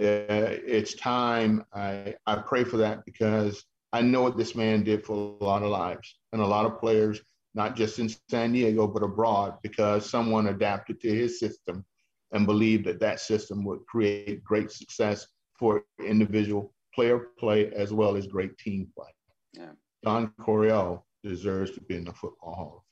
uh, 0.00 0.56
it's 0.66 0.94
time, 0.94 1.64
I, 1.74 2.14
I 2.26 2.36
pray 2.36 2.64
for 2.64 2.78
that 2.78 3.04
because 3.04 3.64
I 3.92 4.00
know 4.00 4.22
what 4.22 4.36
this 4.36 4.54
man 4.54 4.84
did 4.84 5.04
for 5.04 5.36
a 5.40 5.44
lot 5.44 5.62
of 5.62 5.70
lives 5.70 6.16
and 6.32 6.40
a 6.40 6.46
lot 6.46 6.64
of 6.64 6.78
players, 6.78 7.20
not 7.54 7.76
just 7.76 7.98
in 7.98 8.08
San 8.30 8.52
Diego, 8.52 8.86
but 8.86 9.02
abroad, 9.02 9.58
because 9.62 10.08
someone 10.08 10.46
adapted 10.46 11.00
to 11.00 11.12
his 11.12 11.38
system 11.38 11.84
and 12.32 12.46
believed 12.46 12.86
that 12.86 13.00
that 13.00 13.20
system 13.20 13.64
would 13.64 13.84
create 13.86 14.42
great 14.44 14.70
success 14.70 15.26
for 15.58 15.82
individual 16.02 16.72
player 16.94 17.28
play 17.38 17.70
as 17.72 17.92
well 17.92 18.16
as 18.16 18.26
great 18.26 18.56
team 18.58 18.88
play. 18.96 19.08
Yeah. 19.52 19.72
Don 20.02 20.32
Coryell 20.40 21.04
deserves 21.22 21.72
to 21.72 21.80
be 21.82 21.96
in 21.96 22.04
the 22.04 22.12
Football 22.12 22.54
Hall. 22.54 22.84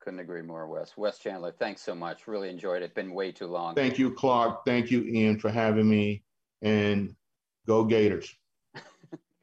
Couldn't 0.00 0.20
agree 0.20 0.42
more, 0.42 0.66
Wes. 0.66 0.96
Wes 0.96 1.18
Chandler, 1.18 1.52
thanks 1.52 1.82
so 1.82 1.94
much. 1.94 2.26
Really 2.26 2.48
enjoyed 2.48 2.82
it. 2.82 2.94
Been 2.94 3.12
way 3.12 3.32
too 3.32 3.46
long. 3.46 3.74
Thank 3.74 3.98
you, 3.98 4.10
Clark. 4.10 4.64
Thank 4.64 4.90
you, 4.90 5.04
Ian, 5.04 5.38
for 5.38 5.50
having 5.50 5.88
me. 5.88 6.22
And 6.62 7.14
go 7.66 7.84
Gators. 7.84 8.34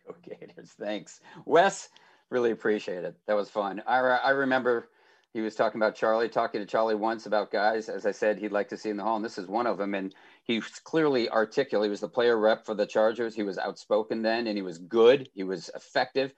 Go 0.07 0.15
Gators. 0.23 0.71
Thanks. 0.79 1.21
Wes, 1.45 1.89
really 2.29 2.51
appreciate 2.51 3.03
it. 3.03 3.15
That 3.27 3.35
was 3.35 3.49
fun. 3.49 3.83
I, 3.87 3.97
I 3.97 4.29
remember 4.31 4.89
he 5.33 5.41
was 5.41 5.55
talking 5.55 5.79
about 5.79 5.95
Charlie, 5.95 6.29
talking 6.29 6.61
to 6.61 6.65
Charlie 6.65 6.95
once 6.95 7.27
about 7.27 7.51
guys, 7.51 7.89
as 7.89 8.05
I 8.05 8.11
said, 8.11 8.39
he'd 8.39 8.51
like 8.51 8.69
to 8.69 8.77
see 8.77 8.89
in 8.89 8.97
the 8.97 9.03
hall. 9.03 9.17
And 9.17 9.25
this 9.25 9.37
is 9.37 9.47
one 9.47 9.67
of 9.67 9.77
them. 9.77 9.93
And 9.93 10.15
he 10.43 10.61
clearly 10.83 11.29
articulate. 11.29 11.87
He 11.87 11.91
was 11.91 11.99
the 11.99 12.09
player 12.09 12.37
rep 12.37 12.65
for 12.65 12.73
the 12.73 12.85
Chargers. 12.85 13.35
He 13.35 13.43
was 13.43 13.59
outspoken 13.59 14.23
then 14.23 14.47
and 14.47 14.57
he 14.57 14.63
was 14.63 14.79
good. 14.79 15.29
He 15.35 15.43
was 15.43 15.69
effective. 15.75 16.33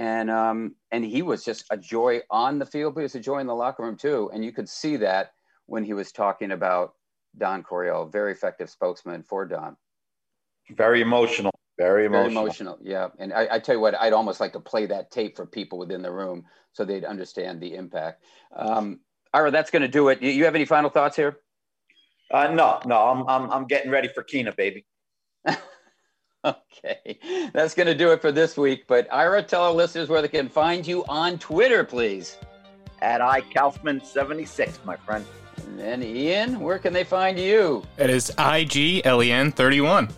And 0.00 0.30
um, 0.30 0.76
and 0.92 1.04
he 1.04 1.20
was 1.20 1.44
just 1.44 1.66
a 1.70 1.76
joy 1.76 2.22
on 2.30 2.58
the 2.58 2.64
field, 2.64 2.94
but 2.94 3.00
he 3.00 3.02
was 3.02 3.14
a 3.16 3.20
joy 3.20 3.38
in 3.38 3.46
the 3.46 3.54
locker 3.54 3.82
room 3.82 3.96
too. 3.96 4.30
And 4.32 4.42
you 4.42 4.50
could 4.50 4.66
see 4.66 4.96
that 4.96 5.32
when 5.66 5.84
he 5.84 5.92
was 5.92 6.10
talking 6.10 6.52
about 6.52 6.94
Don 7.36 7.62
Coryell, 7.62 8.06
very 8.06 8.32
effective 8.32 8.70
spokesman 8.70 9.22
for 9.22 9.44
Don. 9.44 9.76
Very 10.70 11.02
emotional. 11.02 11.52
Very 11.76 12.08
Very 12.08 12.32
emotional. 12.32 12.44
emotional, 12.44 12.78
yeah. 12.80 13.08
And 13.18 13.30
I, 13.34 13.48
I 13.52 13.58
tell 13.58 13.74
you 13.74 13.80
what, 13.82 13.94
I'd 13.94 14.14
almost 14.14 14.40
like 14.40 14.54
to 14.54 14.60
play 14.60 14.86
that 14.86 15.10
tape 15.10 15.36
for 15.36 15.44
people 15.44 15.78
within 15.78 16.00
the 16.00 16.10
room 16.10 16.46
so 16.72 16.86
they'd 16.86 17.04
understand 17.04 17.60
the 17.60 17.74
impact. 17.74 18.24
Um, 18.56 19.00
Ira, 19.34 19.50
that's 19.50 19.70
going 19.70 19.82
to 19.82 19.88
do 19.88 20.08
it. 20.08 20.22
You, 20.22 20.30
you 20.30 20.44
have 20.46 20.54
any 20.54 20.64
final 20.64 20.88
thoughts 20.88 21.16
here? 21.16 21.40
Uh, 22.30 22.48
no, 22.48 22.80
no, 22.86 22.96
I'm, 22.96 23.28
I'm, 23.28 23.50
I'm 23.50 23.66
getting 23.66 23.90
ready 23.90 24.08
for 24.08 24.22
Kina, 24.22 24.52
baby. 24.52 24.86
Okay, 26.82 27.18
that's 27.52 27.74
going 27.74 27.86
to 27.86 27.94
do 27.94 28.10
it 28.12 28.22
for 28.22 28.32
this 28.32 28.56
week. 28.56 28.84
But 28.86 29.06
Ira, 29.12 29.42
tell 29.42 29.64
our 29.64 29.72
listeners 29.72 30.08
where 30.08 30.22
they 30.22 30.28
can 30.28 30.48
find 30.48 30.86
you 30.86 31.04
on 31.06 31.38
Twitter, 31.38 31.84
please. 31.84 32.38
At 33.02 33.20
iKaufman76, 33.20 34.82
my 34.86 34.96
friend. 34.96 35.26
And 35.58 35.78
then 35.78 36.02
Ian, 36.02 36.58
where 36.60 36.78
can 36.78 36.94
they 36.94 37.04
find 37.04 37.38
you? 37.38 37.82
It 37.98 38.08
is 38.08 38.32
IGLEN31. 38.38 40.10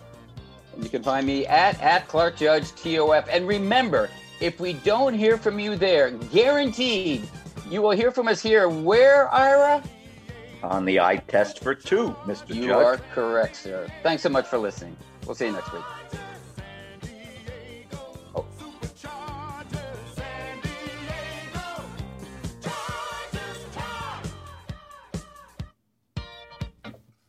And 0.75 0.83
you 0.83 0.89
can 0.89 1.03
find 1.03 1.27
me 1.27 1.45
at 1.47 1.79
at 1.81 2.07
Clark 2.07 2.37
Judge 2.37 2.71
TOF. 2.71 3.27
And 3.29 3.45
remember, 3.45 4.09
if 4.39 4.59
we 4.61 4.73
don't 4.73 5.13
hear 5.13 5.37
from 5.37 5.59
you 5.59 5.75
there, 5.75 6.11
guaranteed 6.11 7.29
you 7.69 7.81
will 7.81 7.91
hear 7.91 8.11
from 8.11 8.27
us 8.27 8.41
here. 8.41 8.69
Where, 8.69 9.27
Ira? 9.33 9.83
On 10.63 10.85
the 10.85 10.99
eye 10.99 11.17
test 11.27 11.61
for 11.61 11.75
two, 11.75 12.15
Mr. 12.25 12.55
You 12.55 12.67
Judge. 12.67 12.85
are 12.85 12.97
correct, 13.13 13.57
sir. 13.57 13.87
Thanks 14.01 14.23
so 14.23 14.29
much 14.29 14.47
for 14.47 14.57
listening. 14.57 14.95
We'll 15.25 15.35
see 15.35 15.47
you 15.47 15.51
next 15.51 15.73
week. 15.73 15.83